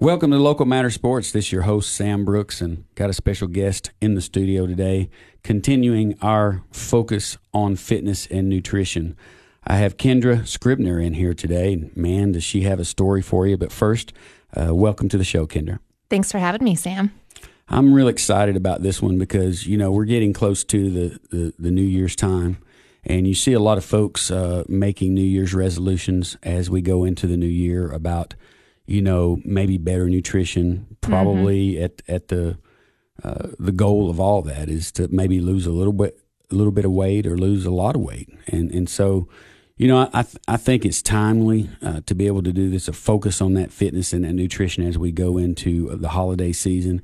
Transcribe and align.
Welcome 0.00 0.30
to 0.30 0.38
Local 0.38 0.64
Matter 0.64 0.90
Sports. 0.90 1.32
This 1.32 1.46
is 1.46 1.52
your 1.52 1.62
host, 1.62 1.92
Sam 1.92 2.24
Brooks, 2.24 2.60
and 2.60 2.84
got 2.94 3.10
a 3.10 3.12
special 3.12 3.48
guest 3.48 3.90
in 4.00 4.14
the 4.14 4.20
studio 4.20 4.64
today, 4.64 5.10
continuing 5.42 6.16
our 6.22 6.62
focus 6.70 7.36
on 7.52 7.74
fitness 7.74 8.24
and 8.28 8.48
nutrition. 8.48 9.16
I 9.66 9.78
have 9.78 9.96
Kendra 9.96 10.46
Scribner 10.46 11.00
in 11.00 11.14
here 11.14 11.34
today. 11.34 11.90
Man, 11.96 12.30
does 12.30 12.44
she 12.44 12.60
have 12.60 12.78
a 12.78 12.84
story 12.84 13.22
for 13.22 13.48
you. 13.48 13.56
But 13.56 13.72
first, 13.72 14.12
uh, 14.56 14.72
welcome 14.72 15.08
to 15.08 15.18
the 15.18 15.24
show, 15.24 15.48
Kendra. 15.48 15.80
Thanks 16.08 16.30
for 16.30 16.38
having 16.38 16.62
me, 16.62 16.76
Sam. 16.76 17.12
I'm 17.68 17.92
real 17.92 18.06
excited 18.06 18.54
about 18.54 18.84
this 18.84 19.02
one 19.02 19.18
because, 19.18 19.66
you 19.66 19.76
know, 19.76 19.90
we're 19.90 20.04
getting 20.04 20.32
close 20.32 20.62
to 20.62 20.90
the, 20.92 21.20
the, 21.36 21.54
the 21.58 21.70
New 21.72 21.82
Year's 21.82 22.14
time. 22.14 22.58
And 23.02 23.26
you 23.26 23.34
see 23.34 23.52
a 23.52 23.58
lot 23.58 23.78
of 23.78 23.84
folks 23.84 24.30
uh, 24.30 24.62
making 24.68 25.14
New 25.14 25.22
Year's 25.22 25.54
resolutions 25.54 26.36
as 26.44 26.70
we 26.70 26.82
go 26.82 27.02
into 27.02 27.26
the 27.26 27.36
new 27.36 27.46
year 27.46 27.90
about– 27.90 28.36
you 28.88 29.02
know, 29.02 29.40
maybe 29.44 29.78
better 29.78 30.08
nutrition. 30.08 30.96
Probably 31.00 31.74
mm-hmm. 31.74 31.84
at 31.84 32.02
at 32.08 32.28
the 32.28 32.58
uh, 33.22 33.48
the 33.58 33.72
goal 33.72 34.10
of 34.10 34.18
all 34.18 34.42
that 34.42 34.68
is 34.68 34.90
to 34.92 35.08
maybe 35.08 35.40
lose 35.40 35.66
a 35.66 35.70
little 35.70 35.92
bit 35.92 36.18
a 36.50 36.54
little 36.54 36.72
bit 36.72 36.84
of 36.84 36.92
weight 36.92 37.26
or 37.26 37.36
lose 37.36 37.66
a 37.66 37.70
lot 37.70 37.94
of 37.94 38.00
weight, 38.02 38.28
and 38.48 38.72
and 38.72 38.88
so. 38.88 39.28
You 39.80 39.86
know, 39.86 40.10
I 40.12 40.24
th- 40.24 40.42
I 40.48 40.56
think 40.56 40.84
it's 40.84 41.00
timely 41.00 41.70
uh, 41.82 42.00
to 42.06 42.14
be 42.16 42.26
able 42.26 42.42
to 42.42 42.52
do 42.52 42.68
this, 42.68 42.88
a 42.88 42.92
focus 42.92 43.40
on 43.40 43.54
that 43.54 43.70
fitness 43.70 44.12
and 44.12 44.24
that 44.24 44.32
nutrition 44.32 44.82
as 44.82 44.98
we 44.98 45.12
go 45.12 45.38
into 45.38 45.94
the 45.94 46.08
holiday 46.08 46.50
season 46.50 47.00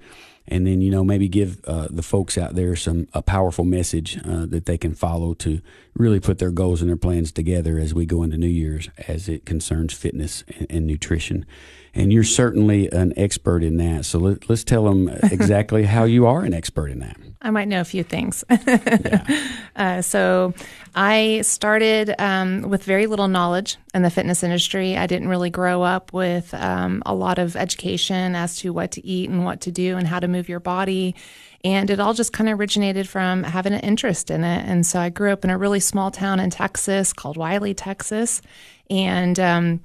and 0.46 0.66
then 0.66 0.80
you 0.80 0.90
know 0.90 1.04
maybe 1.04 1.28
give 1.28 1.64
uh, 1.64 1.88
the 1.90 2.02
folks 2.02 2.36
out 2.36 2.54
there 2.54 2.76
some 2.76 3.08
a 3.12 3.22
powerful 3.22 3.64
message 3.64 4.18
uh, 4.24 4.46
that 4.46 4.66
they 4.66 4.76
can 4.76 4.94
follow 4.94 5.34
to 5.34 5.60
really 5.94 6.20
put 6.20 6.38
their 6.38 6.50
goals 6.50 6.80
and 6.80 6.90
their 6.90 6.96
plans 6.96 7.32
together 7.32 7.78
as 7.78 7.94
we 7.94 8.04
go 8.04 8.22
into 8.22 8.36
New 8.36 8.46
Year's 8.46 8.88
as 9.08 9.28
it 9.28 9.46
concerns 9.46 9.92
fitness 9.92 10.44
and, 10.58 10.66
and 10.70 10.86
nutrition. 10.86 11.46
And 11.94 12.12
you're 12.12 12.24
certainly 12.24 12.90
an 12.90 13.12
expert 13.16 13.62
in 13.62 13.76
that. 13.76 14.04
So 14.04 14.18
let, 14.18 14.50
us 14.50 14.64
tell 14.64 14.84
them 14.84 15.08
exactly 15.22 15.84
how 15.84 16.04
you 16.04 16.26
are 16.26 16.42
an 16.42 16.52
expert 16.52 16.88
in 16.88 16.98
that. 16.98 17.16
I 17.44 17.50
might 17.50 17.68
know 17.68 17.80
a 17.80 17.84
few 17.84 18.02
things. 18.02 18.42
yeah. 18.50 19.48
uh, 19.76 20.02
so, 20.02 20.54
I 20.94 21.40
started 21.42 22.14
um, 22.20 22.62
with 22.62 22.84
very 22.84 23.06
little 23.06 23.26
knowledge 23.26 23.76
in 23.92 24.02
the 24.02 24.10
fitness 24.10 24.44
industry. 24.44 24.96
I 24.96 25.06
didn't 25.06 25.28
really 25.28 25.50
grow 25.50 25.82
up 25.82 26.12
with 26.12 26.54
um, 26.54 27.02
a 27.04 27.14
lot 27.14 27.38
of 27.38 27.56
education 27.56 28.36
as 28.36 28.58
to 28.58 28.72
what 28.72 28.92
to 28.92 29.04
eat 29.04 29.28
and 29.28 29.44
what 29.44 29.62
to 29.62 29.72
do 29.72 29.96
and 29.96 30.06
how 30.06 30.20
to 30.20 30.28
move 30.28 30.48
your 30.48 30.60
body. 30.60 31.16
And 31.64 31.90
it 31.90 31.98
all 31.98 32.14
just 32.14 32.32
kind 32.32 32.48
of 32.48 32.60
originated 32.60 33.08
from 33.08 33.42
having 33.42 33.72
an 33.72 33.80
interest 33.80 34.30
in 34.30 34.44
it. 34.44 34.64
And 34.68 34.86
so 34.86 35.00
I 35.00 35.08
grew 35.08 35.32
up 35.32 35.44
in 35.44 35.50
a 35.50 35.58
really 35.58 35.80
small 35.80 36.10
town 36.10 36.38
in 36.38 36.50
Texas 36.50 37.12
called 37.12 37.36
Wylie, 37.36 37.74
Texas. 37.74 38.40
And 38.88 39.40
um, 39.40 39.80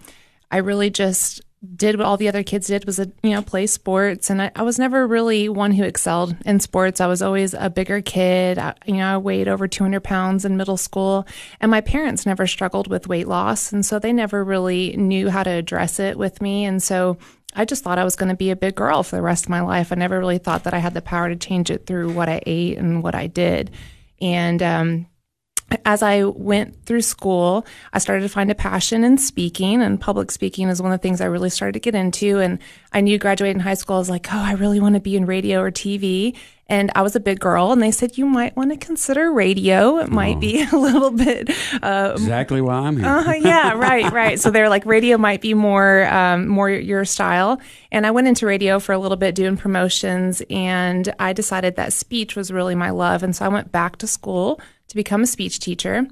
I 0.52 0.58
really 0.58 0.92
just 0.92 1.42
did 1.76 1.98
what 1.98 2.06
all 2.06 2.16
the 2.16 2.30
other 2.30 2.44
kids 2.44 2.68
did 2.68 2.86
was, 2.86 3.00
a, 3.00 3.12
you 3.22 3.32
know, 3.32 3.42
play 3.42 3.68
sports. 3.68 4.30
And 4.30 4.42
I, 4.42 4.52
I, 4.56 4.64
was 4.64 4.80
never 4.80 5.06
really 5.06 5.50
one 5.50 5.72
who 5.72 5.84
excelled 5.84 6.36
in 6.46 6.62
sports. 6.62 7.02
I 7.02 7.08
was 7.08 7.22
always 7.22 7.54
a 7.54 7.70
bigger 7.70 8.02
kid. 8.02 8.58
I, 8.58 8.76
you 8.86 8.96
know, 8.96 9.16
I 9.16 9.18
weighed 9.18 9.50
over 9.50 9.68
200 9.68 10.02
pounds 10.02 10.46
in 10.46 10.56
middle 10.56 10.78
school. 10.78 11.28
And 11.60 11.70
my 11.70 11.82
parents 11.82 12.26
never 12.26 12.48
struggled 12.48 12.88
with 12.88 13.10
weight 13.10 13.28
loss. 13.28 13.74
And 13.74 13.86
so 13.86 14.00
they 14.00 14.14
never 14.14 14.42
really 14.42 14.96
knew 14.96 15.30
how 15.30 15.44
to 15.44 15.50
address 15.50 16.00
it 16.00 16.18
with 16.18 16.42
me. 16.42 16.64
And 16.64 16.82
so 16.82 17.18
I 17.56 17.66
just 17.66 17.84
thought 17.84 18.00
I 18.00 18.06
was 18.06 18.16
going 18.16 18.30
to 18.30 18.38
be 18.38 18.52
a 18.52 18.56
big 18.56 18.76
girl 18.76 19.04
for 19.04 19.18
the 19.18 19.22
rest 19.22 19.46
of 19.46 19.50
my 19.50 19.62
life. 19.62 19.92
I 19.92 19.96
never 19.96 20.18
really 20.18 20.38
thought 20.38 20.64
that 20.64 20.74
I 20.74 20.80
had 20.80 20.94
the 20.94 21.02
power 21.02 21.28
to 21.28 21.36
change 21.36 21.70
it 21.70 21.86
through 21.86 22.14
what 22.14 22.30
I 22.30 22.42
ate 22.46 22.78
and 22.78 23.04
what 23.04 23.16
I 23.16 23.28
did. 23.28 23.72
And 24.22 24.64
um, 24.64 25.08
as 25.86 26.02
I 26.02 26.24
went 26.24 26.86
through 26.86 27.02
school, 27.02 27.66
I 27.94 28.00
started 28.00 28.22
to 28.24 28.30
find 28.30 28.50
a 28.52 28.56
passion 28.56 29.04
in 29.04 29.18
speaking, 29.18 29.82
and 29.82 30.00
public 30.00 30.32
speaking 30.32 30.70
is 30.70 30.82
one 30.82 30.92
of 30.92 31.00
the 31.00 31.02
things 31.02 31.22
I 31.22 31.26
really 31.26 31.50
started 31.50 31.74
to 31.74 31.80
get 31.80 31.96
into. 31.96 32.40
And 32.40 32.60
I 32.94 33.02
knew 33.02 33.18
graduating 33.18 33.60
high 33.60 33.76
school, 33.76 33.98
I 33.98 34.00
was 34.00 34.10
like, 34.10 34.28
oh, 34.32 34.38
I 34.38 34.54
really 34.54 34.80
want 34.80 34.96
to 34.96 35.02
be 35.02 35.16
in 35.16 35.26
radio 35.26 35.62
or 35.62 35.72
TV. 35.72 36.36
And 36.68 36.92
I 36.94 37.02
was 37.02 37.16
a 37.16 37.20
big 37.20 37.40
girl, 37.40 37.72
and 37.72 37.82
they 37.82 37.90
said, 37.90 38.16
you 38.16 38.28
might 38.28 38.56
want 38.56 38.70
to 38.72 38.78
consider 38.78 39.32
radio. 39.32 39.98
It 39.98 40.10
might 40.10 40.38
oh. 40.38 40.40
be 40.40 40.64
a 40.72 40.76
little 40.76 41.10
bit. 41.10 41.50
Uh, 41.82 42.12
exactly 42.14 42.62
why 42.62 42.76
I'm 42.76 42.96
here. 42.96 43.08
uh, 43.08 43.34
yeah, 43.34 43.74
right, 43.74 44.12
right. 44.12 44.40
So 44.40 44.52
they're 44.52 44.70
like, 44.70 44.86
radio 44.86 45.18
might 45.18 45.42
be 45.42 45.56
more, 45.56 46.06
um, 46.08 46.48
more 46.48 46.70
your 46.70 47.06
style. 47.06 47.60
And 47.92 48.06
I 48.06 48.12
went 48.12 48.28
into 48.28 48.46
radio 48.46 48.80
for 48.80 48.94
a 48.94 49.00
little 49.00 49.18
bit 49.18 49.34
doing 49.34 49.58
promotions, 49.58 50.44
and 50.52 51.12
I 51.18 51.34
decided 51.34 51.76
that 51.78 51.92
speech 51.92 52.36
was 52.36 52.52
really 52.52 52.76
my 52.76 52.92
love. 52.92 53.24
And 53.24 53.36
so 53.36 53.46
I 53.46 53.48
went 53.48 53.72
back 53.72 53.98
to 53.98 54.08
school 54.08 54.62
to 54.90 54.96
become 54.96 55.24
a 55.24 55.28
speech 55.28 55.60
teacher. 55.60 56.08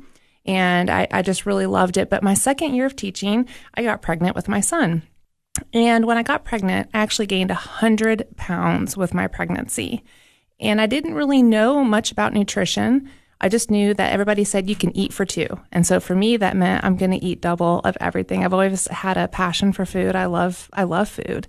And 0.46 0.90
I, 0.90 1.08
I 1.12 1.22
just 1.22 1.46
really 1.46 1.66
loved 1.66 1.98
it. 1.98 2.10
But 2.10 2.24
my 2.24 2.34
second 2.34 2.74
year 2.74 2.86
of 2.86 2.96
teaching, 2.96 3.48
I 3.74 3.84
got 3.84 4.02
pregnant 4.02 4.36
with 4.36 4.48
my 4.48 4.62
son. 4.62 5.04
And 5.74 6.06
when 6.06 6.18
I 6.18 6.24
got 6.24 6.46
pregnant, 6.46 6.90
I 6.94 7.00
actually 7.00 7.26
gained 7.28 7.50
100 7.50 8.38
pounds 8.38 8.96
with 8.96 9.14
my 9.14 9.28
pregnancy. 9.28 10.04
And 10.60 10.80
I 10.80 10.86
didn't 10.86 11.16
really 11.16 11.44
know 11.44 11.84
much 11.84 12.12
about 12.12 12.34
nutrition. 12.34 13.10
I 13.40 13.50
just 13.50 13.70
knew 13.70 13.94
that 13.94 14.12
everybody 14.12 14.44
said 14.44 14.70
you 14.70 14.76
can 14.76 14.96
eat 14.98 15.14
for 15.14 15.26
two. 15.26 15.48
And 15.72 15.86
so 15.86 16.00
for 16.00 16.16
me 16.16 16.38
that 16.38 16.56
meant 16.56 16.84
I'm 16.84 16.98
going 16.98 17.12
to 17.12 17.24
eat 17.24 17.42
double 17.42 17.80
of 17.84 17.98
everything. 18.00 18.44
I've 18.44 18.54
always 18.54 18.88
had 18.88 19.18
a 19.18 19.28
passion 19.28 19.74
for 19.74 19.86
food. 19.86 20.16
I 20.16 20.26
love 20.26 20.70
I 20.74 20.84
love 20.84 21.10
food. 21.10 21.48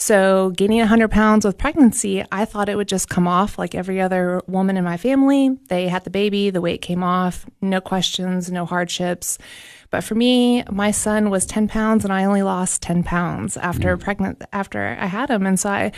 So, 0.00 0.50
gaining 0.50 0.78
100 0.78 1.10
pounds 1.10 1.44
with 1.44 1.58
pregnancy, 1.58 2.24
I 2.30 2.44
thought 2.44 2.68
it 2.68 2.76
would 2.76 2.86
just 2.86 3.08
come 3.08 3.26
off 3.26 3.58
like 3.58 3.74
every 3.74 4.00
other 4.00 4.40
woman 4.46 4.76
in 4.76 4.84
my 4.84 4.96
family. 4.96 5.58
They 5.68 5.88
had 5.88 6.04
the 6.04 6.10
baby, 6.10 6.50
the 6.50 6.60
weight 6.60 6.82
came 6.82 7.02
off, 7.02 7.44
no 7.60 7.80
questions, 7.80 8.48
no 8.48 8.64
hardships. 8.64 9.38
But 9.90 10.04
for 10.04 10.14
me, 10.14 10.62
my 10.70 10.92
son 10.92 11.30
was 11.30 11.46
10 11.46 11.66
pounds 11.66 12.04
and 12.04 12.12
I 12.12 12.26
only 12.26 12.42
lost 12.42 12.80
10 12.82 13.02
pounds 13.02 13.56
after 13.56 13.96
mm. 13.96 14.00
pregnant 14.00 14.44
after 14.52 14.96
I 15.00 15.06
had 15.06 15.30
him. 15.30 15.44
And 15.46 15.58
so 15.58 15.70
I 15.70 15.92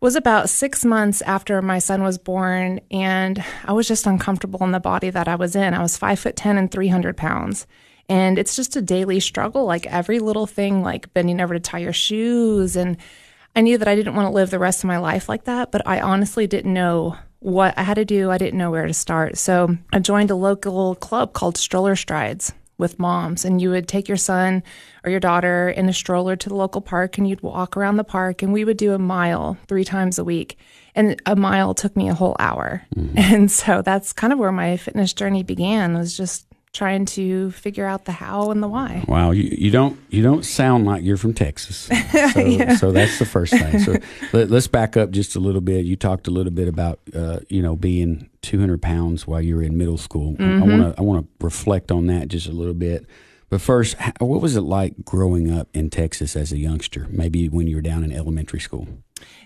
was 0.00 0.16
about 0.16 0.50
6 0.50 0.84
months 0.84 1.22
after 1.22 1.62
my 1.62 1.78
son 1.78 2.02
was 2.02 2.18
born 2.18 2.80
and 2.90 3.42
I 3.64 3.72
was 3.72 3.88
just 3.88 4.06
uncomfortable 4.06 4.64
in 4.64 4.72
the 4.72 4.80
body 4.80 5.08
that 5.08 5.28
I 5.28 5.36
was 5.36 5.56
in. 5.56 5.72
I 5.72 5.82
was 5.82 5.96
5 5.96 6.18
foot 6.18 6.36
10 6.36 6.58
and 6.58 6.70
300 6.70 7.16
pounds. 7.16 7.66
And 8.08 8.38
it's 8.38 8.54
just 8.54 8.76
a 8.76 8.82
daily 8.82 9.18
struggle 9.18 9.64
like 9.64 9.86
every 9.86 10.18
little 10.18 10.46
thing 10.46 10.82
like 10.82 11.12
bending 11.14 11.40
over 11.40 11.54
to 11.54 11.60
tie 11.60 11.78
your 11.78 11.94
shoes 11.94 12.76
and 12.76 12.98
I 13.56 13.62
knew 13.62 13.78
that 13.78 13.88
I 13.88 13.96
didn't 13.96 14.14
want 14.14 14.26
to 14.26 14.34
live 14.34 14.50
the 14.50 14.58
rest 14.58 14.84
of 14.84 14.88
my 14.88 14.98
life 14.98 15.28
like 15.28 15.44
that, 15.44 15.72
but 15.72 15.86
I 15.86 16.00
honestly 16.00 16.46
didn't 16.46 16.74
know 16.74 17.16
what 17.40 17.74
I 17.78 17.82
had 17.82 17.94
to 17.94 18.04
do. 18.04 18.30
I 18.30 18.38
didn't 18.38 18.58
know 18.58 18.70
where 18.70 18.86
to 18.86 18.92
start. 18.92 19.38
So 19.38 19.76
I 19.92 19.98
joined 19.98 20.30
a 20.30 20.36
local 20.36 20.94
club 20.96 21.32
called 21.32 21.56
Stroller 21.56 21.96
Strides 21.96 22.52
with 22.78 22.98
moms 22.98 23.44
and 23.44 23.60
you 23.60 23.70
would 23.70 23.88
take 23.88 24.06
your 24.06 24.18
son 24.18 24.62
or 25.02 25.10
your 25.10 25.20
daughter 25.20 25.70
in 25.70 25.88
a 25.88 25.92
stroller 25.92 26.36
to 26.36 26.48
the 26.48 26.54
local 26.54 26.82
park 26.82 27.16
and 27.16 27.26
you'd 27.26 27.40
walk 27.40 27.76
around 27.76 27.96
the 27.96 28.04
park 28.04 28.42
and 28.42 28.52
we 28.52 28.64
would 28.64 28.76
do 28.76 28.92
a 28.92 28.98
mile 28.98 29.56
three 29.66 29.84
times 29.84 30.18
a 30.18 30.24
week 30.24 30.58
and 30.94 31.20
a 31.24 31.34
mile 31.34 31.72
took 31.72 31.96
me 31.96 32.08
a 32.10 32.14
whole 32.14 32.36
hour 32.38 32.82
mm-hmm. 32.94 33.16
and 33.16 33.50
so 33.50 33.80
that's 33.80 34.12
kind 34.12 34.30
of 34.30 34.38
where 34.38 34.52
my 34.52 34.76
fitness 34.76 35.14
journey 35.14 35.42
began 35.42 35.96
was 35.96 36.14
just 36.14 36.46
trying 36.76 37.06
to 37.06 37.50
figure 37.52 37.86
out 37.86 38.04
the 38.04 38.12
how 38.12 38.50
and 38.50 38.62
the 38.62 38.68
why. 38.68 39.02
Wow, 39.08 39.30
you, 39.30 39.44
you 39.44 39.70
don't 39.70 39.98
you 40.10 40.22
don't 40.22 40.44
sound 40.44 40.84
like 40.84 41.02
you're 41.02 41.16
from 41.16 41.32
Texas, 41.32 41.76
so, 42.32 42.40
yeah. 42.40 42.76
so 42.76 42.92
that's 42.92 43.18
the 43.18 43.24
first 43.24 43.52
thing. 43.52 43.78
So 43.80 43.96
let, 44.32 44.52
us 44.52 44.66
back 44.66 44.96
up 44.96 45.10
just 45.10 45.34
a 45.36 45.40
little 45.40 45.62
bit. 45.62 45.86
You 45.86 45.96
talked 45.96 46.28
a 46.28 46.30
little 46.30 46.52
bit 46.52 46.68
about 46.68 47.00
uh, 47.14 47.40
you 47.48 47.62
know 47.62 47.74
being 47.76 48.28
200 48.42 48.80
pounds 48.82 49.26
while 49.26 49.40
you 49.40 49.56
were 49.56 49.62
in 49.62 49.78
middle 49.78 49.98
school. 49.98 50.34
Mm-hmm. 50.34 50.62
I 50.62 50.66
want 50.66 50.82
to 50.82 51.00
I 51.00 51.02
want 51.02 51.26
to 51.26 51.44
reflect 51.44 51.90
on 51.90 52.06
that 52.08 52.28
just 52.28 52.46
a 52.46 52.52
little 52.52 52.74
bit. 52.74 53.06
But 53.48 53.60
first, 53.60 53.96
what 54.18 54.42
was 54.42 54.56
it 54.56 54.62
like 54.62 55.04
growing 55.04 55.52
up 55.52 55.68
in 55.72 55.88
Texas 55.88 56.36
as 56.36 56.52
a 56.52 56.58
youngster? 56.58 57.06
Maybe 57.10 57.48
when 57.48 57.66
you 57.66 57.76
were 57.76 57.82
down 57.82 58.04
in 58.04 58.12
elementary 58.12 58.60
school. 58.60 58.88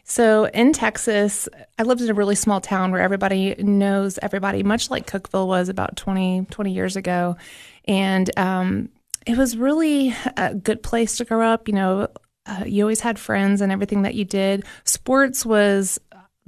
So 0.05 0.47
in 0.47 0.73
Texas, 0.73 1.49
I 1.79 1.83
lived 1.83 2.01
in 2.01 2.11
a 2.11 2.15
really 2.15 2.35
small 2.35 2.61
town 2.61 2.91
where 2.91 3.01
everybody 3.01 3.55
knows 3.59 4.19
everybody, 4.23 4.63
much 4.63 4.91
like 4.91 5.07
Cookeville 5.07 5.47
was 5.47 5.69
about 5.69 5.97
20, 5.97 6.47
20 6.51 6.73
years 6.73 6.97
ago. 6.97 7.37
And 7.85 8.31
um, 8.39 8.89
it 9.27 9.37
was 9.37 9.57
really 9.57 10.15
a 10.37 10.55
good 10.55 10.83
place 10.83 11.17
to 11.19 11.25
grow 11.25 11.53
up. 11.53 11.69
You 11.69 11.75
know, 11.75 12.09
uh, 12.47 12.65
you 12.67 12.83
always 12.83 13.01
had 13.01 13.19
friends 13.19 13.61
and 13.61 13.71
everything 13.71 14.03
that 14.03 14.15
you 14.15 14.25
did. 14.25 14.65
Sports 14.85 15.45
was 15.47 15.99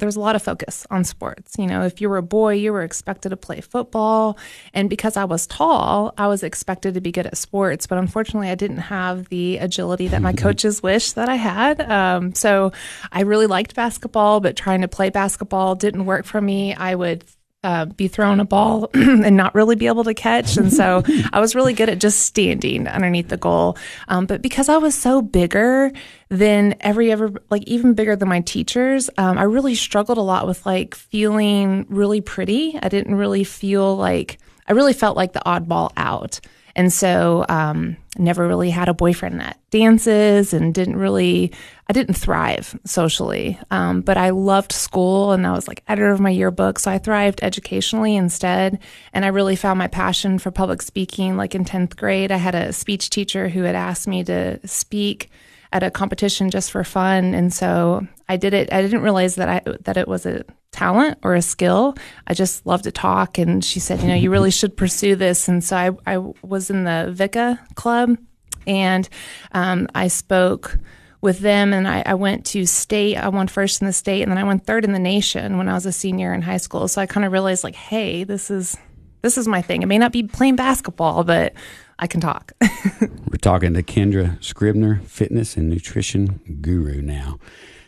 there 0.02 0.08
was 0.08 0.16
a 0.16 0.20
lot 0.20 0.34
of 0.34 0.42
focus 0.42 0.84
on 0.90 1.04
sports. 1.04 1.54
You 1.56 1.68
know, 1.68 1.84
if 1.84 2.00
you 2.00 2.08
were 2.08 2.16
a 2.16 2.24
boy, 2.24 2.54
you 2.54 2.72
were 2.72 2.82
expected 2.82 3.28
to 3.28 3.36
play 3.36 3.60
football. 3.60 4.36
And 4.74 4.90
because 4.90 5.16
I 5.16 5.22
was 5.22 5.46
tall, 5.46 6.12
I 6.18 6.26
was 6.26 6.42
expected 6.42 6.94
to 6.94 7.00
be 7.00 7.12
good 7.12 7.28
at 7.28 7.36
sports. 7.36 7.86
But 7.86 7.98
unfortunately, 7.98 8.50
I 8.50 8.56
didn't 8.56 8.78
have 8.78 9.28
the 9.28 9.58
agility 9.58 10.08
that 10.08 10.20
my 10.20 10.32
coaches 10.46 10.82
wished 10.82 11.14
that 11.14 11.28
I 11.28 11.36
had. 11.36 11.80
Um, 11.88 12.34
so 12.34 12.72
I 13.12 13.20
really 13.20 13.46
liked 13.46 13.76
basketball, 13.76 14.40
but 14.40 14.56
trying 14.56 14.80
to 14.80 14.88
play 14.88 15.08
basketball 15.08 15.76
didn't 15.76 16.04
work 16.04 16.24
for 16.26 16.40
me. 16.40 16.74
I 16.74 16.96
would 16.96 17.24
uh, 17.64 17.84
be 17.86 18.08
thrown 18.08 18.40
a 18.40 18.44
ball 18.44 18.90
and 18.94 19.36
not 19.36 19.54
really 19.54 19.76
be 19.76 19.86
able 19.86 20.04
to 20.04 20.14
catch. 20.14 20.56
And 20.56 20.72
so 20.72 21.02
I 21.32 21.40
was 21.40 21.54
really 21.54 21.74
good 21.74 21.88
at 21.88 21.98
just 21.98 22.20
standing 22.20 22.88
underneath 22.88 23.28
the 23.28 23.36
goal. 23.36 23.76
Um, 24.08 24.26
but 24.26 24.42
because 24.42 24.68
I 24.68 24.78
was 24.78 24.94
so 24.94 25.22
bigger 25.22 25.92
than 26.28 26.74
every 26.80 27.12
ever, 27.12 27.32
like 27.50 27.62
even 27.64 27.94
bigger 27.94 28.16
than 28.16 28.28
my 28.28 28.40
teachers, 28.40 29.10
um, 29.16 29.38
I 29.38 29.44
really 29.44 29.74
struggled 29.74 30.18
a 30.18 30.22
lot 30.22 30.46
with 30.46 30.66
like 30.66 30.94
feeling 30.94 31.86
really 31.88 32.20
pretty. 32.20 32.78
I 32.82 32.88
didn't 32.88 33.14
really 33.14 33.44
feel 33.44 33.96
like, 33.96 34.38
I 34.66 34.72
really 34.72 34.92
felt 34.92 35.16
like 35.16 35.32
the 35.32 35.42
oddball 35.46 35.92
out. 35.96 36.40
And 36.74 36.92
so, 36.92 37.44
um, 37.48 37.96
never 38.18 38.46
really 38.46 38.70
had 38.70 38.88
a 38.88 38.94
boyfriend 38.94 39.40
at 39.40 39.58
dances 39.70 40.52
and 40.52 40.74
didn't 40.74 40.96
really, 40.96 41.50
I 41.88 41.92
didn't 41.92 42.14
thrive 42.14 42.78
socially. 42.84 43.58
Um, 43.70 44.02
but 44.02 44.18
I 44.18 44.30
loved 44.30 44.72
school 44.72 45.32
and 45.32 45.46
I 45.46 45.52
was 45.52 45.66
like 45.66 45.82
editor 45.88 46.10
of 46.10 46.20
my 46.20 46.30
yearbook. 46.30 46.78
So 46.78 46.90
I 46.90 46.98
thrived 46.98 47.40
educationally 47.42 48.14
instead. 48.14 48.78
And 49.14 49.24
I 49.24 49.28
really 49.28 49.56
found 49.56 49.78
my 49.78 49.88
passion 49.88 50.38
for 50.38 50.50
public 50.50 50.82
speaking. 50.82 51.36
Like 51.36 51.54
in 51.54 51.64
10th 51.64 51.96
grade, 51.96 52.30
I 52.30 52.36
had 52.36 52.54
a 52.54 52.72
speech 52.72 53.08
teacher 53.08 53.48
who 53.48 53.62
had 53.62 53.74
asked 53.74 54.06
me 54.06 54.24
to 54.24 54.60
speak 54.66 55.30
at 55.72 55.82
a 55.82 55.90
competition 55.90 56.50
just 56.50 56.70
for 56.70 56.84
fun. 56.84 57.32
And 57.34 57.52
so 57.52 58.06
I 58.28 58.36
did 58.36 58.52
it. 58.52 58.70
I 58.72 58.82
didn't 58.82 59.00
realize 59.00 59.36
that 59.36 59.48
I 59.48 59.62
that 59.84 59.96
it 59.96 60.06
was 60.06 60.26
a 60.26 60.44
talent 60.72 61.18
or 61.22 61.34
a 61.34 61.42
skill. 61.42 61.94
I 62.26 62.34
just 62.34 62.66
love 62.66 62.82
to 62.82 62.90
talk. 62.90 63.38
And 63.38 63.64
she 63.64 63.78
said, 63.78 64.00
you 64.00 64.08
know, 64.08 64.14
you 64.14 64.30
really 64.30 64.50
should 64.58 64.76
pursue 64.76 65.14
this. 65.14 65.48
And 65.48 65.62
so 65.62 65.76
I, 65.76 65.90
I 66.06 66.18
was 66.42 66.70
in 66.70 66.84
the 66.84 67.10
VICA 67.12 67.60
club 67.74 68.18
and 68.66 69.08
um, 69.52 69.88
I 69.94 70.08
spoke 70.08 70.78
with 71.20 71.38
them 71.38 71.72
and 71.72 71.86
I, 71.86 72.02
I, 72.04 72.14
went 72.14 72.44
to 72.46 72.66
state. 72.66 73.16
I 73.16 73.28
won 73.28 73.46
first 73.46 73.80
in 73.80 73.86
the 73.86 73.92
state 73.92 74.22
and 74.22 74.30
then 74.30 74.38
I 74.38 74.44
won 74.44 74.58
third 74.58 74.84
in 74.84 74.92
the 74.92 74.98
nation 74.98 75.56
when 75.56 75.68
I 75.68 75.74
was 75.74 75.86
a 75.86 75.92
senior 75.92 76.34
in 76.34 76.42
high 76.42 76.56
school. 76.56 76.88
So 76.88 77.00
I 77.00 77.06
kind 77.06 77.24
of 77.24 77.30
realized 77.30 77.62
like, 77.62 77.76
hey, 77.76 78.24
this 78.24 78.50
is 78.50 78.76
this 79.22 79.38
is 79.38 79.46
my 79.46 79.62
thing. 79.62 79.82
It 79.82 79.86
may 79.86 79.98
not 79.98 80.10
be 80.10 80.24
playing 80.24 80.56
basketball, 80.56 81.22
but 81.22 81.54
I 81.98 82.08
can 82.08 82.20
talk. 82.20 82.52
We're 83.00 83.38
talking 83.40 83.72
to 83.74 83.82
Kendra 83.84 84.42
Scribner, 84.42 85.00
fitness 85.06 85.56
and 85.56 85.70
nutrition 85.70 86.40
guru 86.60 87.00
now. 87.00 87.38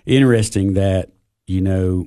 Interesting 0.06 0.74
that, 0.74 1.10
you 1.48 1.60
know, 1.60 2.06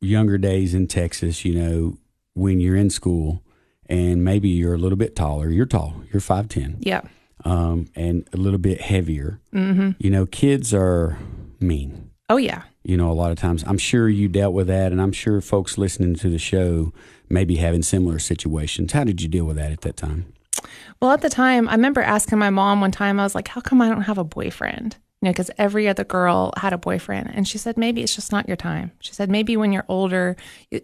younger 0.00 0.38
days 0.38 0.74
in 0.74 0.86
Texas, 0.86 1.44
you 1.44 1.54
know, 1.54 1.98
when 2.34 2.60
you're 2.60 2.76
in 2.76 2.90
school 2.90 3.42
and 3.86 4.24
maybe 4.24 4.48
you're 4.48 4.74
a 4.74 4.78
little 4.78 4.98
bit 4.98 5.16
taller, 5.16 5.50
you're 5.50 5.66
tall, 5.66 6.02
you're 6.12 6.20
5'10. 6.20 6.76
Yeah. 6.80 7.02
Um, 7.44 7.88
and 7.94 8.28
a 8.32 8.36
little 8.36 8.58
bit 8.58 8.80
heavier. 8.80 9.40
Mm-hmm. 9.54 9.90
You 9.98 10.10
know, 10.10 10.26
kids 10.26 10.74
are 10.74 11.18
mean. 11.60 12.10
Oh, 12.28 12.36
yeah. 12.36 12.62
You 12.82 12.96
know, 12.96 13.10
a 13.10 13.14
lot 13.14 13.30
of 13.30 13.38
times, 13.38 13.64
I'm 13.66 13.78
sure 13.78 14.08
you 14.08 14.28
dealt 14.28 14.54
with 14.54 14.66
that, 14.66 14.92
and 14.92 15.00
I'm 15.00 15.12
sure 15.12 15.40
folks 15.40 15.78
listening 15.78 16.14
to 16.16 16.30
the 16.30 16.38
show 16.38 16.92
may 17.28 17.44
be 17.44 17.56
having 17.56 17.82
similar 17.82 18.18
situations. 18.18 18.92
How 18.92 19.04
did 19.04 19.20
you 19.22 19.28
deal 19.28 19.44
with 19.44 19.56
that 19.56 19.72
at 19.72 19.82
that 19.82 19.96
time? 19.96 20.32
Well, 21.00 21.12
at 21.12 21.20
the 21.20 21.28
time, 21.28 21.68
I 21.68 21.72
remember 21.72 22.00
asking 22.00 22.38
my 22.38 22.50
mom 22.50 22.80
one 22.80 22.90
time, 22.90 23.20
I 23.20 23.22
was 23.22 23.34
like, 23.34 23.48
how 23.48 23.60
come 23.60 23.80
I 23.80 23.88
don't 23.88 24.02
have 24.02 24.18
a 24.18 24.24
boyfriend? 24.24 24.96
You 25.20 25.26
know, 25.26 25.32
because 25.32 25.50
every 25.58 25.88
other 25.88 26.04
girl 26.04 26.52
had 26.56 26.72
a 26.72 26.78
boyfriend. 26.78 27.32
And 27.34 27.46
she 27.46 27.58
said, 27.58 27.76
maybe 27.76 28.02
it's 28.02 28.14
just 28.14 28.30
not 28.30 28.46
your 28.46 28.56
time. 28.56 28.92
She 29.00 29.14
said, 29.14 29.28
maybe 29.28 29.56
when 29.56 29.72
you're 29.72 29.84
older, 29.88 30.36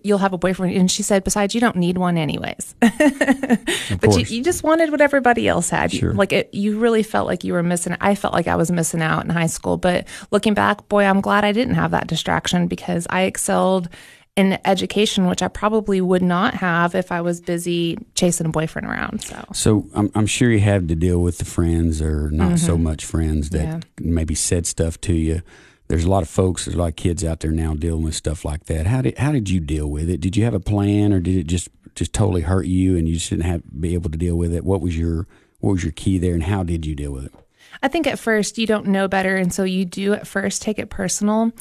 you'll 0.03 0.19
have 0.19 0.33
a 0.33 0.39
boyfriend. 0.39 0.77
And 0.77 0.91
she 0.91 1.05
said, 1.05 1.23
besides, 1.23 1.55
you 1.55 1.61
don't 1.61 1.77
need 1.77 1.99
one 1.99 2.17
anyways. 2.17 2.75
but 2.81 4.19
you, 4.19 4.25
you, 4.27 4.43
just 4.43 4.65
wanted 4.65 4.91
what 4.91 5.01
everybody 5.01 5.47
else 5.47 5.71
had. 5.71 5.93
Sure. 5.93 6.13
Like, 6.15 6.33
it, 6.33 6.53
you 6.53 6.81
really 6.81 7.05
felt 7.05 7.29
like 7.29 7.45
you 7.45 7.53
were 7.53 7.63
missing. 7.63 7.97
I 8.01 8.17
felt 8.17 8.35
like 8.35 8.49
I 8.49 8.57
was 8.57 8.73
missing 8.73 9.03
out 9.03 9.23
in 9.23 9.31
high 9.31 9.47
school. 9.47 9.77
But 9.77 10.09
looking 10.33 10.55
back, 10.55 10.89
boy, 10.89 11.05
I'm 11.05 11.21
glad 11.21 11.45
I 11.45 11.53
didn't 11.53 11.75
have 11.75 11.93
that 11.93 12.09
distraction 12.09 12.67
because 12.67 13.07
I 13.11 13.23
excelled 13.23 13.89
in 14.37 14.59
education, 14.65 15.27
which 15.27 15.43
I 15.43 15.49
probably 15.49 16.01
would 16.01 16.23
not 16.23 16.55
have 16.55 16.95
if 16.95 17.13
I 17.13 17.21
was 17.21 17.41
busy 17.41 17.99
chasing 18.15 18.47
a 18.47 18.49
boyfriend 18.49 18.89
around. 18.89 19.23
So, 19.23 19.45
so 19.53 19.87
I'm, 19.95 20.11
I'm 20.15 20.27
sure 20.27 20.51
you 20.51 20.61
had 20.61 20.89
to 20.89 20.97
deal 20.97 21.21
with 21.21 21.39
the 21.39 21.45
friends 21.45 22.03
or 22.03 22.31
not 22.31 22.49
mm-hmm. 22.49 22.57
so 22.57 22.77
much 22.77 23.05
friends 23.05 23.51
that 23.51 23.65
yeah. 23.65 23.81
maybe 24.01 24.35
said 24.35 24.67
stuff 24.67 25.01
to 25.03 25.15
you. 25.15 25.43
There's 25.87 26.05
a 26.05 26.11
lot 26.11 26.23
of 26.23 26.29
folks, 26.29 26.65
there's 26.65 26.75
a 26.75 26.79
lot 26.79 26.89
of 26.89 26.97
kids 26.97 27.23
out 27.23 27.41
there 27.41 27.53
now 27.53 27.75
dealing 27.75 28.03
with 28.03 28.15
stuff 28.15 28.45
like 28.45 28.65
that. 28.65 28.87
How 28.87 29.03
did 29.03 29.19
how 29.19 29.33
did 29.33 29.51
you 29.51 29.61
deal 29.61 29.89
with 29.89 30.09
it? 30.09 30.21
Did 30.21 30.37
you 30.37 30.45
have 30.45 30.55
a 30.55 30.61
plan, 30.61 31.13
or 31.13 31.21
did 31.21 31.37
it 31.37 31.47
just 31.47 31.69
just 31.95 32.13
totally 32.13 32.41
hurt 32.41 32.67
you 32.67 32.97
and 32.97 33.07
you 33.07 33.15
just 33.15 33.31
didn't 33.31 33.45
have 33.45 33.63
be 33.81 33.95
able 33.95 34.11
to 34.11 34.19
deal 34.19 34.37
with 34.37 34.53
it? 34.53 34.65
What 34.65 34.81
was 34.81 34.99
your 34.99 35.27
what 35.61 35.73
was 35.73 35.85
your 35.85 35.93
key 35.93 36.19
there, 36.19 36.35
and 36.35 36.43
how 36.43 36.63
did 36.63 36.87
you 36.87 36.95
deal 36.95 37.13
with 37.13 37.27
it? 37.27 37.35
I 37.83 37.89
think 37.89 38.07
at 38.07 38.19
first 38.19 38.57
you 38.57 38.67
don't 38.67 38.87
know 38.87 39.09
better, 39.09 39.37
and 39.37 39.53
so 39.53 39.63
you 39.63 39.85
do 39.85 40.15
at 40.15 40.27
first 40.27 40.63
take 40.63 40.79
it 40.79 40.89
personal. 40.89 41.53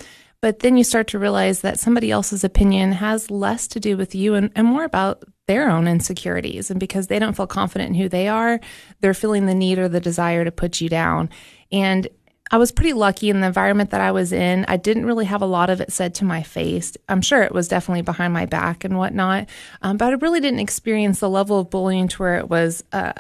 But 0.44 0.60
then 0.60 0.76
you 0.76 0.84
start 0.84 1.08
to 1.08 1.20
realize 1.20 1.62
that 1.62 1.80
somebody 1.80 2.12
else's 2.12 2.44
opinion 2.44 2.92
has 2.92 3.32
less 3.32 3.66
to 3.70 3.80
do 3.80 3.96
with 3.96 4.14
you 4.14 4.34
and, 4.34 4.52
and 4.58 4.68
more 4.68 4.84
about 4.84 5.24
their 5.48 5.70
own 5.70 5.88
insecurities. 5.88 6.70
And 6.70 6.82
because 6.82 7.08
they 7.08 7.18
don't 7.18 7.34
feel 7.34 7.48
confident 7.48 7.92
in 7.92 7.96
who 7.96 8.10
they 8.10 8.28
are, 8.28 8.60
they're 9.00 9.14
feeling 9.14 9.46
the 9.46 9.56
need 9.56 9.80
or 9.80 9.88
the 9.88 10.02
desire 10.02 10.44
to 10.44 10.52
put 10.52 10.82
you 10.82 10.90
down. 10.90 11.30
And 11.72 12.10
I 12.52 12.58
was 12.58 12.72
pretty 12.72 12.94
lucky 12.94 13.30
in 13.30 13.40
the 13.40 13.48
environment 13.48 13.92
that 13.92 14.02
I 14.02 14.12
was 14.12 14.32
in. 14.32 14.66
I 14.68 14.78
didn't 14.78 15.06
really 15.06 15.26
have 15.26 15.42
a 15.42 15.48
lot 15.48 15.70
of 15.70 15.82
it 15.82 15.92
said 15.92 16.14
to 16.16 16.26
my 16.26 16.44
face. 16.44 16.96
I'm 17.08 17.22
sure 17.22 17.42
it 17.42 17.54
was 17.54 17.68
definitely 17.68 18.02
behind 18.02 18.34
my 18.34 18.46
back 18.46 18.84
and 18.84 18.98
whatnot, 18.98 19.48
um, 19.82 19.98
but 19.98 20.10
I 20.10 20.12
really 20.18 20.40
didn't 20.40 20.60
experience 20.60 21.20
the 21.20 21.30
level 21.30 21.60
of 21.60 21.70
bullying 21.70 22.08
to 22.10 22.18
where 22.18 22.38
it 22.38 22.50
was 22.50 22.84
uh, 22.92 23.14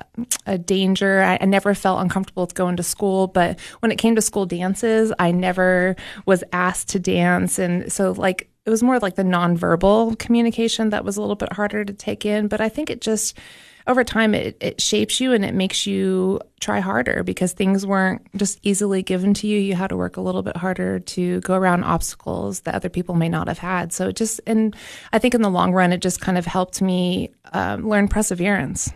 a 0.45 0.57
danger. 0.57 1.21
I, 1.21 1.37
I, 1.41 1.45
never 1.45 1.73
felt 1.73 2.01
uncomfortable 2.01 2.43
with 2.43 2.53
going 2.53 2.75
to 2.77 2.83
school, 2.83 3.27
but 3.27 3.59
when 3.79 3.91
it 3.91 3.97
came 3.97 4.15
to 4.15 4.21
school 4.21 4.45
dances, 4.45 5.13
I 5.17 5.31
never 5.31 5.95
was 6.25 6.43
asked 6.51 6.89
to 6.89 6.99
dance, 6.99 7.57
and 7.57 7.91
so 7.91 8.11
like 8.11 8.49
it 8.65 8.69
was 8.69 8.83
more 8.83 8.99
like 8.99 9.15
the 9.15 9.23
nonverbal 9.23 10.17
communication 10.19 10.89
that 10.91 11.03
was 11.03 11.17
a 11.17 11.21
little 11.21 11.35
bit 11.35 11.53
harder 11.53 11.83
to 11.83 11.93
take 11.93 12.25
in. 12.25 12.47
But 12.47 12.61
I 12.61 12.69
think 12.69 12.89
it 12.89 13.01
just 13.01 13.37
over 13.87 14.03
time 14.03 14.33
it, 14.33 14.57
it 14.61 14.81
shapes 14.81 15.19
you 15.19 15.33
and 15.33 15.43
it 15.43 15.53
makes 15.53 15.85
you 15.85 16.39
try 16.59 16.79
harder 16.79 17.23
because 17.23 17.53
things 17.53 17.85
weren't 17.85 18.21
just 18.35 18.59
easily 18.63 19.03
given 19.03 19.33
to 19.35 19.47
you. 19.47 19.59
You 19.59 19.75
had 19.75 19.89
to 19.89 19.97
work 19.97 20.17
a 20.17 20.21
little 20.21 20.43
bit 20.43 20.55
harder 20.55 20.99
to 20.99 21.41
go 21.41 21.55
around 21.55 21.83
obstacles 21.83 22.61
that 22.61 22.75
other 22.75 22.89
people 22.89 23.15
may 23.15 23.29
not 23.29 23.47
have 23.47 23.57
had. 23.57 23.91
So 23.91 24.09
it 24.09 24.15
just 24.15 24.39
and 24.47 24.75
i 25.11 25.19
think 25.19 25.33
in 25.33 25.41
the 25.41 25.49
long 25.49 25.73
run 25.73 25.91
it 25.91 26.01
just 26.01 26.21
kind 26.21 26.37
of 26.37 26.45
helped 26.45 26.81
me 26.81 27.31
um, 27.51 27.87
learn 27.87 28.07
perseverance. 28.07 28.91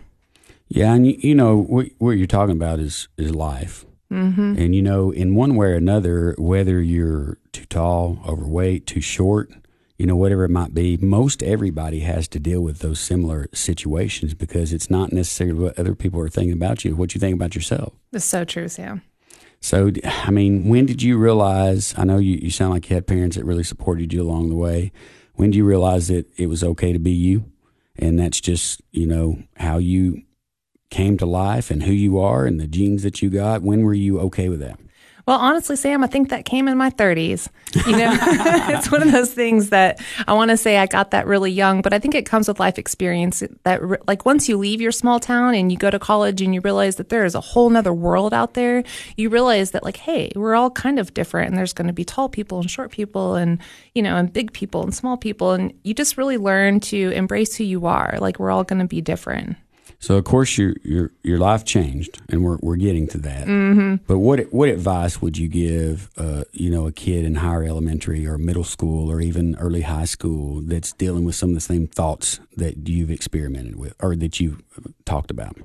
Yeah 0.70 0.94
and 0.94 1.08
you, 1.08 1.18
you 1.20 1.36
know 1.36 1.58
what, 1.58 1.88
what 1.98 2.12
you're 2.12 2.28
talking 2.28 2.56
about 2.56 2.80
is 2.80 3.08
is 3.18 3.34
life. 3.34 3.86
Mm-hmm. 4.10 4.56
and 4.58 4.74
you 4.74 4.82
know 4.82 5.12
in 5.12 5.36
one 5.36 5.58
way 5.58 5.68
or 5.68 5.76
another 5.76 6.34
whether 6.38 6.82
you're 6.82 7.40
too 7.52 7.66
tall 7.66 8.20
overweight 8.26 8.88
too 8.88 9.02
short 9.02 9.52
you 9.98 10.06
know, 10.06 10.16
whatever 10.16 10.44
it 10.44 10.50
might 10.50 10.74
be, 10.74 10.98
most 10.98 11.42
everybody 11.42 12.02
has 12.02 12.28
to 12.30 12.40
deal 12.40 12.62
with 12.62 12.80
those 12.80 13.00
similar 13.00 13.48
situations 13.54 14.34
because 14.34 14.72
it's 14.72 14.90
not 14.90 15.12
necessarily 15.12 15.60
what 15.60 15.80
other 15.80 15.96
people 15.96 16.20
are 16.20 16.30
thinking 16.30 16.54
about 16.54 16.86
you, 16.86 16.96
what 16.96 17.16
you 17.16 17.20
think 17.20 17.34
about 17.34 17.56
yourself. 17.56 17.94
That's 18.12 18.26
so 18.26 18.46
true, 18.46 18.68
Sam. 18.68 19.02
So, 19.60 19.92
I 20.04 20.30
mean, 20.30 20.70
when 20.70 20.86
did 20.86 21.02
you 21.02 21.18
realize? 21.18 21.96
I 21.98 22.04
know 22.04 22.20
you, 22.20 22.38
you 22.42 22.52
sound 22.52 22.74
like 22.74 22.90
you 22.90 22.96
had 22.96 23.08
parents 23.08 23.38
that 23.38 23.46
really 23.46 23.64
supported 23.64 24.14
you 24.14 24.22
along 24.22 24.50
the 24.50 24.56
way. 24.56 24.92
When 25.34 25.50
did 25.50 25.58
you 25.58 25.66
realize 25.66 26.10
that 26.10 26.28
it 26.38 26.48
was 26.48 26.64
okay 26.64 26.94
to 26.94 27.00
be 27.00 27.12
you? 27.12 27.52
And 27.96 28.20
that's 28.20 28.40
just, 28.40 28.82
you 28.92 29.08
know, 29.08 29.40
how 29.58 29.80
you 29.80 30.24
came 30.92 31.18
to 31.18 31.26
life 31.26 31.72
and 31.72 31.84
who 31.84 31.92
you 31.92 32.20
are 32.20 32.46
and 32.46 32.60
the 32.60 32.68
genes 32.68 33.02
that 33.02 33.22
you 33.24 33.32
got. 33.32 33.64
When 33.64 33.82
were 33.84 33.96
you 33.96 34.20
okay 34.22 34.48
with 34.48 34.60
that? 34.60 34.80
Well, 35.28 35.40
honestly, 35.40 35.76
Sam, 35.76 36.06
I 36.06 36.08
think 36.08 36.30
that 36.30 36.46
came 36.46 36.70
in 36.70 36.78
my 36.78 36.90
30s. 36.90 37.50
You 37.86 37.98
know, 37.98 38.18
it's 38.22 38.90
one 38.90 39.04
of 39.04 39.12
those 39.12 39.34
things 39.34 39.72
that 39.72 40.00
I 40.26 40.34
want 40.34 40.52
to 40.52 40.58
say 40.58 40.78
I 40.78 40.86
got 40.86 41.12
that 41.12 41.28
really 41.28 41.52
young, 41.52 41.82
but 41.82 41.94
I 41.94 42.00
think 42.00 42.16
it 42.16 42.26
comes 42.26 42.48
with 42.48 42.62
life 42.62 42.80
experience. 42.80 43.44
That 43.64 44.08
like 44.08 44.26
once 44.26 44.48
you 44.48 44.58
leave 44.58 44.80
your 44.80 44.94
small 44.94 45.20
town 45.20 45.54
and 45.54 45.70
you 45.70 45.78
go 45.78 45.90
to 45.90 46.00
college 46.00 46.42
and 46.42 46.56
you 46.56 46.62
realize 46.62 46.96
that 46.96 47.10
there 47.10 47.26
is 47.26 47.36
a 47.36 47.42
whole 47.42 47.70
nother 47.70 47.94
world 47.94 48.34
out 48.34 48.54
there, 48.54 48.86
you 49.18 49.28
realize 49.28 49.72
that 49.72 49.84
like, 49.84 49.98
hey, 49.98 50.32
we're 50.34 50.56
all 50.56 50.72
kind 50.72 50.98
of 50.98 51.14
different, 51.14 51.50
and 51.50 51.58
there's 51.58 51.74
going 51.74 51.88
to 51.88 51.94
be 51.94 52.06
tall 52.06 52.30
people 52.30 52.62
and 52.62 52.72
short 52.72 52.92
people, 52.92 53.36
and 53.36 53.60
you 53.94 54.02
know, 54.02 54.16
and 54.16 54.32
big 54.32 54.54
people 54.54 54.82
and 54.82 54.96
small 54.96 55.18
people, 55.18 55.52
and 55.52 55.74
you 55.84 55.94
just 55.94 56.18
really 56.18 56.38
learn 56.38 56.80
to 56.80 57.12
embrace 57.12 57.54
who 57.54 57.66
you 57.66 57.86
are. 57.86 58.18
Like 58.22 58.40
we're 58.40 58.52
all 58.52 58.64
going 58.64 58.80
to 58.80 58.88
be 58.88 59.02
different. 59.02 59.58
So 60.00 60.16
of 60.18 60.26
course 60.26 60.58
your 60.58 60.76
your 60.84 61.12
your 61.24 61.40
life 61.40 61.66
changed, 61.66 62.22
and 62.30 62.44
we're 62.44 62.58
we're 62.62 62.76
getting 62.76 63.08
to 63.08 63.18
that. 63.20 63.48
Mm-hmm. 63.48 63.96
But 64.08 64.20
what 64.20 64.40
what 64.54 64.70
advice 64.70 65.22
would 65.22 65.38
you 65.38 65.48
give, 65.48 66.10
uh, 66.18 66.44
you 66.52 66.70
know, 66.70 66.88
a 66.88 66.92
kid 66.92 67.26
in 67.26 67.36
higher 67.36 67.64
elementary 67.64 68.26
or 68.28 68.38
middle 68.38 68.64
school 68.64 69.12
or 69.12 69.22
even 69.22 69.56
early 69.58 69.82
high 69.82 70.06
school 70.06 70.62
that's 70.62 70.94
dealing 70.94 71.26
with 71.26 71.36
some 71.36 71.50
of 71.50 71.56
the 71.56 71.62
same 71.62 71.88
thoughts 71.88 72.40
that 72.56 72.88
you've 72.88 73.12
experimented 73.12 73.76
with 73.76 73.94
or 74.00 74.16
that 74.16 74.40
you've 74.40 74.62
talked 75.06 75.32
about? 75.32 75.58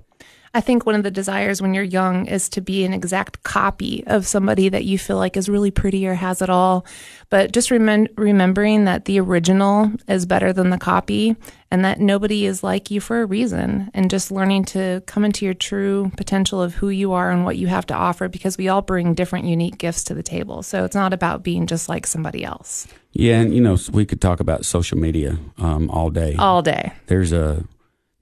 I 0.55 0.61
think 0.61 0.85
one 0.85 0.95
of 0.95 1.03
the 1.03 1.11
desires 1.11 1.63
when 1.63 1.73
you're 1.73 1.83
young 1.83 2.27
is 2.27 2.51
to 2.51 2.61
be 2.61 2.85
an 2.85 2.93
exact 2.93 3.43
copy 3.43 4.05
of 4.07 4.27
somebody 4.27 4.69
that 4.69 4.85
you 4.85 4.99
feel 4.99 5.17
like 5.17 5.37
is 5.39 5.49
really 5.49 5.71
pretty 5.71 6.07
or 6.07 6.13
has 6.13 6.43
it 6.43 6.51
all. 6.51 6.85
But 7.31 7.53
just 7.53 7.71
remem- 7.71 8.11
remembering 8.19 8.85
that 8.85 9.07
the 9.07 9.19
original 9.19 9.91
is 10.09 10.27
better 10.27 10.53
than 10.53 10.69
the 10.69 10.77
copy 10.77 11.37
and 11.71 11.83
that 11.87 12.01
nobody 12.01 12.45
is 12.45 12.63
like 12.63 12.91
you 12.91 13.01
for 13.01 13.23
a 13.23 13.27
reason. 13.27 13.91
And 13.95 14.11
just 14.11 14.31
learning 14.31 14.67
to 14.67 15.03
come 15.07 15.25
into 15.25 15.47
your 15.47 15.55
true 15.55 16.13
potential 16.19 16.61
of 16.61 16.75
who 16.75 16.91
you 16.91 17.13
are 17.13 17.31
and 17.31 17.47
what 17.47 17.57
you 17.57 17.69
have 17.69 17.87
to 17.87 17.95
offer 17.95 18.29
because 18.29 18.59
we 18.59 18.69
all 18.69 18.83
bring 18.83 19.15
different, 19.15 19.47
unique 19.47 19.79
gifts 19.79 20.05
to 20.05 20.15
the 20.15 20.23
table. 20.23 20.63
So 20.63 20.85
it's 20.85 20.95
not 20.95 21.15
about 21.15 21.43
being 21.43 21.67
just 21.67 21.89
like 21.89 22.07
somebody 22.07 22.45
else. 22.45 22.87
Yeah. 23.13 23.41
And, 23.41 23.55
you 23.55 23.63
know, 23.63 23.79
we 23.91 24.05
could 24.05 24.21
talk 24.21 24.39
about 24.39 24.67
social 24.67 24.99
media 24.99 25.39
um, 25.57 25.89
all 25.91 26.11
day. 26.11 26.37
All 26.39 26.61
day. 26.61 26.93
There's 27.07 27.33
a 27.33 27.65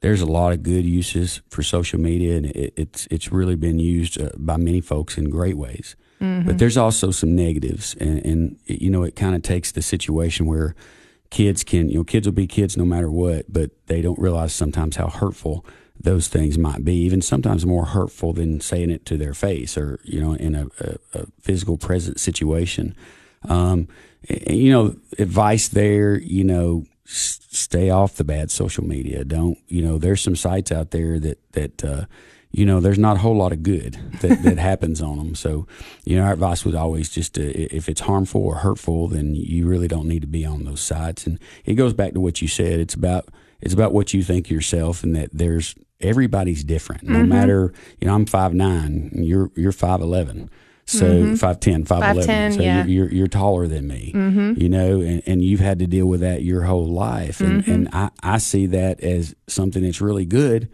there's 0.01 0.21
a 0.21 0.27
lot 0.27 0.53
of 0.53 0.63
good 0.63 0.85
uses 0.85 1.43
for 1.49 1.63
social 1.63 2.01
media, 2.01 2.37
and 2.37 2.47
it, 2.47 2.73
it's 2.77 3.07
it's 3.11 3.31
really 3.31 3.57
been 3.57 3.79
used 3.79 4.21
uh, 4.21 4.31
by 4.37 4.57
many 4.57 4.81
folks 4.81 5.19
in 5.19 5.31
great 5.31 5.57
ways. 5.57 5.97
Mm-hmm. 6.21 6.47
But 6.47 6.59
there's 6.59 6.77
also 6.77 7.11
some 7.11 7.35
negatives, 7.35 7.95
and, 8.01 8.25
and 8.25 8.59
it, 8.67 8.83
you 8.83 8.91
know 8.91 9.03
it 9.03 9.17
kind 9.17 9.35
of 9.35 9.43
takes 9.43 9.73
the 9.73 9.83
situation 9.83 10.47
where 10.47 10.75
kids 11.31 11.63
can 11.63 11.89
you 11.89 11.99
know 11.99 12.05
kids 12.05 12.27
will 12.27 12.33
be 12.33 12.47
kids 12.47 12.77
no 12.77 12.85
matter 12.85 13.11
what, 13.11 13.53
but 13.53 13.71
they 13.87 14.01
don't 14.01 14.19
realize 14.19 14.53
sometimes 14.53 14.97
how 14.97 15.09
hurtful 15.09 15.65
those 16.03 16.29
things 16.29 16.57
might 16.57 16.83
be, 16.83 16.95
even 16.95 17.21
sometimes 17.21 17.67
more 17.67 17.85
hurtful 17.85 18.33
than 18.33 18.59
saying 18.59 18.91
it 18.91 19.05
to 19.05 19.19
their 19.19 19.35
face 19.35 19.77
or 19.77 20.01
you 20.03 20.21
know 20.21 20.33
in 20.35 20.55
a, 20.55 20.67
a, 20.81 21.21
a 21.21 21.27
physical 21.41 21.77
present 21.77 22.19
situation. 22.19 22.95
Um, 23.49 23.89
you 24.29 24.71
know, 24.71 24.97
advice 25.19 25.69
there. 25.69 26.19
You 26.19 26.45
know, 26.45 26.85
s- 27.11 27.41
stay 27.51 27.91
off 27.91 28.17
the 28.17 28.25
bad 28.25 28.51
social 28.51 28.85
media. 28.85 29.25
Don't 29.25 29.59
you 29.69 29.83
know? 29.83 29.99
There's 29.99 30.21
some 30.21 30.37
sites 30.37 30.73
out 30.73 30.91
there 30.91 31.19
that 31.19 31.53
that. 31.53 31.85
Uh, 31.85 32.05
you 32.53 32.67
know, 32.67 32.81
there's 32.81 32.99
not 32.99 33.15
a 33.15 33.21
whole 33.21 33.37
lot 33.37 33.53
of 33.53 33.63
good 33.63 33.97
that, 34.23 34.43
that 34.43 34.59
happens 34.71 35.01
on 35.01 35.19
them. 35.19 35.37
So, 35.37 35.69
you 36.05 36.17
know, 36.17 36.25
our 36.25 36.33
advice 36.33 36.65
was 36.65 36.75
always 36.75 37.09
just 37.09 37.35
to, 37.35 37.49
if 37.49 37.89
it's 37.89 38.01
harmful 38.01 38.45
or 38.45 38.57
hurtful, 38.57 39.07
then 39.07 39.37
you 39.37 39.69
really 39.69 39.87
don't 39.87 40.09
need 40.09 40.23
to 40.23 40.27
be 40.27 40.45
on 40.45 40.65
those 40.65 40.81
sites. 40.81 41.29
And 41.29 41.39
it 41.65 41.75
goes 41.75 41.93
back 41.93 42.13
to 42.15 42.21
what 42.21 42.43
you 42.43 42.49
said. 42.49 42.81
It's 42.81 42.95
about 42.95 43.29
it's 43.61 43.75
about 43.75 43.93
what 43.93 44.15
you 44.15 44.23
think 44.23 44.51
yourself, 44.51 45.03
and 45.05 45.15
that 45.15 45.31
there's 45.33 45.75
everybody's 46.01 46.65
different. 46.65 47.03
No 47.05 47.19
mm-hmm. 47.19 47.29
matter, 47.29 47.73
you 48.01 48.07
know, 48.07 48.15
I'm 48.15 48.27
five 48.27 48.55
nine, 48.55 49.11
you're 49.15 49.51
you're 49.55 49.73
five 49.73 50.01
eleven. 50.01 50.51
So 50.91 51.07
mm-hmm. 51.07 51.35
5'10", 51.35 51.87
5'11". 51.87 52.55
So 52.55 52.63
yeah. 52.63 52.85
you're, 52.85 52.87
you're, 52.87 53.13
you're 53.13 53.27
taller 53.29 53.67
than 53.67 53.87
me, 53.87 54.13
mm-hmm. 54.15 54.61
you 54.61 54.69
know, 54.69 55.01
and, 55.01 55.23
and 55.27 55.43
you've 55.43 55.61
had 55.61 55.79
to 55.79 55.87
deal 55.87 56.07
with 56.07 56.21
that 56.21 56.43
your 56.43 56.63
whole 56.63 56.87
life. 56.87 57.41
And, 57.41 57.63
mm-hmm. 57.63 57.71
and 57.71 57.89
I, 57.93 58.11
I 58.23 58.39
see 58.39 58.67
that 58.67 59.01
as 59.01 59.35
something 59.47 59.83
that's 59.83 60.01
really 60.01 60.25
good 60.25 60.69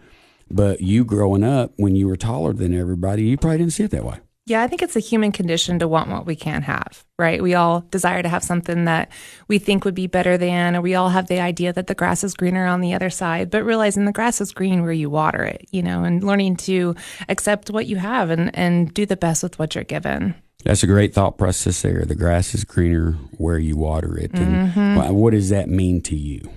but 0.50 0.80
you 0.80 1.04
growing 1.04 1.44
up, 1.44 1.72
when 1.76 1.96
you 1.96 2.06
were 2.06 2.16
taller 2.16 2.52
than 2.52 2.74
everybody, 2.74 3.24
you 3.24 3.36
probably 3.36 3.58
didn't 3.58 3.72
see 3.72 3.84
it 3.84 3.90
that 3.90 4.04
way. 4.04 4.18
Yeah, 4.48 4.62
I 4.62 4.68
think 4.68 4.80
it's 4.80 4.94
a 4.94 5.00
human 5.00 5.32
condition 5.32 5.80
to 5.80 5.88
want 5.88 6.08
what 6.08 6.24
we 6.24 6.36
can't 6.36 6.62
have, 6.62 7.04
right? 7.18 7.42
We 7.42 7.54
all 7.54 7.80
desire 7.80 8.22
to 8.22 8.28
have 8.28 8.44
something 8.44 8.84
that 8.84 9.10
we 9.48 9.58
think 9.58 9.84
would 9.84 9.96
be 9.96 10.06
better 10.06 10.38
than, 10.38 10.76
or 10.76 10.80
we 10.80 10.94
all 10.94 11.08
have 11.08 11.26
the 11.26 11.40
idea 11.40 11.72
that 11.72 11.88
the 11.88 11.96
grass 11.96 12.22
is 12.22 12.32
greener 12.32 12.64
on 12.64 12.80
the 12.80 12.94
other 12.94 13.10
side, 13.10 13.50
but 13.50 13.64
realizing 13.64 14.04
the 14.04 14.12
grass 14.12 14.40
is 14.40 14.52
green 14.52 14.82
where 14.82 14.92
you 14.92 15.10
water 15.10 15.42
it, 15.42 15.66
you 15.72 15.82
know, 15.82 16.04
and 16.04 16.22
learning 16.22 16.54
to 16.58 16.94
accept 17.28 17.70
what 17.70 17.86
you 17.86 17.96
have 17.96 18.30
and, 18.30 18.56
and 18.56 18.94
do 18.94 19.04
the 19.04 19.16
best 19.16 19.42
with 19.42 19.58
what 19.58 19.74
you're 19.74 19.82
given. 19.82 20.32
That's 20.62 20.84
a 20.84 20.86
great 20.86 21.12
thought 21.12 21.38
process 21.38 21.82
there. 21.82 22.04
The 22.04 22.14
grass 22.14 22.54
is 22.54 22.62
greener 22.62 23.12
where 23.38 23.58
you 23.58 23.76
water 23.76 24.16
it. 24.16 24.30
Mm-hmm. 24.30 25.12
what 25.12 25.32
does 25.32 25.48
that 25.48 25.68
mean 25.68 26.02
to 26.02 26.14
you? 26.14 26.48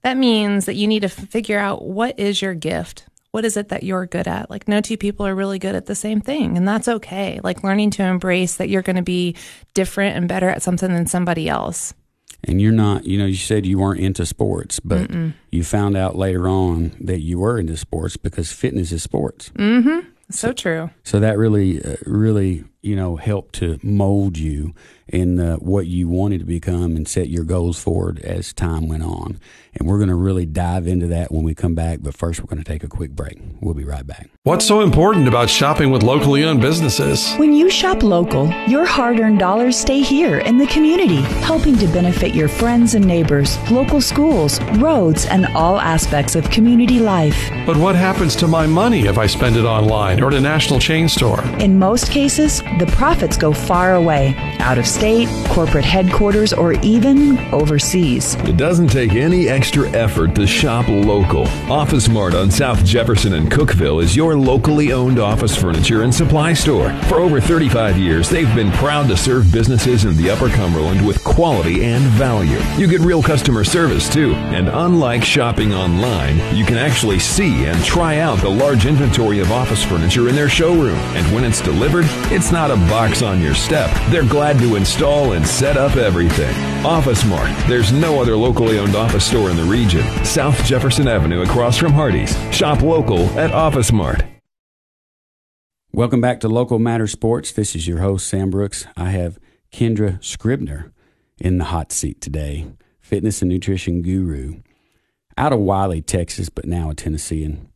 That 0.00 0.16
means 0.16 0.64
that 0.64 0.76
you 0.76 0.86
need 0.86 1.00
to 1.00 1.08
figure 1.10 1.58
out 1.58 1.84
what 1.84 2.18
is 2.18 2.40
your 2.40 2.54
gift 2.54 3.04
what 3.34 3.44
is 3.44 3.56
it 3.56 3.70
that 3.70 3.82
you're 3.82 4.06
good 4.06 4.28
at? 4.28 4.48
Like, 4.48 4.68
no 4.68 4.80
two 4.80 4.96
people 4.96 5.26
are 5.26 5.34
really 5.34 5.58
good 5.58 5.74
at 5.74 5.86
the 5.86 5.96
same 5.96 6.20
thing, 6.20 6.56
and 6.56 6.68
that's 6.68 6.86
okay. 6.86 7.40
Like, 7.42 7.64
learning 7.64 7.90
to 7.90 8.04
embrace 8.04 8.58
that 8.58 8.68
you're 8.68 8.80
going 8.80 8.94
to 8.94 9.02
be 9.02 9.34
different 9.74 10.16
and 10.16 10.28
better 10.28 10.48
at 10.48 10.62
something 10.62 10.94
than 10.94 11.06
somebody 11.06 11.48
else. 11.48 11.94
And 12.44 12.62
you're 12.62 12.70
not, 12.70 13.06
you 13.06 13.18
know, 13.18 13.26
you 13.26 13.34
said 13.34 13.66
you 13.66 13.80
weren't 13.80 13.98
into 13.98 14.24
sports, 14.24 14.78
but 14.78 15.10
Mm-mm. 15.10 15.34
you 15.50 15.64
found 15.64 15.96
out 15.96 16.14
later 16.14 16.46
on 16.46 16.92
that 17.00 17.22
you 17.22 17.40
were 17.40 17.58
into 17.58 17.76
sports 17.76 18.16
because 18.16 18.52
fitness 18.52 18.92
is 18.92 19.02
sports. 19.02 19.50
Mm-hmm. 19.56 20.10
So, 20.30 20.48
so 20.48 20.52
true. 20.52 20.90
So 21.02 21.18
that 21.18 21.36
really, 21.36 21.84
uh, 21.84 21.96
really, 22.06 22.62
you 22.82 22.94
know, 22.94 23.16
helped 23.16 23.56
to 23.56 23.80
mold 23.82 24.38
you 24.38 24.74
in 25.08 25.38
uh, 25.38 25.56
what 25.56 25.86
you 25.86 26.08
wanted 26.08 26.38
to 26.38 26.44
become 26.44 26.96
and 26.96 27.06
set 27.06 27.28
your 27.28 27.44
goals 27.44 27.78
forward 27.78 28.18
as 28.20 28.52
time 28.52 28.88
went 28.88 29.02
on. 29.02 29.38
And 29.76 29.88
we're 29.88 29.98
going 29.98 30.08
to 30.08 30.14
really 30.14 30.46
dive 30.46 30.86
into 30.86 31.08
that 31.08 31.32
when 31.32 31.42
we 31.42 31.54
come 31.54 31.74
back. 31.74 31.98
But 32.00 32.14
first, 32.14 32.40
we're 32.40 32.46
going 32.46 32.62
to 32.62 32.64
take 32.64 32.84
a 32.84 32.88
quick 32.88 33.10
break. 33.10 33.38
We'll 33.60 33.74
be 33.74 33.84
right 33.84 34.06
back. 34.06 34.30
What's 34.44 34.64
so 34.64 34.82
important 34.82 35.26
about 35.26 35.50
shopping 35.50 35.90
with 35.90 36.02
locally 36.02 36.44
owned 36.44 36.60
businesses? 36.60 37.34
When 37.36 37.52
you 37.52 37.68
shop 37.68 38.02
local, 38.02 38.48
your 38.68 38.84
hard 38.86 39.18
earned 39.18 39.40
dollars 39.40 39.76
stay 39.76 40.00
here 40.00 40.38
in 40.38 40.58
the 40.58 40.66
community, 40.68 41.22
helping 41.42 41.76
to 41.78 41.86
benefit 41.88 42.34
your 42.34 42.48
friends 42.48 42.94
and 42.94 43.04
neighbors, 43.04 43.58
local 43.70 44.00
schools, 44.00 44.60
roads, 44.74 45.26
and 45.26 45.46
all 45.56 45.80
aspects 45.80 46.36
of 46.36 46.48
community 46.50 47.00
life. 47.00 47.50
But 47.66 47.76
what 47.76 47.96
happens 47.96 48.36
to 48.36 48.46
my 48.46 48.66
money 48.66 49.06
if 49.06 49.18
I 49.18 49.26
spend 49.26 49.56
it 49.56 49.64
online 49.64 50.22
or 50.22 50.28
at 50.28 50.34
a 50.34 50.40
national 50.40 50.78
chain 50.78 51.08
store? 51.08 51.42
In 51.58 51.78
most 51.78 52.10
cases, 52.10 52.60
the 52.78 52.90
profits 52.92 53.36
go 53.36 53.52
far 53.52 53.94
away, 53.94 54.34
out 54.60 54.78
of 54.78 54.86
state, 54.94 55.28
corporate 55.48 55.84
headquarters, 55.84 56.52
or 56.52 56.72
even 56.80 57.38
overseas. 57.52 58.34
It 58.46 58.56
doesn't 58.56 58.88
take 58.88 59.12
any 59.12 59.48
extra 59.48 59.88
effort 59.90 60.34
to 60.36 60.46
shop 60.46 60.88
local. 60.88 61.46
Office 61.70 62.08
Mart 62.08 62.34
on 62.34 62.50
South 62.50 62.84
Jefferson 62.84 63.34
and 63.34 63.50
Cookeville 63.50 64.02
is 64.02 64.14
your 64.14 64.36
locally 64.36 64.92
owned 64.92 65.18
office 65.18 65.56
furniture 65.56 66.02
and 66.02 66.14
supply 66.14 66.52
store. 66.52 66.92
For 67.08 67.16
over 67.16 67.40
35 67.40 67.98
years, 67.98 68.28
they've 68.28 68.54
been 68.54 68.70
proud 68.72 69.08
to 69.08 69.16
serve 69.16 69.52
businesses 69.52 70.04
in 70.04 70.16
the 70.16 70.30
Upper 70.30 70.48
Cumberland 70.48 71.04
with 71.04 71.22
quality 71.24 71.84
and 71.84 72.04
value. 72.12 72.58
You 72.78 72.86
get 72.86 73.00
real 73.00 73.22
customer 73.22 73.64
service 73.64 74.08
too, 74.08 74.34
and 74.34 74.68
unlike 74.68 75.24
shopping 75.24 75.74
online, 75.74 76.36
you 76.54 76.64
can 76.64 76.76
actually 76.76 77.18
see 77.18 77.64
and 77.64 77.84
try 77.84 78.18
out 78.18 78.38
the 78.38 78.48
large 78.48 78.86
inventory 78.86 79.40
of 79.40 79.50
office 79.50 79.82
furniture 79.82 80.28
in 80.28 80.36
their 80.36 80.48
showroom. 80.48 80.98
And 81.16 81.34
when 81.34 81.44
it's 81.44 81.60
delivered, 81.60 82.04
it's 82.30 82.52
not 82.52 82.70
a 82.70 82.76
box 82.76 83.22
on 83.22 83.40
your 83.40 83.54
step. 83.54 83.90
They're 84.10 84.24
glad 84.24 84.58
to 84.58 84.76
install 84.84 85.32
and 85.32 85.46
set 85.46 85.78
up 85.78 85.96
everything. 85.96 86.54
Office 86.84 87.24
Mart. 87.24 87.50
There's 87.66 87.90
no 87.90 88.20
other 88.20 88.36
locally 88.36 88.78
owned 88.78 88.94
office 88.94 89.24
store 89.24 89.48
in 89.48 89.56
the 89.56 89.64
region. 89.64 90.04
South 90.26 90.62
Jefferson 90.66 91.08
Avenue 91.08 91.40
across 91.40 91.78
from 91.78 91.92
Hardee's. 91.92 92.36
Shop 92.54 92.82
local 92.82 93.20
at 93.38 93.50
Office 93.50 93.90
Mart. 93.90 94.22
Welcome 95.90 96.20
back 96.20 96.38
to 96.40 96.48
Local 96.48 96.78
Matter 96.78 97.06
Sports. 97.06 97.50
This 97.50 97.74
is 97.74 97.88
your 97.88 98.00
host, 98.00 98.26
Sam 98.26 98.50
Brooks. 98.50 98.86
I 98.94 99.08
have 99.08 99.38
Kendra 99.72 100.22
Scribner 100.22 100.92
in 101.38 101.56
the 101.56 101.64
hot 101.64 101.90
seat 101.90 102.20
today, 102.20 102.66
fitness 103.00 103.40
and 103.40 103.48
nutrition 103.48 104.02
guru 104.02 104.60
out 105.38 105.54
of 105.54 105.60
Wylie, 105.60 106.02
Texas, 106.02 106.50
but 106.50 106.66
now 106.66 106.90
a 106.90 106.94
Tennessean. 106.94 107.70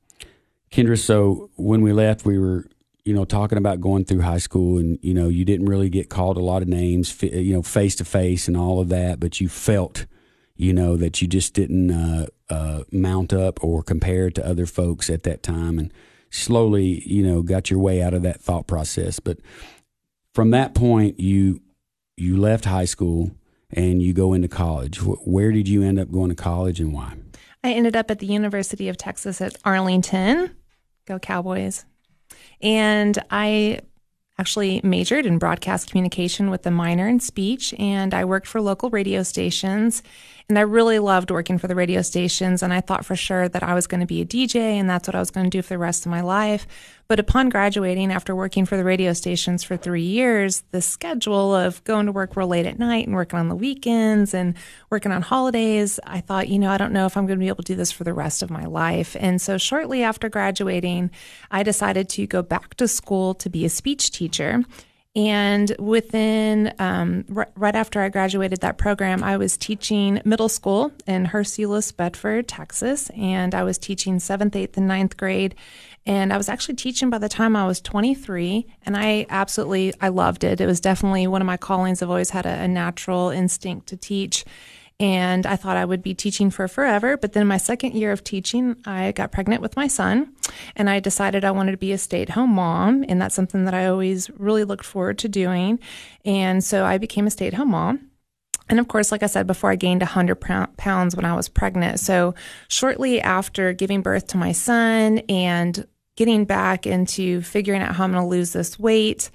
Kendra, 0.70 0.98
so 0.98 1.48
when 1.56 1.80
we 1.80 1.94
left, 1.94 2.26
we 2.26 2.38
were, 2.38 2.66
you 3.08 3.14
know, 3.14 3.24
talking 3.24 3.58
about 3.58 3.80
going 3.80 4.04
through 4.04 4.20
high 4.20 4.38
school 4.38 4.78
and, 4.78 4.98
you 5.02 5.14
know, 5.14 5.28
you 5.28 5.44
didn't 5.44 5.66
really 5.66 5.88
get 5.88 6.10
called 6.10 6.36
a 6.36 6.40
lot 6.40 6.62
of 6.62 6.68
names, 6.68 7.22
you 7.22 7.54
know, 7.54 7.62
face 7.62 7.96
to 7.96 8.04
face 8.04 8.48
and 8.48 8.56
all 8.56 8.80
of 8.80 8.88
that, 8.90 9.18
but 9.18 9.40
you 9.40 9.48
felt, 9.48 10.06
you 10.56 10.72
know, 10.72 10.96
that 10.96 11.22
you 11.22 11.26
just 11.26 11.54
didn't 11.54 11.90
uh, 11.90 12.26
uh, 12.50 12.82
mount 12.92 13.32
up 13.32 13.64
or 13.64 13.82
compare 13.82 14.30
to 14.30 14.46
other 14.46 14.66
folks 14.66 15.08
at 15.08 15.22
that 15.22 15.42
time. 15.42 15.78
And, 15.78 15.92
slowly, 16.30 17.02
you 17.06 17.22
know, 17.22 17.42
got 17.42 17.70
your 17.70 17.80
way 17.80 18.02
out 18.02 18.14
of 18.14 18.22
that 18.22 18.40
thought 18.40 18.66
process. 18.66 19.20
But 19.20 19.38
from 20.34 20.50
that 20.50 20.74
point, 20.74 21.18
you 21.18 21.60
you 22.16 22.36
left 22.36 22.64
high 22.64 22.84
school 22.84 23.30
and 23.70 24.02
you 24.02 24.12
go 24.12 24.32
into 24.32 24.48
college. 24.48 24.98
Where 24.98 25.52
did 25.52 25.68
you 25.68 25.82
end 25.82 25.98
up 25.98 26.10
going 26.10 26.30
to 26.30 26.34
college 26.34 26.80
and 26.80 26.92
why? 26.92 27.14
I 27.62 27.72
ended 27.72 27.96
up 27.96 28.10
at 28.10 28.18
the 28.18 28.26
University 28.26 28.88
of 28.88 28.96
Texas 28.96 29.40
at 29.40 29.56
Arlington. 29.64 30.50
Go 31.06 31.18
Cowboys. 31.18 31.84
And 32.60 33.18
I 33.30 33.80
actually 34.38 34.80
majored 34.84 35.26
in 35.26 35.38
broadcast 35.38 35.90
communication 35.90 36.50
with 36.50 36.64
a 36.66 36.70
minor 36.70 37.08
in 37.08 37.20
speech, 37.20 37.74
and 37.78 38.14
I 38.14 38.24
worked 38.24 38.46
for 38.46 38.60
local 38.60 38.88
radio 38.90 39.22
stations. 39.22 40.02
And 40.50 40.58
I 40.58 40.62
really 40.62 40.98
loved 40.98 41.30
working 41.30 41.58
for 41.58 41.68
the 41.68 41.74
radio 41.74 42.00
stations, 42.00 42.62
and 42.62 42.72
I 42.72 42.80
thought 42.80 43.04
for 43.04 43.14
sure 43.14 43.50
that 43.50 43.62
I 43.62 43.74
was 43.74 43.86
going 43.86 44.00
to 44.00 44.06
be 44.06 44.22
a 44.22 44.24
DJ, 44.24 44.56
and 44.56 44.88
that's 44.88 45.06
what 45.06 45.14
I 45.14 45.18
was 45.18 45.30
going 45.30 45.44
to 45.44 45.50
do 45.50 45.60
for 45.60 45.74
the 45.74 45.78
rest 45.78 46.06
of 46.06 46.10
my 46.10 46.22
life. 46.22 46.66
But 47.06 47.20
upon 47.20 47.50
graduating, 47.50 48.10
after 48.10 48.34
working 48.34 48.64
for 48.64 48.78
the 48.78 48.84
radio 48.84 49.12
stations 49.12 49.62
for 49.62 49.76
three 49.76 50.06
years, 50.06 50.62
the 50.70 50.80
schedule 50.80 51.54
of 51.54 51.84
going 51.84 52.06
to 52.06 52.12
work 52.12 52.34
real 52.34 52.48
late 52.48 52.64
at 52.64 52.78
night 52.78 53.06
and 53.06 53.14
working 53.14 53.38
on 53.38 53.50
the 53.50 53.54
weekends 53.54 54.32
and 54.32 54.54
working 54.88 55.12
on 55.12 55.20
holidays, 55.20 56.00
I 56.04 56.22
thought, 56.22 56.48
you 56.48 56.58
know, 56.58 56.70
I 56.70 56.78
don't 56.78 56.94
know 56.94 57.04
if 57.04 57.18
I'm 57.18 57.26
going 57.26 57.38
to 57.38 57.44
be 57.44 57.48
able 57.48 57.64
to 57.64 57.72
do 57.72 57.76
this 57.76 57.92
for 57.92 58.04
the 58.04 58.14
rest 58.14 58.42
of 58.42 58.48
my 58.48 58.64
life. 58.64 59.16
And 59.20 59.42
so 59.42 59.58
shortly 59.58 60.02
after 60.02 60.30
graduating, 60.30 61.10
I 61.50 61.62
decided 61.62 62.08
to 62.10 62.26
go 62.26 62.40
back 62.40 62.74
to 62.76 62.88
school 62.88 63.34
to 63.34 63.50
be 63.50 63.66
a 63.66 63.68
speech 63.68 64.12
teacher. 64.12 64.64
And 65.18 65.74
within, 65.80 66.72
um, 66.78 67.24
r- 67.34 67.48
right 67.56 67.74
after 67.74 68.00
I 68.00 68.08
graduated 68.08 68.60
that 68.60 68.78
program, 68.78 69.24
I 69.24 69.36
was 69.36 69.56
teaching 69.56 70.22
middle 70.24 70.48
school 70.48 70.92
in 71.08 71.24
Hurst-Euless, 71.24 71.90
Bedford, 71.90 72.46
Texas. 72.46 73.10
And 73.16 73.52
I 73.52 73.64
was 73.64 73.78
teaching 73.78 74.20
seventh, 74.20 74.54
eighth, 74.54 74.76
and 74.76 74.86
ninth 74.86 75.16
grade. 75.16 75.56
And 76.06 76.32
I 76.32 76.36
was 76.36 76.48
actually 76.48 76.76
teaching 76.76 77.10
by 77.10 77.18
the 77.18 77.28
time 77.28 77.56
I 77.56 77.66
was 77.66 77.80
23. 77.80 78.64
And 78.86 78.96
I 78.96 79.26
absolutely, 79.28 79.92
I 80.00 80.10
loved 80.10 80.44
it. 80.44 80.60
It 80.60 80.66
was 80.66 80.78
definitely 80.78 81.26
one 81.26 81.42
of 81.42 81.46
my 81.46 81.56
callings. 81.56 82.00
I've 82.00 82.10
always 82.10 82.30
had 82.30 82.46
a, 82.46 82.50
a 82.50 82.68
natural 82.68 83.30
instinct 83.30 83.88
to 83.88 83.96
teach. 83.96 84.44
And 85.00 85.46
I 85.46 85.54
thought 85.54 85.76
I 85.76 85.84
would 85.84 86.02
be 86.02 86.14
teaching 86.14 86.50
for 86.50 86.66
forever. 86.66 87.16
But 87.16 87.32
then 87.32 87.46
my 87.46 87.56
second 87.56 87.94
year 87.94 88.10
of 88.10 88.24
teaching, 88.24 88.76
I 88.84 89.12
got 89.12 89.30
pregnant 89.30 89.62
with 89.62 89.76
my 89.76 89.86
son 89.86 90.34
and 90.74 90.90
I 90.90 90.98
decided 90.98 91.44
I 91.44 91.52
wanted 91.52 91.72
to 91.72 91.78
be 91.78 91.92
a 91.92 91.98
stay 91.98 92.22
at 92.22 92.30
home 92.30 92.50
mom. 92.50 93.04
And 93.08 93.22
that's 93.22 93.34
something 93.34 93.64
that 93.66 93.74
I 93.74 93.86
always 93.86 94.28
really 94.30 94.64
looked 94.64 94.84
forward 94.84 95.18
to 95.18 95.28
doing. 95.28 95.78
And 96.24 96.64
so 96.64 96.84
I 96.84 96.98
became 96.98 97.28
a 97.28 97.30
stay 97.30 97.46
at 97.46 97.54
home 97.54 97.70
mom. 97.70 98.10
And 98.68 98.80
of 98.80 98.88
course, 98.88 99.12
like 99.12 99.22
I 99.22 99.26
said 99.26 99.46
before, 99.46 99.70
I 99.70 99.76
gained 99.76 100.02
100 100.02 100.34
pounds 100.76 101.16
when 101.16 101.24
I 101.24 101.34
was 101.34 101.48
pregnant. 101.48 102.00
So 102.00 102.34
shortly 102.68 103.20
after 103.20 103.72
giving 103.72 104.02
birth 104.02 104.26
to 104.28 104.36
my 104.36 104.52
son 104.52 105.18
and 105.28 105.86
getting 106.16 106.44
back 106.44 106.86
into 106.86 107.40
figuring 107.42 107.80
out 107.80 107.94
how 107.94 108.04
I'm 108.04 108.12
going 108.12 108.24
to 108.24 108.28
lose 108.28 108.52
this 108.52 108.78
weight, 108.78 109.30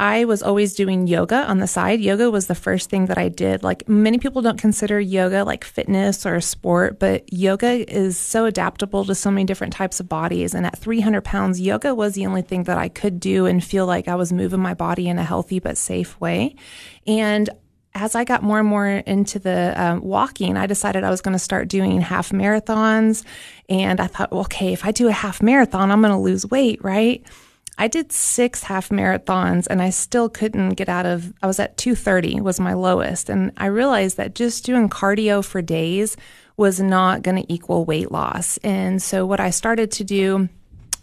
I 0.00 0.26
was 0.26 0.44
always 0.44 0.74
doing 0.74 1.08
yoga 1.08 1.44
on 1.48 1.58
the 1.58 1.66
side. 1.66 2.00
Yoga 2.00 2.30
was 2.30 2.46
the 2.46 2.54
first 2.54 2.88
thing 2.88 3.06
that 3.06 3.18
I 3.18 3.28
did. 3.28 3.64
Like 3.64 3.88
many 3.88 4.18
people 4.18 4.42
don't 4.42 4.58
consider 4.58 5.00
yoga 5.00 5.44
like 5.44 5.64
fitness 5.64 6.24
or 6.24 6.36
a 6.36 6.42
sport, 6.42 7.00
but 7.00 7.32
yoga 7.32 7.90
is 7.92 8.16
so 8.16 8.44
adaptable 8.44 9.04
to 9.06 9.14
so 9.16 9.30
many 9.30 9.44
different 9.44 9.72
types 9.72 9.98
of 9.98 10.08
bodies. 10.08 10.54
And 10.54 10.64
at 10.64 10.78
300 10.78 11.24
pounds, 11.24 11.60
yoga 11.60 11.96
was 11.96 12.14
the 12.14 12.26
only 12.26 12.42
thing 12.42 12.62
that 12.64 12.78
I 12.78 12.88
could 12.88 13.18
do 13.18 13.46
and 13.46 13.62
feel 13.62 13.86
like 13.86 14.06
I 14.06 14.14
was 14.14 14.32
moving 14.32 14.60
my 14.60 14.74
body 14.74 15.08
in 15.08 15.18
a 15.18 15.24
healthy 15.24 15.58
but 15.58 15.76
safe 15.76 16.18
way. 16.20 16.54
And 17.08 17.50
as 17.94 18.14
I 18.14 18.22
got 18.22 18.44
more 18.44 18.60
and 18.60 18.68
more 18.68 18.86
into 18.86 19.40
the 19.40 19.74
um, 19.76 20.00
walking, 20.02 20.56
I 20.56 20.68
decided 20.68 21.02
I 21.02 21.10
was 21.10 21.22
going 21.22 21.32
to 21.32 21.40
start 21.40 21.66
doing 21.66 22.00
half 22.00 22.30
marathons. 22.30 23.24
And 23.68 23.98
I 24.00 24.06
thought, 24.06 24.30
well, 24.30 24.42
okay, 24.42 24.72
if 24.72 24.84
I 24.84 24.92
do 24.92 25.08
a 25.08 25.12
half 25.12 25.42
marathon, 25.42 25.90
I'm 25.90 26.00
going 26.02 26.12
to 26.12 26.18
lose 26.18 26.46
weight, 26.46 26.84
right? 26.84 27.26
I 27.78 27.86
did 27.88 28.10
six 28.10 28.64
half 28.64 28.88
marathons 28.88 29.66
and 29.70 29.80
I 29.80 29.90
still 29.90 30.28
couldn't 30.28 30.70
get 30.70 30.88
out 30.88 31.06
of, 31.06 31.32
I 31.42 31.46
was 31.46 31.60
at 31.60 31.76
230 31.76 32.40
was 32.40 32.58
my 32.58 32.74
lowest. 32.74 33.30
And 33.30 33.52
I 33.56 33.66
realized 33.66 34.16
that 34.16 34.34
just 34.34 34.64
doing 34.64 34.88
cardio 34.88 35.44
for 35.44 35.62
days 35.62 36.16
was 36.56 36.80
not 36.80 37.22
going 37.22 37.36
to 37.36 37.52
equal 37.52 37.84
weight 37.84 38.10
loss. 38.10 38.58
And 38.58 39.00
so 39.00 39.24
what 39.24 39.38
I 39.38 39.50
started 39.50 39.92
to 39.92 40.04
do 40.04 40.48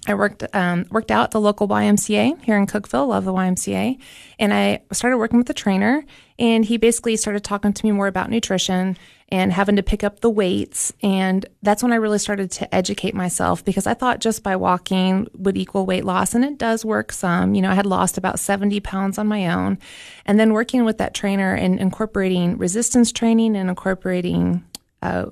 I 0.08 0.14
worked 0.14 0.44
um, 0.54 0.86
worked 0.92 1.12
out 1.12 1.26
at 1.26 1.32
the 1.32 1.42
local 1.42 1.68
YMCA 1.68 2.42
here 2.44 2.58
in 2.58 2.68
Cookeville. 2.68 3.08
Love 3.08 3.26
the 3.26 3.34
YMCA, 3.34 3.98
and 4.40 4.54
I 4.54 4.82
started 4.92 5.18
working 5.18 5.40
with 5.40 5.50
a 5.50 5.54
trainer. 5.54 6.06
And 6.38 6.66
he 6.66 6.78
basically 6.78 7.16
started 7.16 7.44
talking 7.44 7.74
to 7.74 7.86
me 7.86 7.92
more 7.92 8.08
about 8.08 8.30
nutrition 8.30 8.98
and 9.30 9.52
having 9.52 9.76
to 9.76 9.84
pick 9.84 10.04
up 10.04 10.20
the 10.20 10.30
weights. 10.30 10.94
And 11.02 11.46
that's 11.64 11.82
when 11.82 11.92
I 11.92 11.96
really 11.96 12.20
started 12.20 12.52
to 12.52 12.76
educate 12.76 13.16
myself 13.16 13.66
because 13.66 13.88
I 13.88 13.96
thought 13.96 14.20
just 14.20 14.44
by 14.44 14.56
walking 14.56 15.28
would 15.36 15.58
equal 15.58 15.86
weight 15.86 16.06
loss, 16.06 16.36
and 16.36 16.46
it 16.46 16.58
does 16.58 16.86
work 16.86 17.12
some. 17.12 17.56
You 17.56 17.62
know, 17.62 17.72
I 17.72 17.76
had 17.76 17.88
lost 17.88 18.18
about 18.18 18.40
seventy 18.40 18.80
pounds 18.80 19.18
on 19.18 19.28
my 19.28 19.48
own, 19.48 19.80
and 20.26 20.40
then 20.40 20.54
working 20.54 20.86
with 20.86 21.00
that 21.00 21.14
trainer 21.14 21.54
and 21.56 21.80
incorporating 21.80 22.58
resistance 22.58 23.12
training 23.12 23.56
and 23.56 23.70
incorporating 23.70 24.64
uh, 25.02 25.28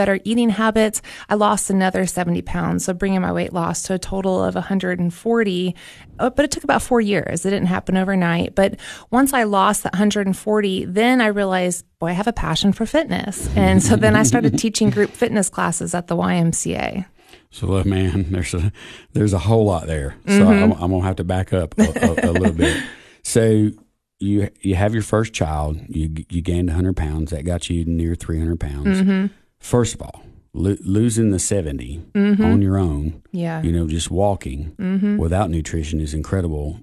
better 0.00 0.18
eating 0.24 0.48
habits, 0.48 1.02
I 1.28 1.34
lost 1.34 1.68
another 1.68 2.06
70 2.06 2.40
pounds. 2.40 2.86
So 2.86 2.94
bringing 2.94 3.20
my 3.20 3.32
weight 3.32 3.52
loss 3.52 3.82
to 3.82 3.92
a 3.92 3.98
total 3.98 4.42
of 4.42 4.54
140. 4.54 5.76
Uh, 6.18 6.30
but 6.30 6.42
it 6.42 6.50
took 6.50 6.64
about 6.64 6.80
four 6.80 7.02
years. 7.02 7.44
It 7.44 7.50
didn't 7.50 7.66
happen 7.66 7.98
overnight. 7.98 8.54
But 8.54 8.80
once 9.10 9.34
I 9.34 9.42
lost 9.42 9.82
that 9.82 9.92
140, 9.92 10.86
then 10.86 11.20
I 11.20 11.26
realized, 11.26 11.84
boy, 11.98 12.06
I 12.06 12.12
have 12.12 12.26
a 12.26 12.32
passion 12.32 12.72
for 12.72 12.86
fitness. 12.86 13.54
And 13.54 13.82
so 13.82 13.94
then 13.94 14.16
I 14.16 14.22
started 14.22 14.58
teaching 14.58 14.88
group 14.88 15.10
fitness 15.10 15.50
classes 15.50 15.94
at 15.94 16.06
the 16.06 16.16
YMCA. 16.16 17.04
So, 17.50 17.66
look, 17.66 17.84
man, 17.84 18.30
there's 18.30 18.54
a 18.54 18.72
there's 19.12 19.34
a 19.34 19.38
whole 19.38 19.66
lot 19.66 19.86
there. 19.86 20.16
So 20.26 20.32
mm-hmm. 20.32 20.72
I'm, 20.72 20.72
I'm, 20.72 20.90
gonna 20.92 21.02
have 21.02 21.16
to 21.16 21.24
back 21.24 21.52
up 21.52 21.78
a, 21.78 21.82
a, 21.82 22.30
a 22.30 22.32
little 22.32 22.54
bit. 22.54 22.82
So 23.22 23.70
you 24.18 24.48
you 24.60 24.76
have 24.76 24.94
your 24.94 25.02
first 25.02 25.34
child. 25.34 25.78
You 25.88 26.24
you 26.30 26.40
gained 26.40 26.68
100 26.68 26.96
pounds. 26.96 27.32
That 27.32 27.44
got 27.44 27.68
you 27.68 27.84
near 27.84 28.14
300 28.14 28.58
pounds. 28.58 29.02
Mm-hmm. 29.02 29.26
First 29.60 29.94
of 29.94 30.02
all, 30.02 30.22
lo- 30.52 30.76
losing 30.80 31.30
the 31.30 31.38
70 31.38 32.02
mm-hmm. 32.12 32.44
on 32.44 32.62
your 32.62 32.78
own, 32.78 33.22
yeah. 33.30 33.62
you 33.62 33.72
know, 33.72 33.86
just 33.86 34.10
walking 34.10 34.74
mm-hmm. 34.78 35.16
without 35.16 35.50
nutrition 35.50 36.00
is 36.00 36.14
incredible 36.14 36.80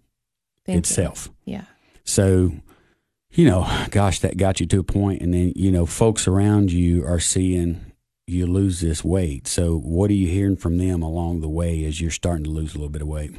Thank 0.65 0.79
itself. 0.79 1.29
You. 1.45 1.53
Yeah. 1.53 1.63
So, 2.03 2.53
you 3.31 3.45
know, 3.45 3.67
gosh, 3.91 4.19
that 4.19 4.37
got 4.37 4.59
you 4.59 4.65
to 4.67 4.79
a 4.79 4.83
point, 4.83 5.21
and 5.21 5.33
then 5.33 5.53
you 5.55 5.71
know, 5.71 5.85
folks 5.85 6.27
around 6.27 6.71
you 6.71 7.05
are 7.05 7.19
seeing 7.19 7.91
you 8.29 8.45
lose 8.45 8.81
this 8.81 9.05
weight. 9.05 9.47
So, 9.47 9.77
what 9.77 10.09
are 10.09 10.13
you 10.13 10.27
hearing 10.27 10.57
from 10.57 10.77
them 10.77 11.01
along 11.01 11.39
the 11.39 11.47
way 11.47 11.85
as 11.85 12.01
you're 12.01 12.11
starting 12.11 12.43
to 12.43 12.49
lose 12.49 12.75
a 12.75 12.77
little 12.77 12.89
bit 12.89 13.01
of 13.01 13.07
weight? 13.07 13.31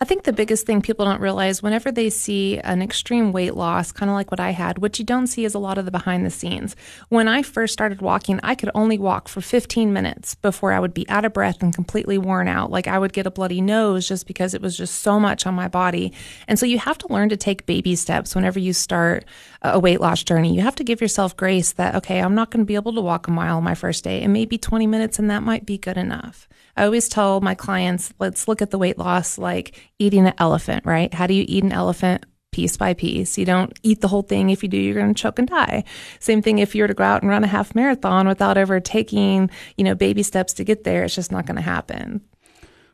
I 0.00 0.04
think 0.04 0.24
the 0.24 0.32
biggest 0.32 0.66
thing 0.66 0.82
people 0.82 1.04
don't 1.04 1.20
realize 1.20 1.62
whenever 1.62 1.92
they 1.92 2.10
see 2.10 2.58
an 2.58 2.82
extreme 2.82 3.30
weight 3.30 3.54
loss, 3.54 3.92
kind 3.92 4.10
of 4.10 4.14
like 4.14 4.32
what 4.32 4.40
I 4.40 4.50
had, 4.50 4.78
what 4.78 4.98
you 4.98 5.04
don't 5.04 5.28
see 5.28 5.44
is 5.44 5.54
a 5.54 5.60
lot 5.60 5.78
of 5.78 5.84
the 5.84 5.92
behind 5.92 6.26
the 6.26 6.30
scenes. 6.30 6.74
When 7.08 7.28
I 7.28 7.42
first 7.42 7.72
started 7.72 8.02
walking, 8.02 8.40
I 8.42 8.56
could 8.56 8.70
only 8.74 8.98
walk 8.98 9.28
for 9.28 9.40
15 9.40 9.92
minutes 9.92 10.34
before 10.34 10.72
I 10.72 10.80
would 10.80 10.92
be 10.92 11.08
out 11.08 11.24
of 11.24 11.32
breath 11.32 11.62
and 11.62 11.72
completely 11.72 12.18
worn 12.18 12.48
out. 12.48 12.72
Like 12.72 12.88
I 12.88 12.98
would 12.98 13.12
get 13.12 13.28
a 13.28 13.30
bloody 13.30 13.60
nose 13.60 14.08
just 14.08 14.26
because 14.26 14.54
it 14.54 14.60
was 14.60 14.76
just 14.76 15.02
so 15.02 15.20
much 15.20 15.46
on 15.46 15.54
my 15.54 15.68
body. 15.68 16.12
And 16.48 16.58
so 16.58 16.66
you 16.66 16.80
have 16.80 16.98
to 16.98 17.12
learn 17.12 17.28
to 17.28 17.36
take 17.36 17.64
baby 17.64 17.94
steps 17.94 18.34
whenever 18.34 18.58
you 18.58 18.72
start 18.72 19.24
a 19.62 19.78
weight 19.78 20.00
loss 20.00 20.22
journey. 20.22 20.54
You 20.54 20.60
have 20.62 20.74
to 20.76 20.84
give 20.84 21.00
yourself 21.00 21.36
grace 21.36 21.72
that, 21.72 21.94
okay, 21.96 22.20
I'm 22.20 22.34
not 22.34 22.50
going 22.50 22.60
to 22.60 22.66
be 22.66 22.74
able 22.74 22.94
to 22.94 23.00
walk 23.00 23.28
a 23.28 23.30
mile 23.30 23.60
my 23.60 23.74
first 23.74 24.04
day 24.04 24.22
and 24.22 24.32
maybe 24.32 24.58
20 24.58 24.86
minutes, 24.86 25.18
and 25.18 25.30
that 25.30 25.42
might 25.42 25.64
be 25.64 25.78
good 25.78 25.96
enough. 25.96 26.48
I 26.76 26.84
always 26.84 27.08
tell 27.08 27.40
my 27.40 27.54
clients, 27.54 28.12
let's 28.18 28.48
look 28.48 28.60
at 28.60 28.70
the 28.70 28.78
weight 28.78 28.98
loss 28.98 29.38
like 29.38 29.90
eating 29.98 30.26
an 30.26 30.34
elephant, 30.38 30.84
right? 30.84 31.12
How 31.12 31.26
do 31.26 31.34
you 31.34 31.44
eat 31.46 31.64
an 31.64 31.72
elephant? 31.72 32.24
Piece 32.50 32.76
by 32.76 32.92
piece. 32.92 33.38
You 33.38 33.46
don't 33.46 33.72
eat 33.82 34.02
the 34.02 34.08
whole 34.08 34.20
thing. 34.20 34.50
If 34.50 34.62
you 34.62 34.68
do, 34.68 34.76
you're 34.76 34.94
going 34.94 35.14
to 35.14 35.22
choke 35.22 35.38
and 35.38 35.48
die. 35.48 35.84
Same 36.20 36.42
thing 36.42 36.58
if 36.58 36.74
you 36.74 36.82
were 36.82 36.88
to 36.88 36.92
go 36.92 37.02
out 37.02 37.22
and 37.22 37.30
run 37.30 37.44
a 37.44 37.46
half 37.46 37.74
marathon 37.74 38.28
without 38.28 38.58
ever 38.58 38.78
taking, 38.78 39.48
you 39.78 39.84
know, 39.84 39.94
baby 39.94 40.22
steps 40.22 40.52
to 40.54 40.64
get 40.64 40.84
there. 40.84 41.02
It's 41.02 41.14
just 41.14 41.32
not 41.32 41.46
going 41.46 41.56
to 41.56 41.62
happen. 41.62 42.20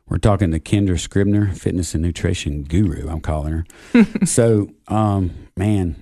We're 0.07 0.17
talking 0.17 0.51
to 0.51 0.61
Kendra 0.61 0.97
Scribner, 0.97 1.53
fitness 1.53 1.93
and 1.93 2.03
nutrition 2.03 2.63
guru. 2.63 3.09
I'm 3.09 3.19
calling 3.19 3.51
her. 3.93 4.05
so, 4.25 4.69
um, 4.87 5.31
man, 5.57 6.01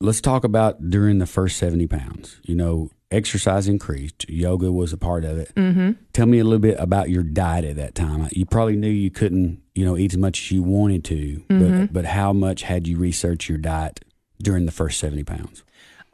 let's 0.00 0.20
talk 0.20 0.44
about 0.44 0.90
during 0.90 1.18
the 1.18 1.26
first 1.26 1.56
70 1.56 1.86
pounds. 1.86 2.40
You 2.42 2.54
know, 2.54 2.90
exercise 3.10 3.68
increased. 3.68 4.28
Yoga 4.28 4.70
was 4.70 4.92
a 4.92 4.98
part 4.98 5.24
of 5.24 5.38
it. 5.38 5.52
Mm-hmm. 5.54 5.92
Tell 6.12 6.26
me 6.26 6.38
a 6.38 6.44
little 6.44 6.58
bit 6.58 6.76
about 6.78 7.10
your 7.10 7.22
diet 7.22 7.64
at 7.64 7.76
that 7.76 7.94
time. 7.94 8.28
You 8.32 8.46
probably 8.46 8.76
knew 8.76 8.90
you 8.90 9.10
couldn't, 9.10 9.60
you 9.74 9.84
know, 9.84 9.96
eat 9.96 10.12
as 10.12 10.18
much 10.18 10.40
as 10.40 10.50
you 10.52 10.62
wanted 10.62 11.04
to, 11.06 11.42
mm-hmm. 11.48 11.84
but 11.86 11.92
but 11.92 12.04
how 12.04 12.32
much 12.32 12.62
had 12.62 12.86
you 12.86 12.98
researched 12.98 13.48
your 13.48 13.58
diet 13.58 14.04
during 14.42 14.66
the 14.66 14.72
first 14.72 14.98
seventy 14.98 15.24
pounds? 15.24 15.64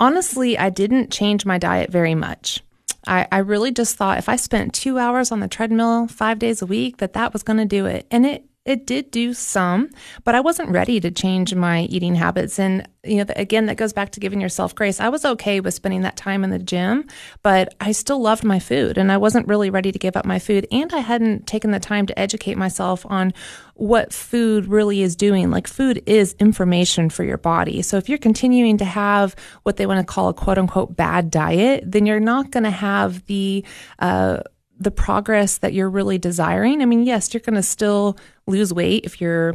Honestly, 0.01 0.59
I 0.59 0.71
didn't 0.71 1.13
change 1.13 1.47
my 1.47 1.59
diet 1.59 1.91
very 1.91 2.15
much. 2.15 2.63
I, 3.07 3.29
I 3.31 3.39
really 3.39 3.71
just 3.71 3.97
thought 3.97 4.19
if 4.19 4.29
I 4.29 4.37
spent 4.37 4.73
two 4.73 4.99
hours 4.99 5.31
on 5.31 5.41
the 5.41 5.49
treadmill 5.49 6.09
five 6.09 6.39
days 6.39 6.63
a 6.63 6.67
week, 6.67 6.97
that 6.99 7.13
that 7.13 7.33
was 7.33 7.43
going 7.43 7.59
to 7.59 7.67
do 7.67 7.87
it, 7.87 8.07
and 8.11 8.25
it 8.25 8.45
it 8.65 8.87
did 8.87 9.11
do 9.11 9.35
some, 9.35 9.91
but 10.25 10.35
I 10.35 10.41
wasn't 10.41 10.71
ready 10.71 10.99
to 11.01 11.11
change 11.11 11.55
my 11.55 11.83
eating 11.83 12.15
habits. 12.15 12.59
And, 12.59 12.89
you 13.05 13.17
know, 13.17 13.27
again, 13.37 13.67
that 13.67 13.77
goes 13.77 13.93
back 13.93 14.13
to 14.13 14.21
giving 14.21 14.41
yourself 14.41 14.75
grace. 14.75 15.01
I 15.01 15.11
was 15.11 15.27
okay 15.27 15.61
with 15.61 15.75
spending 15.75 16.01
that 16.03 16.17
time 16.17 16.43
in 16.45 16.51
the 16.51 16.59
gym, 16.59 17.05
but 17.43 17.75
I 17.81 17.93
still 17.93 18.21
loved 18.23 18.43
my 18.43 18.59
food 18.59 18.97
and 18.97 19.13
I 19.13 19.19
wasn't 19.19 19.49
really 19.49 19.69
ready 19.69 19.93
to 19.93 19.99
give 19.99 20.17
up 20.17 20.25
my 20.25 20.39
food. 20.39 20.67
And 20.73 20.95
I 20.95 21.01
hadn't 21.01 21.47
taken 21.47 21.73
the 21.73 21.81
time 21.81 22.07
to 22.07 22.19
educate 22.19 22.57
myself 22.57 23.05
on 23.07 23.35
what 23.75 24.15
food 24.15 24.67
really 24.67 25.03
is 25.03 25.15
doing. 25.15 25.51
Like, 25.51 25.67
food 25.67 26.03
is 26.07 26.35
information 26.39 27.11
for 27.11 27.23
your 27.23 27.39
body. 27.39 27.83
So 27.83 27.99
if 27.99 28.09
you're 28.09 28.17
continuing 28.17 28.79
to 28.79 28.87
have 28.87 29.37
what 29.65 29.77
they 29.77 29.85
want 29.85 30.01
to 30.01 30.11
call 30.11 30.31
a 30.31 30.35
quote 30.35 30.57
unquote 30.57 30.97
bad 30.97 31.31
diet, 31.31 31.85
then 31.87 32.07
you're 32.07 32.19
not 32.19 32.51
going 32.51 32.65
to 32.65 32.71
have 32.71 33.27
the, 33.27 33.63
uh, 33.99 34.39
the 34.79 34.91
progress 34.91 35.59
that 35.59 35.73
you're 35.73 35.91
really 35.91 36.19
desiring. 36.19 36.83
I 36.83 36.87
mean, 36.87 37.05
yes, 37.05 37.33
you're 37.33 37.41
going 37.41 37.55
to 37.55 37.63
still 37.63 38.17
lose 38.47 38.73
weight 38.73 39.05
if 39.05 39.21
you're 39.21 39.55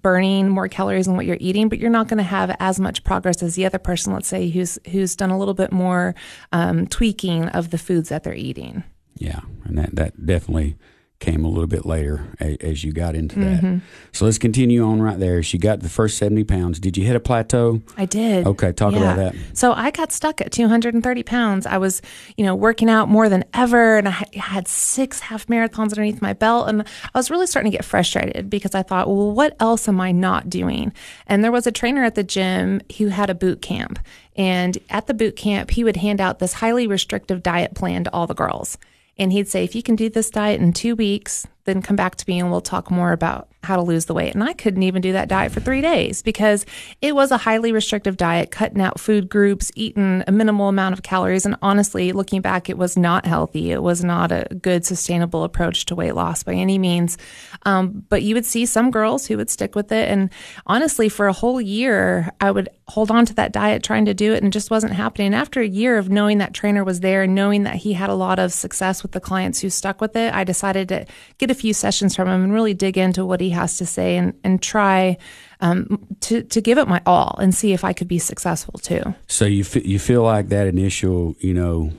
burning 0.00 0.48
more 0.48 0.68
calories 0.68 1.06
than 1.06 1.16
what 1.16 1.26
you're 1.26 1.38
eating, 1.40 1.68
but 1.68 1.78
you're 1.78 1.90
not 1.90 2.08
going 2.08 2.18
to 2.18 2.24
have 2.24 2.54
as 2.58 2.80
much 2.80 3.04
progress 3.04 3.42
as 3.42 3.54
the 3.54 3.64
other 3.64 3.78
person, 3.78 4.12
let's 4.12 4.28
say, 4.28 4.48
who's 4.48 4.78
who's 4.90 5.14
done 5.16 5.30
a 5.30 5.38
little 5.38 5.54
bit 5.54 5.72
more 5.72 6.14
um, 6.52 6.86
tweaking 6.86 7.48
of 7.48 7.70
the 7.70 7.78
foods 7.78 8.08
that 8.08 8.24
they're 8.24 8.34
eating. 8.34 8.82
Yeah, 9.16 9.40
and 9.64 9.78
that 9.78 9.94
that 9.94 10.26
definitely 10.26 10.76
came 11.20 11.44
a 11.44 11.48
little 11.48 11.66
bit 11.66 11.86
later 11.86 12.26
as, 12.38 12.56
as 12.60 12.84
you 12.84 12.92
got 12.92 13.14
into 13.14 13.38
that. 13.38 13.62
Mm-hmm. 13.62 13.78
So 14.12 14.24
let's 14.24 14.38
continue 14.38 14.84
on 14.84 15.00
right 15.00 15.18
there. 15.18 15.42
She 15.42 15.58
got 15.58 15.80
the 15.80 15.88
first 15.88 16.18
70 16.18 16.44
pounds. 16.44 16.78
Did 16.78 16.96
you 16.96 17.04
hit 17.04 17.16
a 17.16 17.20
plateau? 17.20 17.80
I 17.96 18.04
did. 18.04 18.46
Okay, 18.46 18.72
talk 18.72 18.92
yeah. 18.92 18.98
about 18.98 19.16
that. 19.16 19.34
So 19.54 19.72
I 19.72 19.90
got 19.90 20.12
stuck 20.12 20.40
at 20.40 20.52
230 20.52 21.22
pounds. 21.22 21.66
I 21.66 21.78
was, 21.78 22.02
you 22.36 22.44
know, 22.44 22.54
working 22.54 22.90
out 22.90 23.08
more 23.08 23.28
than 23.28 23.44
ever 23.54 23.96
and 23.96 24.08
I 24.08 24.26
had 24.34 24.68
six 24.68 25.20
half 25.20 25.46
marathons 25.46 25.92
underneath 25.92 26.20
my 26.20 26.32
belt. 26.32 26.68
And 26.68 26.82
I 26.82 27.18
was 27.18 27.30
really 27.30 27.46
starting 27.46 27.70
to 27.70 27.76
get 27.76 27.84
frustrated 27.84 28.50
because 28.50 28.74
I 28.74 28.82
thought, 28.82 29.06
well, 29.06 29.32
what 29.32 29.56
else 29.60 29.88
am 29.88 30.00
I 30.00 30.12
not 30.12 30.50
doing? 30.50 30.92
And 31.26 31.42
there 31.42 31.52
was 31.52 31.66
a 31.66 31.72
trainer 31.72 32.04
at 32.04 32.16
the 32.16 32.24
gym 32.24 32.80
who 32.98 33.08
had 33.08 33.30
a 33.30 33.34
boot 33.34 33.62
camp. 33.62 33.98
And 34.36 34.76
at 34.90 35.06
the 35.06 35.14
boot 35.14 35.36
camp, 35.36 35.70
he 35.70 35.84
would 35.84 35.96
hand 35.96 36.20
out 36.20 36.38
this 36.38 36.54
highly 36.54 36.86
restrictive 36.86 37.42
diet 37.42 37.74
plan 37.74 38.04
to 38.04 38.12
all 38.12 38.26
the 38.26 38.34
girls. 38.34 38.76
And 39.16 39.32
he'd 39.32 39.48
say, 39.48 39.64
if 39.64 39.74
you 39.74 39.82
can 39.82 39.96
do 39.96 40.08
this 40.08 40.30
diet 40.30 40.60
in 40.60 40.72
two 40.72 40.96
weeks, 40.96 41.46
then 41.64 41.82
come 41.82 41.96
back 41.96 42.16
to 42.16 42.24
me 42.28 42.40
and 42.40 42.50
we'll 42.50 42.60
talk 42.60 42.90
more 42.90 43.12
about 43.12 43.48
how 43.64 43.76
to 43.76 43.82
lose 43.82 44.04
the 44.04 44.14
weight. 44.14 44.34
And 44.34 44.44
I 44.44 44.52
couldn't 44.52 44.82
even 44.82 45.02
do 45.02 45.12
that 45.12 45.28
diet 45.28 45.50
for 45.50 45.60
three 45.60 45.80
days 45.80 46.22
because 46.22 46.64
it 47.00 47.14
was 47.14 47.30
a 47.30 47.38
highly 47.38 47.72
restrictive 47.72 48.16
diet, 48.16 48.50
cutting 48.50 48.80
out 48.80 49.00
food 49.00 49.28
groups, 49.28 49.72
eating 49.74 50.22
a 50.26 50.32
minimal 50.32 50.68
amount 50.68 50.92
of 50.92 51.02
calories. 51.02 51.46
And 51.46 51.56
honestly, 51.62 52.12
looking 52.12 52.40
back, 52.40 52.68
it 52.68 52.78
was 52.78 52.96
not 52.96 53.26
healthy. 53.26 53.72
It 53.72 53.82
was 53.82 54.04
not 54.04 54.30
a 54.30 54.46
good, 54.60 54.84
sustainable 54.84 55.44
approach 55.44 55.86
to 55.86 55.94
weight 55.94 56.14
loss 56.14 56.42
by 56.42 56.52
any 56.52 56.78
means. 56.78 57.18
Um, 57.62 58.04
but 58.08 58.22
you 58.22 58.34
would 58.34 58.46
see 58.46 58.66
some 58.66 58.90
girls 58.90 59.26
who 59.26 59.36
would 59.38 59.50
stick 59.50 59.74
with 59.74 59.90
it. 59.90 60.08
And 60.08 60.30
honestly, 60.66 61.08
for 61.08 61.26
a 61.26 61.32
whole 61.32 61.60
year, 61.60 62.30
I 62.40 62.50
would 62.50 62.68
hold 62.88 63.10
on 63.10 63.24
to 63.26 63.34
that 63.34 63.52
diet, 63.52 63.82
trying 63.82 64.04
to 64.04 64.14
do 64.14 64.34
it, 64.34 64.38
and 64.42 64.48
it 64.48 64.50
just 64.50 64.70
wasn't 64.70 64.92
happening. 64.92 65.34
After 65.34 65.60
a 65.60 65.66
year 65.66 65.96
of 65.96 66.10
knowing 66.10 66.38
that 66.38 66.52
trainer 66.52 66.84
was 66.84 67.00
there 67.00 67.22
and 67.22 67.34
knowing 67.34 67.62
that 67.62 67.76
he 67.76 67.94
had 67.94 68.10
a 68.10 68.14
lot 68.14 68.38
of 68.38 68.52
success 68.52 69.02
with 69.02 69.12
the 69.12 69.20
clients 69.20 69.60
who 69.60 69.70
stuck 69.70 70.02
with 70.02 70.14
it, 70.16 70.34
I 70.34 70.44
decided 70.44 70.88
to 70.90 71.06
get 71.38 71.50
a 71.50 71.53
few 71.54 71.72
sessions 71.72 72.14
from 72.16 72.28
him 72.28 72.42
and 72.44 72.52
really 72.52 72.74
dig 72.74 72.98
into 72.98 73.24
what 73.24 73.40
he 73.40 73.50
has 73.50 73.76
to 73.78 73.86
say 73.86 74.16
and, 74.16 74.34
and 74.44 74.60
try 74.62 75.16
um, 75.60 76.04
to 76.20 76.42
to 76.42 76.60
give 76.60 76.76
it 76.78 76.88
my 76.88 77.00
all 77.06 77.36
and 77.40 77.54
see 77.54 77.72
if 77.72 77.84
I 77.84 77.92
could 77.92 78.08
be 78.08 78.18
successful 78.18 78.74
too. 78.78 79.14
So 79.28 79.44
you 79.46 79.60
f- 79.62 79.86
you 79.86 79.98
feel 79.98 80.22
like 80.22 80.48
that 80.50 80.66
initial, 80.66 81.34
you 81.40 81.54
know, 81.54 81.92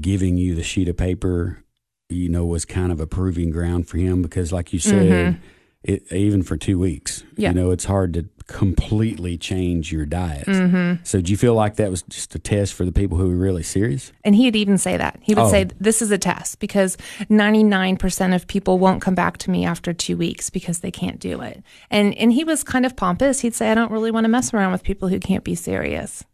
giving 0.00 0.36
you 0.36 0.54
the 0.54 0.62
sheet 0.62 0.88
of 0.88 0.96
paper, 0.96 1.62
you 2.08 2.28
know, 2.28 2.44
was 2.44 2.64
kind 2.64 2.92
of 2.92 3.00
a 3.00 3.06
proving 3.06 3.50
ground 3.50 3.88
for 3.88 3.98
him 3.98 4.22
because, 4.22 4.52
like 4.52 4.72
you 4.72 4.78
said, 4.78 5.02
Mm-hmm. 5.10 5.38
it, 5.84 6.12
even 6.12 6.42
for 6.42 6.56
two 6.56 6.78
weeks, 6.78 7.24
Yeah. 7.36 7.50
you 7.50 7.54
know, 7.54 7.70
it's 7.70 7.84
hard 7.86 8.12
to 8.14 8.22
completely 8.46 9.36
change 9.38 9.92
your 9.92 10.06
diet. 10.06 10.46
Mm-hmm. 10.46 11.02
So, 11.04 11.20
do 11.20 11.30
you 11.30 11.36
feel 11.36 11.54
like 11.54 11.76
that 11.76 11.90
was 11.90 12.02
just 12.02 12.34
a 12.34 12.38
test 12.38 12.74
for 12.74 12.84
the 12.84 12.92
people 12.92 13.18
who 13.18 13.28
were 13.28 13.36
really 13.36 13.62
serious? 13.62 14.12
And 14.24 14.34
he'd 14.34 14.56
even 14.56 14.78
say 14.78 14.96
that. 14.96 15.18
He 15.22 15.34
would 15.34 15.42
Oh. 15.44 15.50
say, 15.50 15.64
This 15.80 16.02
is 16.02 16.10
a 16.10 16.18
test 16.18 16.58
because 16.60 16.96
99% 17.30 18.34
of 18.34 18.46
people 18.46 18.78
won't 18.78 19.02
come 19.02 19.14
back 19.14 19.38
to 19.38 19.50
me 19.50 19.64
after 19.64 19.92
two 19.92 20.16
weeks 20.16 20.50
because 20.50 20.80
they 20.80 20.90
can't 20.90 21.18
do 21.18 21.40
it. 21.40 21.62
And, 21.90 22.14
and 22.18 22.32
he 22.32 22.44
was 22.44 22.62
kind 22.64 22.86
of 22.86 22.96
pompous. 22.96 23.40
He'd 23.40 23.54
say, 23.54 23.70
I 23.70 23.74
don't 23.74 23.90
really 23.90 24.10
want 24.10 24.24
to 24.24 24.28
mess 24.28 24.52
around 24.54 24.72
with 24.72 24.82
people 24.82 25.08
who 25.08 25.18
can't 25.20 25.44
be 25.44 25.54
serious. 25.54 26.24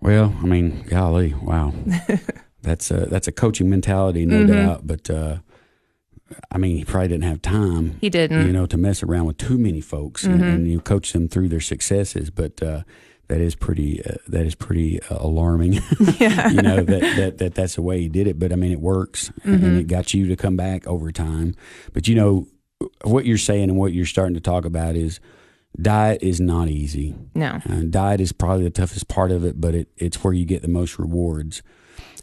Well, 0.00 0.34
I 0.42 0.46
mean, 0.46 0.82
golly, 0.82 1.34
wow, 1.34 1.72
that's 2.62 2.90
a 2.90 3.06
that's 3.06 3.26
a 3.26 3.32
coaching 3.32 3.70
mentality, 3.70 4.26
no 4.26 4.42
Mm-hmm. 4.44 4.52
doubt. 4.52 4.86
But 4.86 5.08
uh, 5.10 5.36
I 6.50 6.58
mean, 6.58 6.78
he 6.78 6.84
probably 6.84 7.08
didn't 7.08 7.24
have 7.24 7.42
time. 7.42 7.98
He 8.00 8.08
didn't. 8.08 8.46
you 8.46 8.52
know, 8.52 8.66
to 8.66 8.76
mess 8.76 9.02
around 9.02 9.26
with 9.26 9.36
too 9.36 9.58
many 9.58 9.80
folks 9.80 10.24
and, 10.24 10.42
and 10.42 10.70
you 10.70 10.80
coach 10.80 11.12
them 11.12 11.28
through 11.28 11.48
their 11.48 11.60
successes. 11.60 12.30
But 12.30 12.62
uh, 12.62 12.82
that 13.28 13.40
is 13.40 13.54
pretty 13.54 14.04
uh, 14.04 14.14
that 14.28 14.46
is 14.46 14.54
pretty 14.54 15.02
uh, 15.02 15.18
alarming. 15.20 15.74
you 16.00 16.62
know 16.62 16.82
that, 16.82 17.14
that 17.16 17.38
that 17.38 17.54
that's 17.54 17.74
the 17.74 17.82
way 17.82 18.00
he 18.00 18.08
did 18.08 18.26
it. 18.26 18.38
But 18.38 18.52
I 18.52 18.56
mean, 18.56 18.72
it 18.72 18.80
works, 18.80 19.30
and 19.44 19.78
it 19.78 19.86
got 19.86 20.14
you 20.14 20.26
to 20.28 20.36
come 20.36 20.56
back 20.56 20.86
over 20.86 21.12
time. 21.12 21.54
But 21.92 22.08
you 22.08 22.14
know 22.14 22.48
what 23.02 23.24
you're 23.24 23.38
saying 23.38 23.64
and 23.64 23.78
what 23.78 23.92
you're 23.92 24.06
starting 24.06 24.34
to 24.34 24.40
talk 24.40 24.64
about 24.64 24.96
is 24.96 25.20
diet 25.80 26.22
is 26.22 26.40
not 26.40 26.68
easy. 26.68 27.14
No. 27.34 27.60
Uh, 27.68 27.82
diet 27.88 28.20
is 28.20 28.32
probably 28.32 28.64
the 28.64 28.70
toughest 28.70 29.08
part 29.08 29.30
of 29.30 29.44
it, 29.44 29.60
but 29.60 29.74
it, 29.74 29.88
it's 29.96 30.22
where 30.22 30.32
you 30.32 30.44
get 30.44 30.62
the 30.62 30.68
most 30.68 30.98
rewards. 30.98 31.62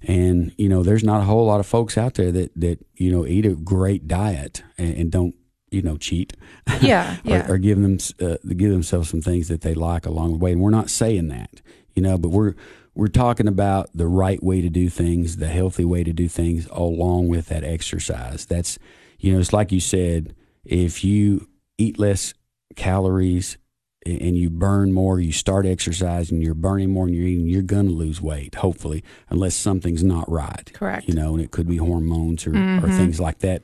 And 0.03 0.53
you 0.57 0.67
know, 0.69 0.84
there's 0.84 1.03
not 1.03 1.21
a 1.21 1.25
whole 1.25 1.45
lot 1.45 1.60
of 1.60 1.67
folks 1.67 1.97
out 1.97 2.15
there 2.15 2.31
that 2.31 2.51
that 2.55 2.79
you 2.95 3.12
know 3.12 3.25
eat 3.25 3.45
a 3.45 3.55
great 3.55 4.07
diet 4.07 4.63
and, 4.77 4.95
and 4.95 5.12
don't 5.12 5.36
you 5.69 5.81
know 5.81 5.97
cheat 5.97 6.34
Yeah. 6.81 7.17
Yeah. 7.23 7.47
or, 7.47 7.53
or 7.53 7.57
give 7.57 7.79
them 7.81 7.97
uh, 8.19 8.38
give 8.55 8.71
themselves 8.71 9.10
some 9.10 9.21
things 9.21 9.47
that 9.47 9.62
they 9.62 9.73
like 9.73 10.05
along 10.05 10.31
the 10.34 10.38
way. 10.39 10.51
And 10.53 10.62
we're 10.62 10.69
not 10.71 10.89
saying 10.89 11.27
that, 11.29 11.62
you 11.93 12.01
know, 12.01 12.17
but 12.17 12.29
we're 12.29 12.55
we're 12.93 13.07
talking 13.07 13.47
about 13.47 13.89
the 13.95 14.07
right 14.07 14.41
way 14.43 14.60
to 14.62 14.69
do 14.69 14.89
things, 14.89 15.38
the 15.38 15.47
healthy 15.47 15.86
way 15.86 16.03
to 16.03 16.12
do 16.12 16.27
things, 16.27 16.67
along 16.71 17.29
with 17.29 17.47
that 17.47 17.63
exercise. 17.63 18.45
That's 18.45 18.77
you 19.19 19.34
know, 19.34 19.39
it's 19.39 19.53
like 19.53 19.71
you 19.71 19.79
said, 19.79 20.36
if 20.65 21.03
you 21.03 21.47
eat 21.77 21.99
less 21.99 22.34
calories 22.75 23.57
and 24.06 24.36
you 24.36 24.50
burn 24.50 24.94
more, 24.94 25.20
you 25.20 25.32
start 25.32 25.66
exercising, 25.66 26.42
you're 26.42 26.54
burning 26.54 26.92
more 26.92 27.06
than 27.06 27.14
you're 27.14 27.26
eating, 27.26 27.48
you're 27.48 27.62
going 27.62 27.88
to 27.88 27.94
lose 27.94 28.22
weight, 28.22 28.56
hopefully, 28.56 29.04
unless 29.30 29.56
something's 29.56 30.04
not 30.04 30.30
right. 30.32 30.72
Correct. 30.74 31.08
You 31.08 31.14
know, 31.14 31.36
and 31.36 31.44
it 31.44 31.52
could 31.52 31.68
be 31.68 31.78
hormones 31.78 32.48
or, 32.48 32.52
or 32.52 32.90
things 32.90 33.20
like 33.20 33.40
that 33.40 33.64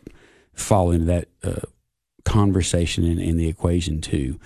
fall 0.54 0.91
into 0.91 1.06
that 1.06 1.28
uh, 1.43 1.62
conversation 2.23 3.04
in, 3.04 3.19
in 3.19 3.38
the 3.38 3.47
equation 3.47 4.02
too. 4.02 4.39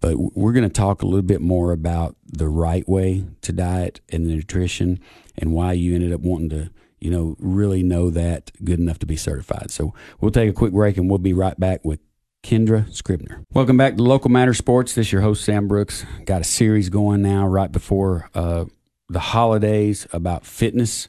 But 0.00 0.16
we're 0.16 0.52
going 0.52 0.68
to 0.68 0.72
talk 0.72 1.02
a 1.02 1.06
little 1.06 1.22
bit 1.22 1.40
more 1.40 1.72
about 1.72 2.16
the 2.24 2.48
right 2.48 2.88
way 2.88 3.24
to 3.42 3.52
diet 3.52 4.00
and 4.10 4.26
the 4.26 4.34
nutrition 4.34 5.00
and 5.36 5.52
why 5.52 5.72
you 5.72 5.94
ended 5.94 6.12
up 6.12 6.20
wanting 6.20 6.50
to, 6.50 6.70
you 7.00 7.10
know, 7.10 7.36
really 7.38 7.82
know 7.82 8.10
that 8.10 8.52
good 8.62 8.78
enough 8.78 8.98
to 9.00 9.06
be 9.06 9.16
certified. 9.16 9.70
So 9.70 9.94
we'll 10.20 10.30
take 10.30 10.50
a 10.50 10.52
quick 10.52 10.72
break 10.72 10.98
and 10.98 11.08
we'll 11.08 11.18
be 11.18 11.32
right 11.32 11.58
back 11.58 11.84
with 11.84 12.00
Kendra 12.42 12.92
Scribner. 12.94 13.44
Welcome 13.52 13.76
back 13.76 13.96
to 13.96 14.02
Local 14.02 14.30
Matter 14.30 14.54
Sports. 14.54 14.94
This 14.94 15.08
is 15.08 15.12
your 15.12 15.22
host, 15.22 15.44
Sam 15.44 15.68
Brooks. 15.68 16.04
Got 16.24 16.40
a 16.40 16.44
series 16.44 16.88
going 16.88 17.22
now 17.22 17.46
right 17.46 17.70
before 17.70 18.30
uh, 18.34 18.66
the 19.08 19.20
holidays 19.20 20.06
about 20.12 20.46
fitness 20.46 21.08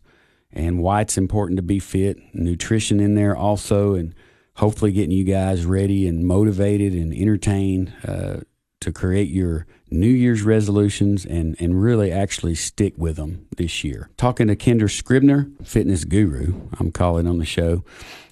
and 0.51 0.79
why 0.79 1.01
it's 1.01 1.17
important 1.17 1.57
to 1.57 1.63
be 1.63 1.79
fit, 1.79 2.17
nutrition 2.33 2.99
in 2.99 3.15
there 3.15 3.35
also, 3.35 3.93
and 3.93 4.15
hopefully 4.55 4.91
getting 4.91 5.11
you 5.11 5.23
guys 5.23 5.65
ready 5.65 6.07
and 6.07 6.25
motivated 6.25 6.93
and 6.93 7.13
entertained 7.13 7.93
uh, 8.07 8.37
to 8.81 8.91
create 8.91 9.29
your 9.29 9.67
New 9.91 10.09
Year's 10.09 10.43
resolutions 10.43 11.25
and, 11.25 11.55
and 11.59 11.81
really 11.81 12.11
actually 12.11 12.55
stick 12.55 12.93
with 12.97 13.15
them 13.17 13.47
this 13.57 13.83
year. 13.83 14.09
Talking 14.17 14.47
to 14.47 14.55
Kendra 14.55 14.89
Scribner, 14.89 15.49
fitness 15.63 16.05
guru, 16.05 16.61
I'm 16.79 16.91
calling 16.91 17.27
on 17.27 17.39
the 17.39 17.45
show. 17.45 17.83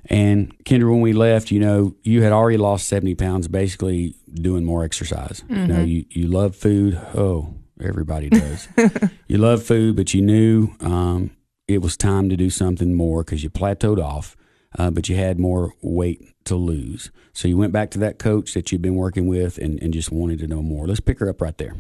And 0.10 0.58
Kendra, 0.64 0.90
when 0.90 1.02
we 1.02 1.14
left, 1.14 1.52
you 1.52 1.60
know, 1.60 1.96
you 2.04 2.22
had 2.22 2.32
already 2.32 2.58
lost 2.58 2.88
70 2.88 3.16
pounds 3.16 3.48
basically 3.48 4.16
doing 4.34 4.64
more 4.64 4.84
exercise. 4.84 5.44
You 5.50 5.68
know, 5.68 5.82
you, 5.84 6.06
you 6.10 6.28
love 6.28 6.56
food. 6.56 6.96
Oh, 7.14 7.54
everybody 7.82 8.30
does. 8.30 8.68
you 9.28 9.38
love 9.38 9.64
food, 9.64 9.96
but 9.96 10.14
you 10.14 10.22
knew 10.22 10.70
um, 10.82 11.32
it 11.68 11.82
was 11.82 11.98
time 11.98 12.30
to 12.30 12.38
do 12.38 12.50
something 12.50 12.94
more 12.94 13.24
because 13.24 13.44
you 13.44 13.50
plateaued 13.50 14.02
off, 14.02 14.38
uh, 14.80 14.90
but 14.92 15.10
you 15.10 15.16
had 15.16 15.40
more 15.40 15.74
weight 15.82 16.22
to 16.46 16.56
lose. 16.56 17.12
So 17.34 17.48
you 17.48 17.58
went 17.58 17.74
back 17.74 17.92
to 17.92 18.00
that 18.00 18.18
coach 18.18 18.54
that 18.54 18.72
you'd 18.72 18.82
been 18.82 18.96
working 18.96 19.28
with 19.28 19.58
and, 19.58 19.82
and 19.84 19.94
just 19.94 20.12
wanted 20.12 20.40
to 20.40 20.48
know 20.48 20.62
more. 20.62 20.88
Let's 20.88 21.02
pick 21.02 21.20
her 21.20 21.30
up 21.30 21.42
right 21.42 21.58
there. 21.58 21.76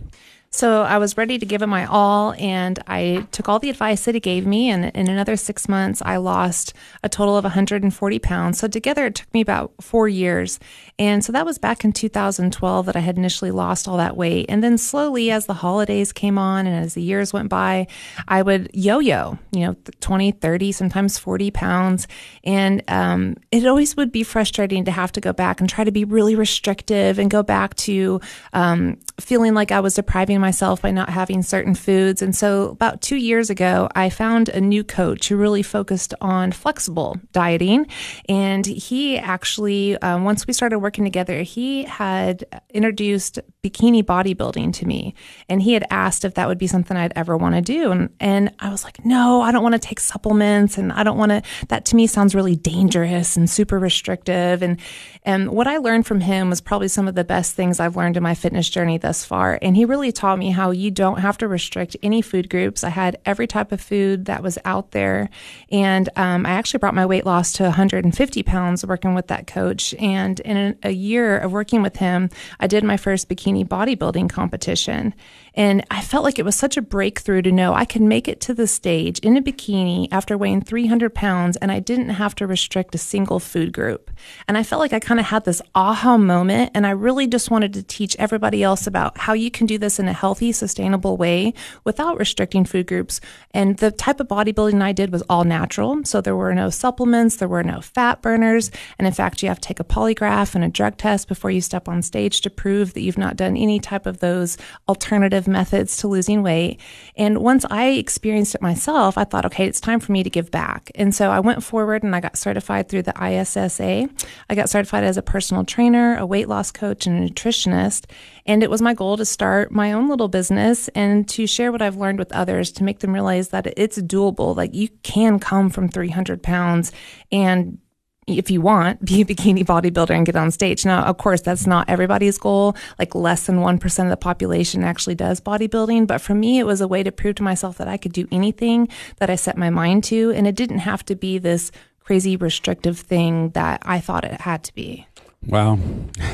So 0.57 0.81
I 0.81 0.97
was 0.97 1.17
ready 1.17 1.37
to 1.37 1.45
give 1.45 1.61
it 1.61 1.67
my 1.67 1.85
all, 1.85 2.33
and 2.33 2.79
I 2.87 3.27
took 3.31 3.47
all 3.47 3.59
the 3.59 3.69
advice 3.69 4.05
that 4.05 4.15
he 4.15 4.19
gave 4.19 4.47
me. 4.47 4.71
And 4.71 4.85
in 4.85 5.07
another 5.07 5.35
six 5.35 5.69
months, 5.69 6.01
I 6.03 6.17
lost 6.17 6.73
a 7.03 7.09
total 7.09 7.37
of 7.37 7.43
140 7.43 8.17
pounds. 8.17 8.57
So 8.57 8.67
together, 8.67 9.05
it 9.05 9.13
took 9.13 9.31
me 9.35 9.41
about 9.41 9.71
four 9.81 10.07
years. 10.07 10.59
And 10.97 11.23
so 11.23 11.31
that 11.31 11.45
was 11.45 11.59
back 11.59 11.85
in 11.85 11.93
2012 11.93 12.87
that 12.87 12.95
I 12.95 13.01
had 13.01 13.17
initially 13.17 13.51
lost 13.51 13.87
all 13.87 13.97
that 13.97 14.17
weight. 14.17 14.47
And 14.49 14.63
then 14.63 14.79
slowly, 14.79 15.29
as 15.29 15.45
the 15.45 15.53
holidays 15.53 16.11
came 16.11 16.39
on 16.39 16.65
and 16.65 16.75
as 16.83 16.95
the 16.95 17.03
years 17.03 17.31
went 17.31 17.49
by, 17.49 17.85
I 18.27 18.41
would 18.41 18.71
yo 18.73 18.97
yo, 18.97 19.37
you 19.51 19.59
know, 19.59 19.75
20, 20.01 20.31
30, 20.31 20.71
sometimes 20.71 21.19
40 21.19 21.51
pounds. 21.51 22.07
And 22.43 22.81
um, 22.87 23.35
it 23.51 23.67
always 23.67 23.95
would 23.95 24.11
be 24.11 24.23
frustrating 24.23 24.85
to 24.85 24.91
have 24.91 25.11
to 25.11 25.21
go 25.21 25.33
back 25.33 25.59
and 25.59 25.69
try 25.69 25.83
to 25.83 25.91
be 25.91 26.03
really 26.03 26.33
restrictive 26.33 27.19
and 27.19 27.29
go 27.29 27.43
back 27.43 27.75
to 27.75 28.19
um, 28.53 28.97
feeling 29.19 29.53
like 29.53 29.71
I 29.71 29.81
was 29.81 29.93
depriving 29.93 30.39
myself 30.39 30.46
by 30.81 30.91
not 30.91 31.09
having 31.09 31.41
certain 31.41 31.75
foods. 31.75 32.21
And 32.21 32.35
so, 32.35 32.69
about 32.69 33.01
two 33.01 33.15
years 33.15 33.49
ago, 33.49 33.89
I 33.95 34.09
found 34.09 34.49
a 34.49 34.61
new 34.61 34.83
coach 34.83 35.29
who 35.29 35.37
really 35.37 35.63
focused 35.63 36.13
on 36.21 36.51
flexible 36.51 37.17
dieting. 37.31 37.87
And 38.29 38.65
he 38.65 39.17
actually, 39.17 39.97
um, 40.01 40.23
once 40.23 40.47
we 40.47 40.53
started 40.53 40.79
working 40.79 41.03
together, 41.03 41.43
he 41.43 41.83
had 41.83 42.45
introduced 42.69 43.39
bikini 43.63 44.03
bodybuilding 44.03 44.73
to 44.73 44.85
me. 44.85 45.13
And 45.49 45.61
he 45.61 45.73
had 45.73 45.85
asked 45.89 46.25
if 46.25 46.35
that 46.35 46.47
would 46.47 46.57
be 46.57 46.67
something 46.67 46.95
I'd 46.95 47.13
ever 47.15 47.35
want 47.37 47.55
to 47.55 47.61
do. 47.61 47.91
And, 47.91 48.09
and 48.19 48.53
I 48.59 48.69
was 48.69 48.83
like, 48.83 49.03
no, 49.05 49.41
I 49.41 49.51
don't 49.51 49.63
want 49.63 49.73
to 49.73 49.79
take 49.79 49.99
supplements. 49.99 50.77
And 50.77 50.91
I 50.91 51.03
don't 51.03 51.17
want 51.17 51.31
to, 51.31 51.41
that 51.69 51.85
to 51.85 51.95
me 51.95 52.07
sounds 52.07 52.33
really 52.33 52.55
dangerous 52.55 53.37
and 53.37 53.49
super 53.49 53.79
restrictive. 53.79 54.61
And, 54.61 54.79
and 55.27 55.49
what 55.49 55.67
I 55.67 55.79
learned 55.79 56.07
from 56.07 56.21
him 56.21 56.49
was 56.49 56.61
probably 56.61 56.87
some 56.87 57.05
of 57.05 57.13
the 57.13 57.25
best 57.25 57.53
things 57.53 57.81
I've 57.81 57.97
learned 57.97 58.15
in 58.15 58.23
my 58.23 58.33
fitness 58.33 58.69
journey 58.69 58.97
thus 58.97 59.25
far. 59.25 59.59
And 59.61 59.75
he 59.75 59.83
really 59.83 60.13
taught 60.13 60.39
me 60.39 60.51
how 60.51 60.71
you 60.71 60.89
don't 60.89 61.19
have 61.19 61.37
to 61.39 61.49
restrict 61.49 61.97
any 62.01 62.21
food 62.21 62.49
groups. 62.49 62.81
I 62.81 62.89
had 62.89 63.19
every 63.25 63.45
type 63.45 63.73
of 63.73 63.81
food 63.81 64.23
that 64.27 64.41
was 64.41 64.57
out 64.63 64.91
there. 64.91 65.29
And 65.69 66.07
um, 66.15 66.45
I 66.45 66.51
actually 66.51 66.77
brought 66.77 66.95
my 66.95 67.05
weight 67.05 67.25
loss 67.25 67.51
to 67.53 67.63
150 67.63 68.41
pounds 68.43 68.85
working 68.85 69.15
with 69.15 69.27
that 69.27 69.47
coach. 69.47 69.93
And 69.95 70.39
in 70.39 70.79
a 70.81 70.91
year 70.91 71.37
of 71.37 71.51
working 71.51 71.81
with 71.81 71.97
him, 71.97 72.29
I 72.61 72.67
did 72.67 72.85
my 72.85 72.95
first 72.95 73.27
bikini 73.27 73.67
bodybuilding 73.67 74.29
competition. 74.29 75.13
And 75.55 75.83
I 75.89 76.01
felt 76.01 76.23
like 76.23 76.37
it 76.37 76.45
was 76.45 76.55
such 76.55 76.77
a 76.77 76.83
breakthrough 76.83 77.41
to 77.41 77.51
know 77.51 77.73
I 77.73 77.83
could 77.83 78.03
make 78.03 78.27
it 78.27 78.39
to 78.41 78.53
the 78.53 78.67
stage 78.67 79.19
in 79.19 79.35
a 79.35 79.41
bikini 79.41 80.07
after 80.11 80.37
weighing 80.37 80.61
300 80.61 81.15
pounds 81.15 81.57
and 81.57 81.71
I 81.71 81.79
didn't 81.79 82.09
have 82.09 82.35
to 82.35 82.45
restrict 82.45 82.93
a 82.93 82.99
single 82.99 83.39
food 83.39 83.73
group. 83.73 84.11
And 84.47 84.55
I 84.55 84.61
felt 84.61 84.79
like 84.79 84.93
I 84.93 84.99
kind 84.99 85.16
of 85.19 85.25
had 85.25 85.45
this 85.45 85.61
aha 85.75 86.17
moment. 86.17 86.71
And 86.73 86.85
I 86.85 86.91
really 86.91 87.27
just 87.27 87.51
wanted 87.51 87.73
to 87.73 87.83
teach 87.83 88.15
everybody 88.17 88.63
else 88.63 88.87
about 88.87 89.17
how 89.17 89.33
you 89.33 89.51
can 89.51 89.65
do 89.65 89.77
this 89.77 89.99
in 89.99 90.07
a 90.07 90.13
healthy, 90.13 90.51
sustainable 90.51 91.17
way 91.17 91.53
without 91.83 92.17
restricting 92.17 92.65
food 92.65 92.87
groups. 92.87 93.19
And 93.51 93.77
the 93.77 93.91
type 93.91 94.19
of 94.19 94.27
bodybuilding 94.27 94.81
I 94.81 94.91
did 94.91 95.11
was 95.11 95.23
all 95.29 95.43
natural. 95.43 96.03
So 96.03 96.21
there 96.21 96.35
were 96.35 96.53
no 96.53 96.69
supplements, 96.69 97.37
there 97.37 97.47
were 97.47 97.63
no 97.63 97.81
fat 97.81 98.21
burners. 98.21 98.71
And 98.97 99.07
in 99.07 99.13
fact, 99.13 99.41
you 99.41 99.49
have 99.49 99.59
to 99.61 99.67
take 99.67 99.79
a 99.79 99.83
polygraph 99.83 100.55
and 100.55 100.63
a 100.63 100.69
drug 100.69 100.97
test 100.97 101.27
before 101.27 101.51
you 101.51 101.61
step 101.61 101.87
on 101.87 102.01
stage 102.01 102.41
to 102.41 102.49
prove 102.49 102.93
that 102.93 103.01
you've 103.01 103.17
not 103.17 103.35
done 103.35 103.57
any 103.57 103.79
type 103.79 104.05
of 104.05 104.19
those 104.19 104.57
alternative 104.87 105.47
methods 105.47 105.97
to 105.97 106.07
losing 106.07 106.43
weight. 106.43 106.79
And 107.15 107.39
once 107.39 107.65
I 107.69 107.89
experienced 107.89 108.55
it 108.55 108.61
myself, 108.61 109.17
I 109.17 109.23
thought, 109.23 109.45
okay, 109.45 109.65
it's 109.65 109.79
time 109.79 109.99
for 109.99 110.11
me 110.11 110.23
to 110.23 110.29
give 110.29 110.51
back. 110.51 110.91
And 110.95 111.13
so 111.13 111.31
I 111.31 111.39
went 111.39 111.63
forward 111.63 112.03
and 112.03 112.15
I 112.15 112.19
got 112.19 112.37
certified 112.37 112.89
through 112.89 113.03
the 113.03 113.13
ISSA. 113.21 114.09
I 114.49 114.55
got 114.55 114.69
certified 114.69 115.03
as 115.07 115.17
a 115.17 115.21
personal 115.21 115.63
trainer, 115.63 116.17
a 116.17 116.25
weight 116.25 116.47
loss 116.47 116.71
coach, 116.71 117.07
and 117.07 117.17
a 117.17 117.31
nutritionist. 117.31 118.05
And 118.45 118.61
it 118.61 118.69
was 118.69 118.81
my 118.81 118.93
goal 118.93 119.17
to 119.17 119.25
start 119.25 119.71
my 119.71 119.93
own 119.93 120.09
little 120.09 120.27
business 120.27 120.87
and 120.89 121.27
to 121.29 121.47
share 121.47 121.71
what 121.71 121.81
I've 121.81 121.97
learned 121.97 122.19
with 122.19 122.31
others 122.31 122.71
to 122.73 122.83
make 122.83 122.99
them 122.99 123.13
realize 123.13 123.49
that 123.49 123.73
it's 123.77 123.97
doable. 123.99 124.55
Like 124.55 124.75
you 124.75 124.89
can 125.03 125.39
come 125.39 125.69
from 125.69 125.89
300 125.89 126.43
pounds 126.43 126.91
and 127.31 127.79
if 128.27 128.51
you 128.51 128.59
want, 128.61 129.03
be 129.05 129.21
a 129.21 129.25
bikini 129.25 129.65
bodybuilder 129.65 130.11
and 130.11 130.25
get 130.25 130.35
on 130.35 130.51
stage. 130.51 130.85
Now, 130.85 131.03
of 131.05 131.17
course, 131.17 131.41
that's 131.41 131.65
not 131.65 131.89
everybody's 131.89 132.37
goal. 132.37 132.75
Like 132.99 133.15
less 133.15 133.45
than 133.45 133.59
1% 133.59 134.03
of 134.03 134.09
the 134.09 134.17
population 134.17 134.83
actually 134.83 135.15
does 135.15 135.39
bodybuilding. 135.39 136.07
But 136.07 136.21
for 136.21 136.35
me, 136.35 136.59
it 136.59 136.65
was 136.65 136.81
a 136.81 136.87
way 136.87 137.03
to 137.03 137.11
prove 137.11 137.35
to 137.35 137.43
myself 137.43 137.77
that 137.77 137.87
I 137.87 137.97
could 137.97 138.13
do 138.13 138.27
anything 138.31 138.89
that 139.17 139.29
I 139.29 139.35
set 139.35 139.57
my 139.57 139.69
mind 139.69 140.03
to. 140.05 140.31
And 140.31 140.45
it 140.45 140.55
didn't 140.55 140.79
have 140.79 141.03
to 141.05 141.15
be 141.15 141.37
this 141.37 141.71
crazy 142.07 142.37
restrictive 142.37 142.97
thing 142.97 143.49
that 143.49 143.81
I 143.85 143.99
thought 143.99 144.23
it 144.23 144.39
had 144.39 144.63
to 144.63 144.73
be. 144.73 145.05
Wow. 145.45 145.77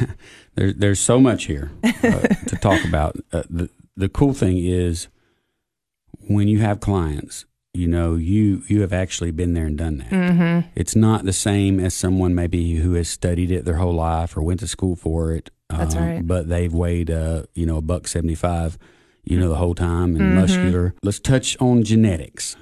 there, 0.56 0.72
there's 0.72 1.00
so 1.00 1.20
much 1.20 1.46
here 1.46 1.72
uh, 1.84 2.20
to 2.48 2.56
talk 2.62 2.86
about. 2.86 3.18
Uh, 3.32 3.42
the, 3.50 3.72
the 3.98 4.08
cool 4.08 4.36
thing 4.36 4.60
is 4.60 5.08
when 6.28 6.48
you 6.48 6.60
have 6.60 6.80
clients 6.80 7.46
you 7.74 7.88
know 7.88 8.14
you 8.14 8.62
you 8.68 8.82
have 8.82 8.94
actually 8.94 9.32
been 9.32 9.56
there 9.56 9.66
and 9.66 9.80
done 9.80 9.98
that 9.98 10.12
mm-hmm. 10.12 10.70
it's 10.76 10.96
not 10.96 11.26
the 11.26 11.34
same 11.34 11.80
as 11.80 11.96
someone 11.96 12.36
maybe 12.36 12.76
who 12.76 12.94
has 12.94 13.10
studied 13.10 13.50
it 13.50 13.66
their 13.66 13.78
whole 13.78 13.96
life 13.96 14.38
or 14.38 14.44
went 14.44 14.60
to 14.60 14.68
school 14.68 14.96
for 14.96 15.34
it 15.34 15.50
That's 15.70 15.96
um, 15.96 16.04
right. 16.04 16.28
but 16.28 16.48
they've 16.48 16.72
weighed 16.74 17.10
uh, 17.10 17.44
you 17.56 17.66
know 17.66 17.78
a 17.78 17.82
buck 17.82 18.08
75 18.08 18.78
you 19.24 19.40
know 19.40 19.50
the 19.50 19.56
whole 19.56 19.74
time 19.74 20.16
and 20.16 20.22
Mm-hmm. 20.22 20.36
muscular 20.36 20.94
let's 21.02 21.20
touch 21.20 21.58
on 21.60 21.84
genetics 21.84 22.56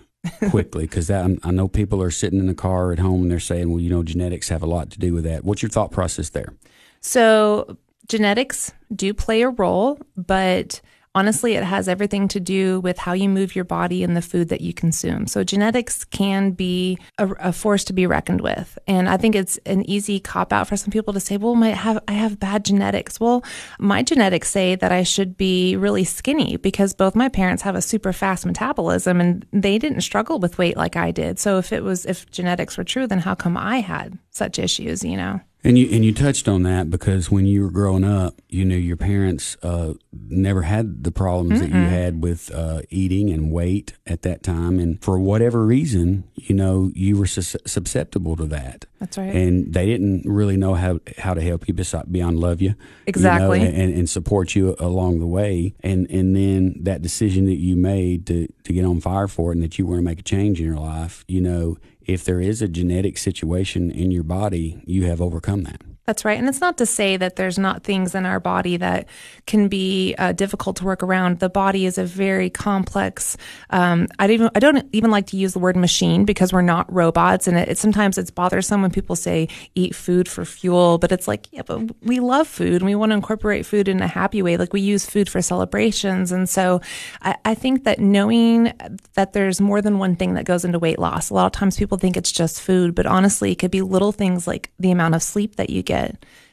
quickly 0.50 0.84
because 0.84 1.10
I 1.10 1.52
know 1.52 1.68
people 1.68 2.02
are 2.02 2.12
sitting 2.12 2.40
in 2.40 2.48
the 2.48 2.54
car 2.54 2.92
at 2.92 3.00
home 3.00 3.24
and 3.24 3.32
they're 3.32 3.40
saying 3.40 3.70
well 3.70 3.80
you 3.80 3.90
know 3.90 4.04
genetics 4.04 4.50
have 4.50 4.64
a 4.64 4.68
lot 4.68 4.90
to 4.92 5.00
do 5.00 5.14
with 5.14 5.24
that. 5.24 5.44
What's 5.44 5.62
your 5.62 5.70
thought 5.70 5.92
process 5.92 6.30
there? 6.30 6.54
So, 7.00 7.78
genetics 8.08 8.72
do 8.96 9.14
play 9.14 9.42
a 9.42 9.50
role, 9.50 10.00
but 10.16 10.82
honestly, 11.14 11.54
it 11.54 11.64
has 11.64 11.88
everything 11.88 12.28
to 12.30 12.40
do 12.40 12.80
with 12.80 12.98
how 12.98 13.14
you 13.14 13.28
move 13.28 13.56
your 13.56 13.66
body 13.66 14.04
and 14.04 14.16
the 14.16 14.22
food 14.22 14.50
that 14.50 14.62
you 14.62 14.74
consume. 14.74 15.28
So, 15.28 15.44
genetics 15.44 16.04
can 16.06 16.52
be 16.52 16.98
a, 17.18 17.30
a 17.34 17.54
force 17.54 17.84
to 17.86 17.94
be 17.94 18.08
reckoned 18.08 18.42
with. 18.42 18.78
And 18.88 19.10
I 19.10 19.18
think 19.18 19.36
it's 19.36 19.58
an 19.66 19.88
easy 19.90 20.20
cop 20.20 20.54
out 20.54 20.68
for 20.68 20.78
some 20.78 20.92
people 20.92 21.14
to 21.14 21.20
say, 21.20 21.38
well, 21.38 21.56
my, 21.56 21.70
have, 21.70 22.04
I 22.08 22.14
have 22.14 22.40
bad 22.40 22.66
genetics. 22.66 23.20
Well, 23.20 23.44
my 23.80 24.04
genetics 24.04 24.50
say 24.50 24.76
that 24.76 24.92
I 24.92 25.04
should 25.04 25.38
be 25.38 25.76
really 25.76 26.04
skinny 26.04 26.58
because 26.58 26.94
both 26.94 27.16
my 27.16 27.30
parents 27.30 27.64
have 27.64 27.76
a 27.76 27.82
super 27.82 28.14
fast 28.14 28.46
metabolism 28.46 29.20
and 29.20 29.46
they 29.52 29.78
didn't 29.78 30.02
struggle 30.02 30.40
with 30.40 30.58
weight 30.58 30.78
like 30.78 30.96
I 30.96 31.12
did. 31.12 31.40
So, 31.40 31.58
if 31.58 31.74
it 31.74 31.84
was, 31.84 32.06
if 32.06 32.30
genetics 32.32 32.78
were 32.78 32.84
true, 32.84 33.08
then 33.08 33.20
how 33.20 33.36
come 33.36 33.58
I 33.58 33.80
had 33.80 34.18
such 34.30 34.60
issues, 34.60 35.04
you 35.04 35.18
know? 35.18 35.42
And 35.64 35.78
you 35.78 35.88
and 35.92 36.04
you 36.04 36.12
touched 36.12 36.48
on 36.48 36.64
that 36.64 36.90
because 36.90 37.30
when 37.30 37.46
you 37.46 37.62
were 37.62 37.70
growing 37.70 38.04
up, 38.04 38.42
you 38.50 38.66
knew 38.66 38.76
your 38.76 38.98
parents 38.98 39.58
uh, 39.62 39.94
never 40.12 40.64
had 40.64 41.04
the 41.04 41.12
problems 41.12 41.60
that 41.62 41.70
you 41.70 41.76
had 41.76 42.24
with 42.24 42.50
uh, 42.54 42.82
eating 42.90 43.30
and 43.30 43.52
weight 43.52 43.94
at 44.08 44.24
that 44.24 44.42
time, 44.42 44.80
and 44.80 45.00
for 45.04 45.20
whatever 45.20 45.64
reason, 45.64 46.24
you 46.36 46.56
know, 46.56 46.92
you 46.96 47.16
were 47.16 47.28
sus- 47.28 47.56
susceptible 47.68 48.36
to 48.38 48.46
that. 48.48 48.86
That's 49.00 49.20
right. 49.20 49.36
And 49.36 49.72
they 49.72 49.86
didn't 49.86 50.24
really 50.26 50.58
know 50.58 50.74
how 50.74 51.00
how 51.20 51.36
to 51.36 51.42
help 51.42 51.68
you 51.68 51.76
beyond 51.76 52.40
love 52.40 52.60
you, 52.62 52.70
you 52.70 52.76
know, 52.76 52.78
Exactly. 53.06 53.62
and, 53.62 53.94
and 53.94 54.10
support 54.10 54.56
you 54.56 54.76
along 54.80 55.20
the 55.20 55.28
way. 55.28 55.76
And 55.82 56.10
and 56.10 56.36
then 56.36 56.76
that 56.82 57.04
decision 57.04 57.46
that 57.46 57.58
you 57.60 57.76
made 57.76 58.26
to 58.28 58.48
to 58.64 58.74
get 58.74 58.84
on 58.84 59.00
fire 59.00 59.28
for 59.28 59.52
it, 59.52 59.56
and 59.58 59.64
that 59.64 59.78
you 59.78 59.86
want 59.86 60.00
to 60.00 60.04
make 60.04 60.20
a 60.20 60.24
change 60.24 60.60
in 60.60 60.66
your 60.66 60.78
life, 60.80 61.24
you 61.28 61.40
know, 61.42 61.78
if 62.06 62.24
there 62.24 62.42
is 62.42 62.62
a 62.62 62.68
genetic 62.68 63.18
situation 63.18 63.92
in 63.92 64.12
your 64.12 64.24
body, 64.24 64.82
you 64.86 65.06
have 65.06 65.22
overcome 65.22 65.64
that. 65.64 65.82
That's 66.06 66.26
right. 66.26 66.38
And 66.38 66.50
it's 66.50 66.60
not 66.62 66.80
to 66.80 66.86
say 66.88 67.16
that 67.18 67.36
there's 67.36 67.60
not 67.60 67.84
things 67.84 68.16
in 68.16 68.26
our 68.26 68.40
body 68.40 68.76
that 68.78 69.08
can 69.46 69.68
be 69.68 70.16
uh, 70.18 70.32
difficult 70.32 70.78
to 70.78 70.84
work 70.84 71.04
around. 71.04 71.40
The 71.40 71.50
body 71.50 71.86
is 71.86 72.00
a 72.00 72.04
very 72.06 72.50
complex. 72.50 73.38
Um, 73.70 74.08
I 74.18 74.26
don't 74.26 74.34
even 74.34 74.50
I 74.56 74.60
don't 74.60 74.90
even 74.94 75.12
like 75.12 75.28
to 75.28 75.38
use 75.38 75.54
the 75.54 75.60
word 75.60 75.76
machine 75.76 76.26
because 76.26 76.52
we're 76.52 76.64
not 76.64 76.92
robots, 76.92 77.48
and 77.48 77.56
it, 77.56 77.70
it 77.70 77.78
sometimes 77.78 78.18
it's 78.18 78.32
bothersome 78.32 78.82
when 78.82 78.90
people 78.90 79.16
say 79.16 79.48
eat 79.76 79.94
food 79.94 80.28
for 80.28 80.44
fuel. 80.44 80.98
But 80.98 81.12
it's 81.12 81.28
like, 81.28 81.48
yeah, 81.52 81.62
but 81.62 81.82
we 82.02 82.20
love 82.20 82.48
food 82.48 82.82
and 82.82 82.86
we 82.86 82.96
want 82.96 83.12
to 83.12 83.16
incorporate 83.16 83.68
food 83.68 83.88
in 83.88 84.02
a 84.02 84.08
happy 84.08 84.42
way. 84.42 84.58
Like 84.58 84.74
we 84.74 84.82
use 84.82 85.06
food 85.06 85.30
for 85.30 85.42
celebrations, 85.42 86.32
and 86.32 86.50
so 86.50 86.82
I, 87.22 87.36
I 87.46 87.54
think 87.54 87.84
that 87.84 88.00
knowing 88.00 88.74
that 89.14 89.34
there's 89.34 89.62
more 89.62 89.84
than 89.84 90.00
one 90.00 90.16
thing 90.16 90.34
that 90.34 90.46
goes 90.46 90.66
into 90.66 90.80
weight 90.80 90.98
loss. 90.98 91.30
A 91.30 91.36
lot 91.36 91.46
of 91.46 91.52
times 91.52 91.78
people 91.78 92.00
think 92.00 92.18
it's 92.18 92.32
just 92.32 92.60
food, 92.60 92.96
but 92.96 93.06
honestly, 93.06 93.52
it 93.52 93.60
could 93.60 93.72
be 93.72 93.84
little 93.84 94.12
things 94.12 94.48
like 94.48 94.72
the 94.80 94.90
amount 94.90 95.14
of 95.14 95.22
sleep 95.22 95.58
that 95.58 95.70
you 95.70 95.84
get, 95.84 95.91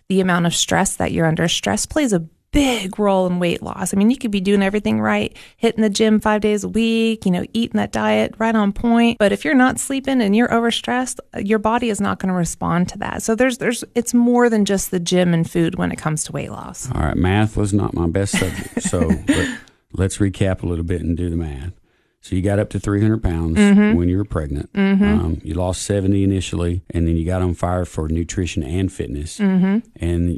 the 0.09 0.21
amount 0.21 0.47
of 0.47 0.55
stress 0.55 0.97
that 0.97 1.13
you're 1.13 1.27
under. 1.27 1.49
Stress 1.49 1.87
plays 1.87 2.13
a 2.13 2.27
big 2.51 2.99
role 2.99 3.27
in 3.27 3.39
weight 3.39 3.63
loss. 3.63 3.93
I 3.93 3.97
mean, 3.97 4.11
you 4.11 4.17
could 4.17 4.31
be 4.31 4.41
doing 4.41 4.63
everything 4.63 5.01
right, 5.01 5.37
hitting 5.57 5.83
the 5.83 5.91
gym 5.91 6.21
five 6.21 6.41
days 6.41 6.65
a 6.65 6.69
week, 6.69 7.25
you 7.27 7.31
know, 7.31 7.45
eating 7.53 7.77
that 7.77 7.93
diet 7.93 8.35
right 8.39 8.55
on 8.55 8.73
point. 8.73 9.19
But 9.19 9.33
if 9.33 9.45
you're 9.45 9.55
not 9.55 9.79
sleeping 9.79 10.21
and 10.21 10.35
you're 10.35 10.49
overstressed, 10.49 11.19
your 11.39 11.59
body 11.59 11.91
is 11.91 12.01
not 12.01 12.19
going 12.19 12.29
to 12.29 12.35
respond 12.35 12.89
to 12.91 12.99
that. 12.99 13.23
So 13.23 13.35
there's, 13.35 13.59
there's, 13.59 13.85
it's 13.95 14.15
more 14.15 14.49
than 14.49 14.65
just 14.65 14.91
the 14.91 15.01
gym 15.01 15.35
and 15.35 15.49
food 15.49 15.77
when 15.77 15.93
it 15.93 15.97
comes 15.97 16.25
to 16.25 16.33
weight 16.33 16.51
loss. 16.51 16.91
All 16.93 17.03
right, 17.03 17.17
math 17.17 17.57
was 17.57 17.73
not 17.73 17.95
my 17.95 18.07
best 18.07 18.39
subject, 18.39 18.83
so 18.83 19.01
let, 19.29 19.59
let's 19.93 20.19
recap 20.19 20.63
a 20.63 20.67
little 20.67 20.85
bit 20.85 21.03
and 21.03 21.17
do 21.17 21.29
the 21.29 21.37
math. 21.37 21.73
So 22.21 22.35
you 22.35 22.43
got 22.43 22.59
up 22.59 22.69
to 22.71 22.81
300 22.81 23.23
pounds 23.23 23.57
when 23.57 24.09
you 24.09 24.17
were 24.19 24.25
pregnant. 24.25 24.71
Um, 24.75 25.41
you 25.45 25.55
lost 25.55 25.83
70 25.83 26.25
initially, 26.25 26.83
and 26.91 27.07
then 27.07 27.17
you 27.17 27.25
got 27.25 27.43
on 27.43 27.55
fire 27.55 27.85
for 27.85 28.09
nutrition 28.09 28.63
and 28.63 28.93
fitness. 28.93 29.39
And 29.39 29.83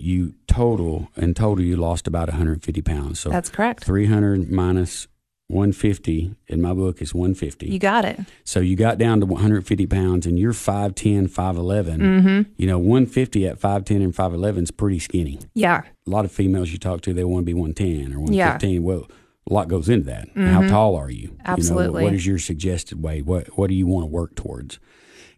you 0.03 0.35
total, 0.47 1.09
in 1.17 1.35
total, 1.35 1.65
you 1.65 1.77
lost 1.77 2.07
about 2.07 2.29
150 2.29 2.83
pounds. 2.83 3.21
So 3.21 3.31
That's 3.31 3.49
correct. 3.51 3.85
300 3.85 4.51
minus 4.51 5.09
150 5.49 6.37
in 6.47 6.61
my 6.63 6.73
book 6.73 7.03
is 7.03 7.13
150. 7.13 7.67
You 7.67 7.79
got 7.81 8.05
it. 8.05 8.21
So 8.45 8.61
you 8.61 8.77
got 8.77 8.99
down 8.99 9.19
to 9.21 9.27
150 9.27 9.87
pounds 9.87 10.25
and 10.27 10.39
you're 10.39 10.53
5'10, 10.53 11.29
5'11. 11.29 11.97
Mm-hmm. 11.99 12.53
You 12.57 12.67
know, 12.69 12.79
150 12.79 13.49
at 13.49 13.59
5'10 13.59 13.97
and 13.97 14.15
5'11 14.15 14.63
is 14.63 14.71
pretty 14.71 15.01
skinny 15.01 15.41
Yeah. 15.55 15.83
a 16.07 16.11
lot 16.11 16.25
of 16.25 16.31
females 16.31 16.71
you 16.71 16.79
talk 16.79 17.01
to, 17.03 17.13
they 17.13 17.25
want 17.25 17.43
to 17.43 17.47
be 17.47 17.55
110 17.55 18.13
or 18.15 18.21
Yeah. 18.33 18.51
115. 18.51 18.83
Well, 18.85 19.09
a 19.51 19.53
lot 19.53 19.69
goes 19.69 19.89
into 19.89 20.07
that. 20.07 20.29
How 20.37 20.67
tall 20.67 20.97
are 20.97 21.11
you? 21.11 21.21
You 21.21 21.29
know, 21.29 21.45
Absolutely. 21.45 22.05
what 22.05 22.15
is 22.15 22.25
your 22.25 22.39
suggested 22.39 23.03
weight? 23.03 23.27
What 23.27 23.59
What 23.59 23.69
do 23.69 23.75
you 23.75 23.87
want 23.87 24.05
to 24.05 24.07
work 24.07 24.35
towards? 24.37 24.79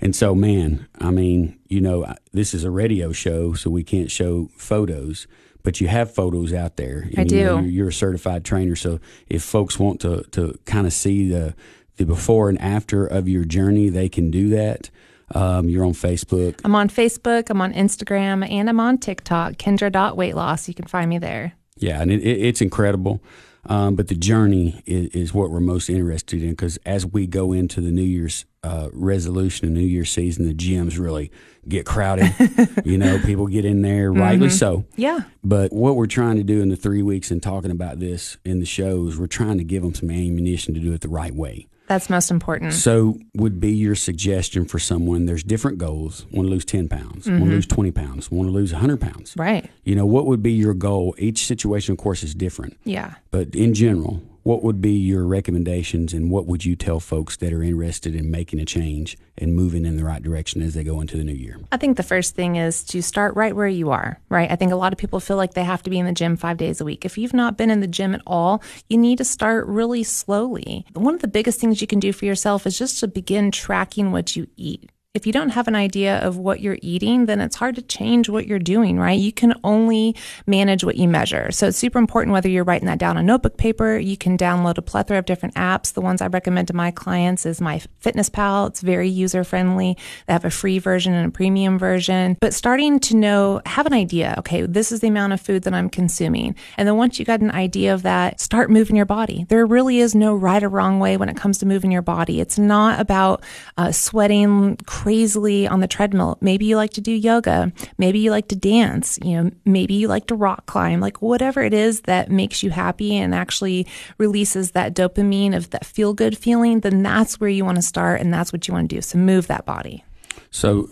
And 0.01 0.15
so, 0.15 0.35
man, 0.35 0.89
I 1.01 1.11
mean, 1.11 1.59
you 1.69 1.81
know, 1.81 2.13
this 2.33 2.55
is 2.55 2.65
a 2.65 2.71
radio 2.71 3.13
show, 3.13 3.55
so 3.55 3.71
we 3.71 3.85
can't 3.85 4.11
show 4.11 4.51
photos, 4.57 5.29
but 5.63 5.81
you 5.81 5.87
have 5.87 6.13
photos 6.13 6.53
out 6.53 6.77
there. 6.77 7.09
And 7.17 7.21
I 7.21 7.23
you 7.23 7.45
know, 7.45 7.57
do. 7.61 7.63
you're, 7.63 7.73
you're 7.73 7.89
a 7.89 7.93
certified 7.93 8.45
trainer, 8.45 8.75
so 8.75 8.99
if 9.29 9.43
folks 9.43 9.79
want 9.79 10.01
to 10.01 10.23
to 10.33 10.59
kind 10.67 10.87
of 10.87 10.93
see 10.93 11.29
the 11.29 11.55
the 11.97 12.05
before 12.05 12.49
and 12.49 12.61
after 12.61 13.07
of 13.07 13.29
your 13.29 13.45
journey, 13.45 13.89
they 13.89 14.09
can 14.09 14.31
do 14.31 14.49
that. 14.51 14.91
Um, 15.35 15.69
you're 15.69 15.85
on 15.85 15.93
Facebook. 15.93 16.61
I'm 16.65 16.75
on 16.75 16.89
Facebook, 16.91 17.49
I'm 17.49 17.63
on 17.63 17.73
Instagram, 17.73 18.47
and 18.49 18.69
I'm 18.69 18.81
on 18.81 18.99
TikTok, 18.99 19.55
Kendra.weightloss. 19.55 20.69
You 20.69 20.75
can 20.75 20.87
find 20.87 21.09
me 21.09 21.19
there. 21.19 21.55
Yeah, 21.77 22.03
and 22.03 22.11
it, 22.11 22.21
it, 22.21 22.41
it's 22.43 22.61
incredible. 22.61 23.23
Um, 23.65 23.95
but 23.95 24.09
the 24.09 24.17
journey 24.17 24.83
is, 24.87 25.09
is 25.11 25.35
what 25.35 25.51
we're 25.51 25.61
most 25.61 25.89
interested 25.89 26.43
in 26.43 26.51
because 26.51 26.79
as 26.79 27.07
we 27.07 27.27
go 27.29 27.53
into 27.53 27.81
the 27.81 27.93
New 27.93 28.03
Year's 28.03 28.45
uh, 28.65 28.89
resolution 28.93 29.67
and 29.67 29.75
New 29.75 29.87
Year's 29.87 30.11
season, 30.11 30.47
the 30.47 30.55
gyms 30.55 30.99
really 30.99 31.31
get 31.69 31.87
crowded. 31.87 32.35
you 32.85 32.99
know, 32.99 33.21
people 33.25 33.47
get 33.47 33.65
in 33.65 33.83
there, 33.83 34.13
rightly 34.13 34.51
so. 34.51 34.85
Yeah. 34.97 35.21
But 35.45 35.73
what 35.73 35.95
we're 35.95 36.07
trying 36.07 36.37
to 36.37 36.43
do 36.43 36.61
in 36.61 36.71
the 36.71 36.77
three 36.77 37.03
weeks 37.03 37.31
and 37.31 37.43
talking 37.43 37.71
about 37.71 38.01
this 38.01 38.37
in 38.45 38.59
the 38.59 38.67
shows, 38.67 39.17
we're 39.17 39.27
trying 39.29 39.59
to 39.59 39.65
give 39.65 39.83
them 39.83 39.95
some 39.95 40.11
ammunition 40.11 40.75
to 40.75 40.81
do 40.81 40.93
it 40.93 41.01
the 41.01 41.09
right 41.09 41.35
way. 41.35 41.69
That's 41.93 42.09
most 42.09 42.31
important. 42.31 42.73
So, 42.73 43.19
would 43.35 43.61
be 43.61 43.71
your 43.73 43.95
suggestion 43.95 44.65
for 44.65 44.79
someone? 44.79 45.27
There's 45.27 45.43
different 45.43 45.77
goals. 45.77 46.25
Want 46.31 46.47
to 46.47 46.51
lose 46.51 46.65
ten 46.65 46.89
pounds. 46.89 47.05
Want 47.05 47.25
to 47.25 47.31
mm-hmm. 47.33 47.51
lose 47.51 47.67
twenty 47.67 47.91
pounds. 47.91 48.31
Want 48.31 48.49
to 48.49 48.51
lose 48.51 48.73
hundred 48.73 48.99
pounds. 49.03 49.35
Right. 49.37 49.71
You 49.85 49.95
know, 49.95 50.07
what 50.07 50.25
would 50.25 50.43
be 50.43 50.53
your 50.53 50.73
goal? 50.73 51.15
Each 51.19 51.45
situation, 51.45 51.93
of 51.93 51.99
course, 51.99 52.23
is 52.23 52.35
different. 52.35 52.79
Yeah. 52.85 53.17
But 53.31 53.55
in 53.55 53.75
general, 53.75 54.23
what 54.43 54.63
would 54.63 54.81
be 54.81 54.93
your 54.93 55.25
recommendations 55.25 56.13
and 56.13 56.31
what 56.31 56.47
would 56.47 56.65
you 56.65 56.77
tell 56.77 57.01
folks 57.01 57.37
that 57.37 57.53
are 57.53 57.63
interested 57.63 58.15
in 58.15 58.31
making 58.31 58.61
a 58.61 58.65
change 58.65 59.17
and 59.39 59.55
moving 59.55 59.87
in 59.87 59.97
the 59.97 60.05
right 60.05 60.23
direction 60.23 60.63
as 60.63 60.75
they 60.75 60.85
go 60.85 61.01
into 61.01 61.17
the 61.17 61.25
new 61.25 61.33
year? 61.33 61.61
I 61.71 61.77
think 61.77 61.97
the 61.97 62.03
first 62.03 62.35
thing 62.35 62.57
is 62.57 62.85
to 62.85 63.03
start 63.03 63.35
right 63.35 63.55
where 63.55 63.69
you 63.69 63.91
are, 63.91 64.21
right? 64.29 64.51
I 64.51 64.57
think 64.57 64.73
a 64.73 64.77
lot 64.77 64.93
of 64.93 64.99
people 64.99 65.21
feel 65.21 65.37
like 65.37 65.55
they 65.55 65.65
have 65.65 65.83
to 65.85 65.91
be 65.91 65.99
in 65.99 66.07
the 66.07 66.13
gym 66.13 66.37
five 66.37 66.57
days 66.57 66.81
a 66.81 66.85
week. 66.85 67.05
If 67.05 67.17
you've 67.17 67.35
not 67.35 67.57
been 67.57 67.71
in 67.71 67.81
the 67.81 67.87
gym 67.87 68.15
at 68.15 68.23
all, 68.27 68.63
you 68.89 68.99
need 68.99 69.19
to 69.19 69.25
start 69.25 69.67
really 69.67 70.03
slowly. 70.03 70.85
One 70.95 71.15
of 71.15 71.23
the 71.23 71.29
biggest 71.29 71.61
things 71.61 71.81
you 71.81 71.87
can 71.87 72.01
do 72.01 72.13
for 72.13 72.25
yourself 72.25 72.67
is 72.67 72.79
just 72.79 73.01
to 73.01 73.09
begin 73.09 73.51
tracking 73.51 74.13
what 74.13 74.37
you 74.37 74.47
eat. 74.57 74.91
If 75.15 75.27
you 75.27 75.33
don't 75.35 75.51
have 75.51 75.69
an 75.69 75.75
idea 75.77 76.21
of 76.21 76.39
what 76.39 76.61
you're 76.61 76.79
eating, 76.81 77.27
then 77.27 77.43
it's 77.43 77.57
hard 77.57 77.75
to 77.75 77.83
change 77.83 78.31
what 78.31 78.47
you're 78.47 78.59
doing, 78.59 78.99
right? 78.99 79.21
You 79.21 79.31
can 79.31 79.53
only 79.63 80.17
manage 80.47 80.85
what 80.85 80.97
you 80.97 81.07
measure. 81.07 81.53
So 81.53 81.67
it's 81.67 81.77
super 81.77 81.99
important 81.99 82.33
whether 82.33 82.49
you're 82.49 82.65
writing 82.65 82.87
that 82.87 82.97
down 82.97 83.19
on 83.19 83.27
notebook 83.27 83.59
paper. 83.59 83.99
You 83.99 84.17
can 84.17 84.39
download 84.39 84.79
a 84.79 84.83
plethora 84.83 85.19
of 85.19 85.27
different 85.27 85.55
apps. 85.55 85.93
The 85.93 86.01
ones 86.01 86.23
I 86.23 86.29
recommend 86.29 86.69
to 86.69 86.75
my 86.75 86.93
clients 86.93 87.45
is 87.45 87.61
my 87.61 87.83
Fitness 87.99 88.31
Pal. 88.31 88.69
It's 88.69 88.81
very 88.81 89.07
user 89.07 89.45
friendly. 89.45 89.99
They 90.27 90.33
have 90.33 90.47
a 90.47 90.51
free 90.51 90.79
version 90.79 91.13
and 91.13 91.29
a 91.29 91.31
premium 91.31 91.79
version. 91.79 92.39
But 92.41 92.55
starting 92.55 92.99
to 93.01 93.15
know, 93.15 93.61
have 93.67 93.85
an 93.85 93.93
idea. 93.93 94.35
Okay, 94.39 94.63
this 94.63 94.93
is 94.93 95.01
the 95.01 95.09
amount 95.09 95.35
of 95.35 95.43
food 95.43 95.65
that 95.65 95.75
I'm 95.75 95.91
consuming. 95.91 96.57
And 96.79 96.89
then 96.89 96.97
once 96.97 97.19
you 97.19 97.27
got 97.27 97.43
an 97.43 97.51
idea 97.51 97.93
of 97.93 98.03
that, 98.05 98.41
start 98.41 98.71
moving 98.71 98.97
your 98.97 99.05
body. 99.05 99.45
There 99.51 99.67
really 99.67 99.99
is 99.99 100.15
no 100.15 100.35
right 100.35 100.63
or 100.63 100.71
wrong 100.71 101.01
way 101.01 101.19
when 101.19 101.29
it 101.29 101.37
comes 101.37 101.59
to 101.59 101.67
moving 101.67 101.93
your 101.93 102.01
body. 102.01 102.41
It's 102.41 102.59
not 102.59 102.99
about 102.99 103.45
uh, 103.77 103.93
sweating 103.93 104.77
crazily 105.03 105.67
on 105.67 105.81
the 105.81 105.89
treadmill. 105.89 106.39
Maybe 106.41 106.65
you 106.65 106.77
like 106.77 106.93
to 106.93 107.01
do 107.01 107.11
yoga. 107.11 107.73
Maybe 107.99 108.21
you 108.21 108.31
like 108.31 108.47
to 108.49 108.57
dance. 108.57 109.19
You 109.23 109.43
know, 109.43 109.51
maybe 109.65 109.95
you 109.95 110.07
like 110.07 110.29
to 110.29 110.37
rock 110.37 110.67
climb. 110.67 111.01
Like 111.01 111.21
whatever 111.21 111.61
it 111.61 111.75
is 111.75 112.03
that 112.03 112.31
makes 112.31 112.63
you 112.63 112.71
happy 112.71 113.17
and 113.17 113.35
actually 113.35 113.87
releases 114.19 114.71
that 114.73 114.95
dopamine 114.95 115.57
of 115.57 115.71
that 115.71 115.85
feel 115.85 116.15
good 116.15 116.39
feeling, 116.39 116.81
then 116.81 117.03
that's 117.03 117.41
where 117.41 117.51
you 117.51 117.65
want 117.65 117.77
to 117.77 117.83
start 117.83 118.21
and 118.21 118.33
that's 118.33 118.53
what 118.53 118.69
you 118.69 118.75
want 118.75 118.89
to 118.89 118.97
do. 118.97 119.03
So 119.03 119.19
move 119.19 119.49
that 119.49 119.67
body. 119.67 120.05
So, 120.51 120.87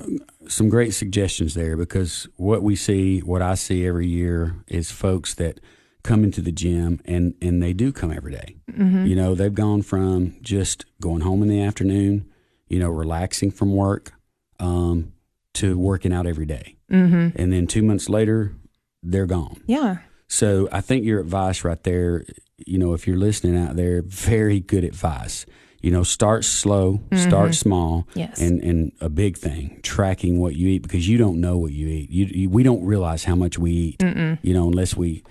some 0.49 0.69
great 0.71 0.95
suggestions 0.95 1.55
there 1.55 1.77
because 1.77 2.27
what 2.37 2.63
we 2.63 2.75
see, 2.75 3.21
what 3.21 3.43
I 3.43 3.55
see 3.55 3.87
every 3.87 4.09
year 4.09 4.57
is 4.67 4.91
folks 4.91 5.35
that 5.35 5.61
come 6.03 6.25
into 6.25 6.41
the 6.41 6.51
gym 6.51 7.01
and, 7.05 7.35
and 7.41 7.63
they 7.63 7.75
do 7.75 7.93
come 7.93 8.11
every 8.11 8.33
day. 8.33 8.57
Mm-hmm. 8.73 9.07
You 9.07 9.15
know, 9.15 9.35
they've 9.35 9.55
gone 9.55 9.83
from 9.83 10.37
just 10.41 10.87
going 11.01 11.21
home 11.21 11.43
in 11.43 11.49
the 11.49 11.63
afternoon, 11.63 12.29
you 12.71 12.79
know, 12.79 12.89
relaxing 12.89 13.51
from 13.51 13.75
work, 13.75 14.13
um, 14.59 15.13
to 15.55 15.77
working 15.77 16.13
out 16.13 16.27
every 16.27 16.47
day. 16.47 16.77
Mm-hmm. 16.91 17.37
And 17.41 17.53
then 17.53 17.67
two 17.67 17.83
months 17.83 18.09
later, 18.09 18.55
they're 19.03 19.27
gone. 19.27 19.61
Yeah. 19.67 19.99
So 20.29 20.69
I 20.71 20.81
think 20.81 21.05
your 21.05 21.21
advice 21.21 21.65
right 21.65 21.83
there, 21.83 22.25
you 22.57 22.79
know, 22.79 22.95
if 22.95 23.07
you're 23.07 23.19
listening 23.19 23.57
out 23.57 23.77
there, 23.77 24.03
very 24.03 24.61
good 24.61 24.85
advice. 24.85 25.45
You 25.83 25.91
know, 25.91 26.03
start 26.03 26.45
slow, 26.45 27.01
start 27.17 27.55
small, 27.55 28.07
Yes. 28.15 28.39
and 28.39 28.63
and 28.63 28.93
a 29.01 29.09
big 29.09 29.39
thing, 29.39 29.81
tracking 29.83 30.39
what 30.39 30.55
you 30.55 30.69
eat 30.69 30.83
because 30.83 31.09
you 31.09 31.17
don't 31.17 31.41
know 31.41 31.57
what 31.57 31.73
you 31.73 31.89
eat. 31.89 32.11
You, 32.11 32.27
you 32.27 32.51
we 32.51 32.63
don't 32.63 32.85
realize 32.85 33.25
how 33.25 33.35
much 33.35 33.59
we 33.59 33.73
eat. 33.73 34.03
You 34.03 34.53
know, 34.55 34.69
unless 34.69 34.95
we 34.95 35.25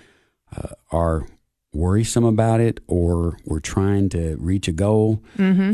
uh, 0.57 0.69
are 0.91 1.27
worrisome 1.73 2.23
about 2.25 2.59
it 2.59 2.79
or 2.87 3.37
we're 3.45 3.59
trying 3.59 4.09
to 4.09 4.35
reach 4.39 4.67
a 4.67 4.71
goal. 4.71 5.23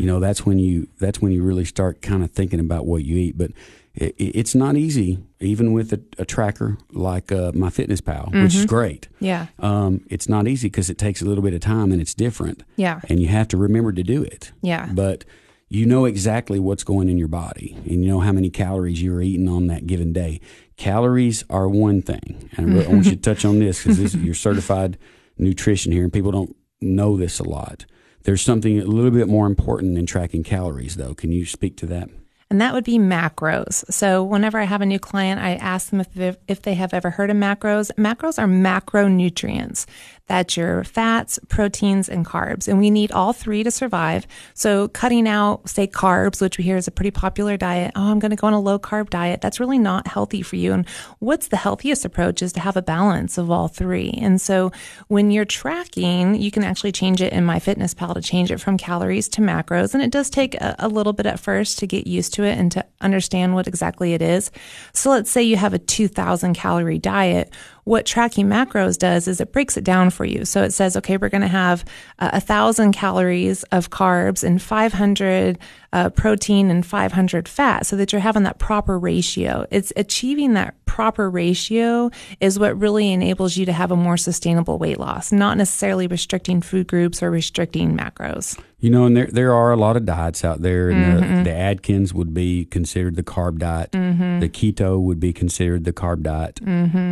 You 0.00 0.06
know, 0.06 0.20
that's 0.20 0.44
when 0.44 0.58
you 0.58 0.88
that's 0.98 1.20
when 1.20 1.32
you 1.32 1.42
really 1.42 1.64
start 1.64 2.02
kind 2.02 2.22
of 2.22 2.30
thinking 2.30 2.60
about 2.60 2.86
what 2.86 3.04
you 3.04 3.16
eat. 3.16 3.38
But 3.38 3.52
it, 3.94 4.14
it's 4.18 4.54
not 4.54 4.76
easy, 4.76 5.18
even 5.40 5.72
with 5.72 5.92
a, 5.92 6.00
a 6.18 6.24
tracker 6.24 6.78
like 6.92 7.32
uh, 7.32 7.52
MyFitnessPal, 7.52 8.42
which 8.42 8.54
is 8.54 8.66
great. 8.66 9.08
Yeah. 9.20 9.46
Um, 9.58 10.04
it's 10.08 10.28
not 10.28 10.46
easy 10.46 10.68
because 10.68 10.90
it 10.90 10.98
takes 10.98 11.22
a 11.22 11.24
little 11.24 11.42
bit 11.42 11.54
of 11.54 11.60
time 11.60 11.92
and 11.92 12.00
it's 12.00 12.14
different. 12.14 12.62
Yeah. 12.76 13.00
And 13.08 13.20
you 13.20 13.28
have 13.28 13.48
to 13.48 13.56
remember 13.56 13.92
to 13.92 14.02
do 14.02 14.22
it. 14.22 14.52
Yeah. 14.60 14.90
But 14.92 15.24
you 15.68 15.84
know 15.84 16.04
exactly 16.04 16.60
what's 16.60 16.84
going 16.84 17.08
in 17.08 17.18
your 17.18 17.26
body 17.28 17.76
and 17.86 18.04
you 18.04 18.10
know 18.10 18.20
how 18.20 18.30
many 18.30 18.50
calories 18.50 19.02
you're 19.02 19.22
eating 19.22 19.48
on 19.48 19.66
that 19.66 19.86
given 19.86 20.12
day. 20.12 20.40
Calories 20.76 21.42
are 21.50 21.68
one 21.68 22.02
thing. 22.02 22.50
And 22.56 22.70
I, 22.70 22.72
really, 22.74 22.86
I 22.86 22.88
want 22.90 23.06
you 23.06 23.12
to 23.12 23.16
touch 23.34 23.44
on 23.44 23.58
this 23.58 23.82
because 23.82 24.14
you're 24.14 24.34
certified 24.34 24.98
nutrition 25.38 25.92
here 25.92 26.04
and 26.04 26.12
people 26.12 26.30
don't 26.32 26.56
know 26.80 27.16
this 27.16 27.38
a 27.38 27.48
lot. 27.48 27.86
There's 28.24 28.42
something 28.42 28.80
a 28.80 28.84
little 28.84 29.10
bit 29.10 29.28
more 29.28 29.46
important 29.46 29.94
than 29.94 30.06
tracking 30.06 30.42
calories, 30.42 30.96
though. 30.96 31.14
Can 31.14 31.30
you 31.32 31.46
speak 31.46 31.76
to 31.78 31.86
that? 31.86 32.08
And 32.48 32.60
that 32.60 32.74
would 32.74 32.84
be 32.84 32.98
macros. 32.98 33.84
So 33.92 34.22
whenever 34.22 34.58
I 34.58 34.64
have 34.64 34.80
a 34.80 34.86
new 34.86 35.00
client, 35.00 35.40
I 35.40 35.56
ask 35.56 35.90
them 35.90 36.00
if 36.00 36.12
they, 36.14 36.36
if 36.46 36.62
they 36.62 36.74
have 36.74 36.94
ever 36.94 37.10
heard 37.10 37.30
of 37.30 37.36
macros. 37.36 37.90
Macros 37.98 38.38
are 38.38 38.46
macronutrients. 38.46 39.86
That's 40.28 40.56
your 40.56 40.82
fats, 40.82 41.38
proteins, 41.48 42.08
and 42.08 42.26
carbs. 42.26 42.66
And 42.66 42.78
we 42.78 42.90
need 42.90 43.12
all 43.12 43.32
three 43.32 43.62
to 43.62 43.70
survive. 43.70 44.26
So 44.54 44.88
cutting 44.88 45.28
out, 45.28 45.68
say, 45.68 45.86
carbs, 45.86 46.40
which 46.40 46.58
we 46.58 46.64
hear 46.64 46.76
is 46.76 46.88
a 46.88 46.92
pretty 46.92 47.12
popular 47.12 47.56
diet. 47.56 47.92
Oh, 47.94 48.10
I'm 48.10 48.18
going 48.18 48.30
to 48.30 48.36
go 48.36 48.48
on 48.48 48.52
a 48.52 48.60
low 48.60 48.78
carb 48.78 49.10
diet. 49.10 49.40
That's 49.40 49.60
really 49.60 49.78
not 49.78 50.08
healthy 50.08 50.42
for 50.42 50.56
you. 50.56 50.72
And 50.72 50.88
what's 51.20 51.48
the 51.48 51.56
healthiest 51.56 52.04
approach 52.04 52.42
is 52.42 52.52
to 52.54 52.60
have 52.60 52.76
a 52.76 52.82
balance 52.82 53.38
of 53.38 53.50
all 53.52 53.68
three. 53.68 54.10
And 54.20 54.40
so 54.40 54.72
when 55.06 55.30
you're 55.30 55.44
tracking, 55.44 56.34
you 56.34 56.50
can 56.50 56.64
actually 56.64 56.92
change 56.92 57.22
it 57.22 57.32
in 57.32 57.44
MyFitnessPal 57.44 58.14
to 58.14 58.20
change 58.20 58.50
it 58.50 58.60
from 58.60 58.78
calories 58.78 59.28
to 59.30 59.40
macros. 59.40 59.94
And 59.94 60.02
it 60.02 60.10
does 60.10 60.28
take 60.28 60.56
a, 60.56 60.74
a 60.80 60.88
little 60.88 61.12
bit 61.12 61.26
at 61.26 61.38
first 61.38 61.78
to 61.78 61.86
get 61.86 62.06
used 62.06 62.34
to 62.36 62.44
it 62.44 62.58
and 62.58 62.72
to 62.72 62.84
understand 63.00 63.54
what 63.54 63.66
exactly 63.66 64.14
it 64.14 64.22
is. 64.22 64.50
So 64.92 65.10
let's 65.10 65.30
say 65.30 65.42
you 65.42 65.56
have 65.56 65.74
a 65.74 65.78
2000 65.78 66.54
calorie 66.54 66.98
diet. 66.98 67.52
What 67.86 68.04
tracking 68.04 68.48
macros 68.48 68.98
does 68.98 69.28
is 69.28 69.40
it 69.40 69.52
breaks 69.52 69.76
it 69.76 69.84
down 69.84 70.10
for 70.10 70.24
you. 70.24 70.44
So 70.44 70.64
it 70.64 70.72
says, 70.72 70.96
okay, 70.96 71.18
we're 71.18 71.28
going 71.28 71.42
to 71.42 71.46
have 71.46 71.84
uh, 72.18 72.30
a 72.32 72.40
thousand 72.40 72.94
calories 72.94 73.62
of 73.70 73.90
carbs 73.90 74.42
and 74.42 74.60
500 74.60 75.56
uh, 75.92 76.10
protein 76.10 76.68
and 76.68 76.84
500 76.84 77.48
fat 77.48 77.86
so 77.86 77.94
that 77.94 78.10
you're 78.10 78.20
having 78.20 78.42
that 78.42 78.58
proper 78.58 78.98
ratio. 78.98 79.66
It's 79.70 79.92
achieving 79.94 80.54
that 80.54 80.74
proper 80.86 81.30
ratio 81.30 82.10
is 82.40 82.58
what 82.58 82.76
really 82.76 83.12
enables 83.12 83.56
you 83.56 83.64
to 83.66 83.72
have 83.72 83.92
a 83.92 83.96
more 83.96 84.16
sustainable 84.16 84.78
weight 84.78 84.98
loss, 84.98 85.30
not 85.30 85.56
necessarily 85.56 86.08
restricting 86.08 86.62
food 86.62 86.88
groups 86.88 87.22
or 87.22 87.30
restricting 87.30 87.96
macros. 87.96 88.58
You 88.80 88.90
know, 88.90 89.04
and 89.06 89.16
there 89.16 89.28
there 89.30 89.54
are 89.54 89.70
a 89.70 89.76
lot 89.76 89.96
of 89.96 90.04
diets 90.04 90.44
out 90.44 90.60
there, 90.60 90.90
and 90.90 91.22
the, 91.22 91.50
the 91.50 91.56
Atkins 91.56 92.12
would 92.12 92.34
be 92.34 92.64
considered 92.64 93.14
the 93.14 93.22
carb 93.22 93.58
diet. 93.58 93.92
The 93.92 94.48
keto 94.48 95.00
would 95.00 95.20
be 95.20 95.32
considered 95.32 95.84
the 95.84 95.92
carb 95.92 96.22
diet. 96.22 96.60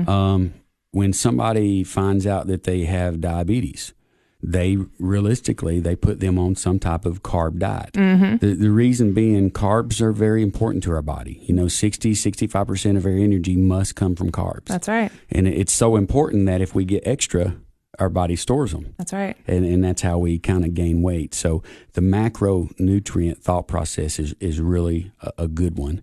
Um, 0.08 0.52
when 0.94 1.12
somebody 1.12 1.82
finds 1.82 2.24
out 2.24 2.46
that 2.46 2.62
they 2.62 2.84
have 2.84 3.20
diabetes, 3.20 3.92
they 4.40 4.76
realistically 5.00 5.80
they 5.80 5.96
put 5.96 6.20
them 6.20 6.38
on 6.38 6.54
some 6.54 6.78
type 6.78 7.04
of 7.04 7.20
carb 7.20 7.58
diet. 7.58 7.94
Mm-hmm. 7.94 8.36
The, 8.36 8.54
the 8.54 8.70
reason 8.70 9.12
being 9.12 9.50
carbs 9.50 10.00
are 10.00 10.12
very 10.12 10.40
important 10.40 10.84
to 10.84 10.92
our 10.92 11.02
body. 11.02 11.40
You 11.46 11.54
know, 11.54 11.66
60, 11.66 12.12
65% 12.12 12.96
of 12.96 13.06
our 13.06 13.10
energy 13.10 13.56
must 13.56 13.96
come 13.96 14.14
from 14.14 14.30
carbs. 14.30 14.66
That's 14.66 14.86
right. 14.86 15.10
and 15.30 15.48
it's 15.48 15.72
so 15.72 15.96
important 15.96 16.46
that 16.46 16.60
if 16.60 16.76
we 16.76 16.84
get 16.84 17.04
extra, 17.04 17.56
our 17.98 18.08
body 18.08 18.36
stores 18.36 18.72
them 18.72 18.94
That's 18.98 19.12
right. 19.12 19.36
and, 19.46 19.64
and 19.64 19.82
that's 19.82 20.02
how 20.02 20.18
we 20.18 20.38
kind 20.38 20.64
of 20.64 20.74
gain 20.74 21.02
weight. 21.02 21.34
So 21.34 21.64
the 21.94 22.00
macronutrient 22.00 23.38
thought 23.38 23.66
process 23.66 24.20
is, 24.20 24.34
is 24.38 24.60
really 24.60 25.10
a, 25.20 25.32
a 25.38 25.48
good 25.48 25.76
one. 25.76 26.02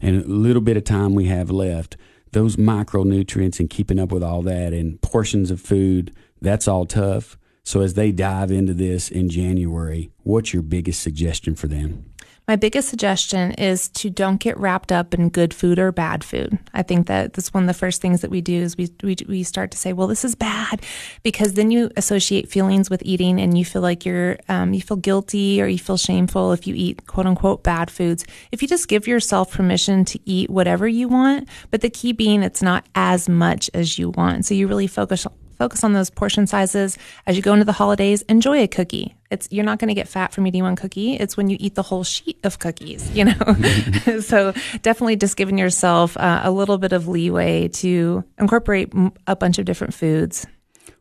And 0.00 0.24
a 0.24 0.26
little 0.26 0.62
bit 0.62 0.76
of 0.76 0.82
time 0.84 1.14
we 1.14 1.26
have 1.26 1.48
left, 1.50 1.96
those 2.32 2.56
micronutrients 2.56 3.60
and 3.60 3.70
keeping 3.70 3.98
up 3.98 4.10
with 4.10 4.22
all 4.22 4.42
that 4.42 4.72
and 4.72 5.00
portions 5.00 5.50
of 5.50 5.60
food, 5.60 6.14
that's 6.40 6.66
all 6.66 6.86
tough. 6.86 7.38
So 7.64 7.80
as 7.80 7.94
they 7.94 8.10
dive 8.10 8.50
into 8.50 8.74
this 8.74 9.08
in 9.08 9.28
January, 9.28 10.10
what's 10.24 10.52
your 10.52 10.62
biggest 10.62 11.00
suggestion 11.00 11.54
for 11.54 11.68
them? 11.68 12.11
My 12.48 12.56
biggest 12.56 12.88
suggestion 12.88 13.52
is 13.52 13.88
to 13.90 14.10
don't 14.10 14.40
get 14.40 14.58
wrapped 14.58 14.90
up 14.90 15.14
in 15.14 15.28
good 15.28 15.54
food 15.54 15.78
or 15.78 15.92
bad 15.92 16.24
food. 16.24 16.58
I 16.74 16.82
think 16.82 17.06
that 17.06 17.34
that's 17.34 17.54
one 17.54 17.62
of 17.62 17.66
the 17.68 17.74
first 17.74 18.02
things 18.02 18.20
that 18.20 18.30
we 18.30 18.40
do 18.40 18.54
is 18.54 18.76
we, 18.76 18.88
we, 19.02 19.16
we 19.28 19.42
start 19.44 19.70
to 19.70 19.78
say, 19.78 19.92
well, 19.92 20.08
this 20.08 20.24
is 20.24 20.34
bad 20.34 20.82
because 21.22 21.54
then 21.54 21.70
you 21.70 21.90
associate 21.96 22.50
feelings 22.50 22.90
with 22.90 23.00
eating 23.04 23.40
and 23.40 23.56
you 23.56 23.64
feel 23.64 23.80
like 23.80 24.04
you're, 24.04 24.38
um, 24.48 24.74
you 24.74 24.82
feel 24.82 24.96
guilty 24.96 25.62
or 25.62 25.66
you 25.66 25.78
feel 25.78 25.96
shameful 25.96 26.50
if 26.52 26.66
you 26.66 26.74
eat 26.74 27.06
quote 27.06 27.26
unquote 27.26 27.62
bad 27.62 27.92
foods. 27.92 28.26
If 28.50 28.60
you 28.60 28.66
just 28.66 28.88
give 28.88 29.06
yourself 29.06 29.52
permission 29.52 30.04
to 30.06 30.18
eat 30.24 30.50
whatever 30.50 30.88
you 30.88 31.06
want, 31.06 31.48
but 31.70 31.80
the 31.80 31.90
key 31.90 32.12
being 32.12 32.42
it's 32.42 32.62
not 32.62 32.84
as 32.96 33.28
much 33.28 33.70
as 33.72 34.00
you 34.00 34.10
want. 34.10 34.46
So 34.46 34.54
you 34.54 34.66
really 34.66 34.88
focus 34.88 35.26
focus 35.62 35.84
on 35.84 35.92
those 35.92 36.10
portion 36.10 36.46
sizes 36.46 36.98
as 37.26 37.36
you 37.36 37.42
go 37.42 37.52
into 37.52 37.64
the 37.64 37.72
holidays 37.82 38.22
enjoy 38.22 38.58
a 38.62 38.66
cookie 38.68 39.14
it's 39.30 39.46
you're 39.50 39.64
not 39.64 39.78
going 39.78 39.88
to 39.88 39.94
get 39.94 40.08
fat 40.08 40.32
from 40.32 40.46
eating 40.46 40.62
one 40.62 40.76
cookie 40.76 41.14
it's 41.22 41.36
when 41.36 41.48
you 41.50 41.56
eat 41.60 41.74
the 41.74 41.82
whole 41.90 42.04
sheet 42.04 42.38
of 42.44 42.58
cookies 42.58 43.02
you 43.16 43.24
know 43.24 43.32
so 44.20 44.52
definitely 44.82 45.16
just 45.16 45.36
giving 45.36 45.58
yourself 45.58 46.16
uh, 46.16 46.40
a 46.42 46.50
little 46.50 46.78
bit 46.78 46.92
of 46.92 47.06
leeway 47.08 47.68
to 47.68 48.24
incorporate 48.38 48.88
m- 48.94 49.12
a 49.26 49.36
bunch 49.36 49.58
of 49.58 49.64
different 49.64 49.94
foods 49.94 50.46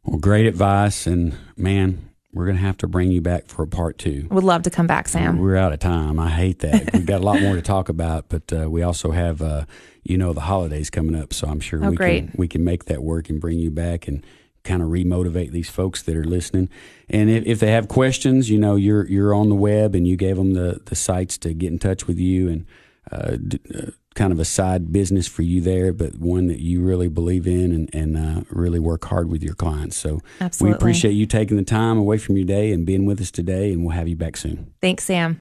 Well, 0.04 0.20
great 0.20 0.46
advice. 0.46 1.08
And 1.08 1.34
man, 1.58 2.10
we're 2.34 2.46
going 2.46 2.58
to 2.58 2.64
have 2.64 2.78
to 2.78 2.88
bring 2.88 3.12
you 3.12 3.22
back 3.22 3.48
for 3.48 3.64
a 3.64 3.68
part 3.68 3.98
two. 3.98 4.28
would 4.32 4.44
love 4.44 4.62
to 4.64 4.70
come 4.70 4.88
back 4.88 5.08
sam 5.08 5.38
We're 5.40 5.58
out 5.58 5.74
of 5.74 5.80
time. 5.80 6.20
I 6.20 6.30
hate 6.30 6.60
that. 6.60 6.94
We've 6.94 7.06
got 7.06 7.22
a 7.22 7.26
lot 7.26 7.42
more 7.42 7.56
to 7.56 7.62
talk 7.62 7.90
about, 7.90 8.30
but 8.30 8.52
uh, 8.54 8.70
we 8.70 8.84
also 8.84 9.12
have, 9.12 9.42
uh, 9.42 9.66
you 10.04 10.18
know, 10.18 10.32
the 10.34 10.42
holidays 10.42 10.90
coming 10.90 11.16
up. 11.22 11.34
So 11.34 11.48
I'm 11.48 11.60
sure 11.60 11.84
Oh, 11.84 11.90
we 11.92 11.96
great. 11.98 12.24
can 12.30 12.32
we 12.38 12.48
can 12.48 12.64
make 12.64 12.86
that 12.86 13.02
work 13.04 13.30
and 13.30 13.40
bring 13.42 13.60
you 13.60 13.70
back 13.70 14.08
and 14.08 14.26
kind 14.64 14.82
of 14.82 14.90
remotivate 14.90 15.52
these 15.52 15.70
folks 15.70 16.04
that 16.04 16.16
are 16.16 16.24
listening. 16.24 16.70
And 17.10 17.30
if, 17.30 17.46
if 17.46 17.60
they 17.60 17.72
have 17.72 17.88
questions, 17.88 18.50
you 18.50 18.60
know, 18.60 18.76
you're 18.76 19.08
you're 19.08 19.34
on 19.34 19.50
the 19.50 19.56
web 19.56 19.96
and 19.96 20.08
you 20.08 20.16
gave 20.16 20.38
them 20.38 20.54
the 20.54 20.82
the 20.86 20.96
sites 20.96 21.38
to 21.40 21.54
get 21.54 21.72
in 21.72 21.80
touch 21.80 22.08
with 22.08 22.20
you 22.20 22.50
and 22.50 22.66
uh, 23.12 23.36
d- 23.36 23.60
uh, 23.76 23.92
kind 24.14 24.34
of 24.34 24.40
a 24.40 24.46
side 24.46 24.92
business 24.92 25.28
for 25.28 25.42
you 25.42 25.62
there, 25.62 25.94
but 25.94 26.18
one 26.18 26.48
that 26.48 26.60
you 26.60 26.82
really 26.82 27.08
believe 27.08 27.48
in 27.48 27.72
and, 27.72 27.90
and 27.96 28.18
uh, 28.18 28.44
really 28.50 28.80
work 28.80 29.06
hard 29.06 29.30
with 29.30 29.42
your 29.42 29.56
clients. 29.56 29.96
So 29.96 30.20
Absolutely. 30.42 30.74
we 30.74 30.76
appreciate 30.76 31.12
you 31.14 31.26
taking 31.26 31.56
the 31.58 31.64
time 31.64 31.98
away 31.98 32.18
from 32.18 32.36
your 32.36 32.46
day 32.46 32.74
and 32.74 32.86
being 32.86 33.06
with 33.06 33.22
us 33.22 33.32
today, 33.32 33.72
and 33.72 33.84
we'll 33.84 33.96
have 33.96 34.08
you 34.08 34.18
back 34.18 34.36
soon. 34.38 34.74
thanks 34.82 35.06
sam 35.06 35.40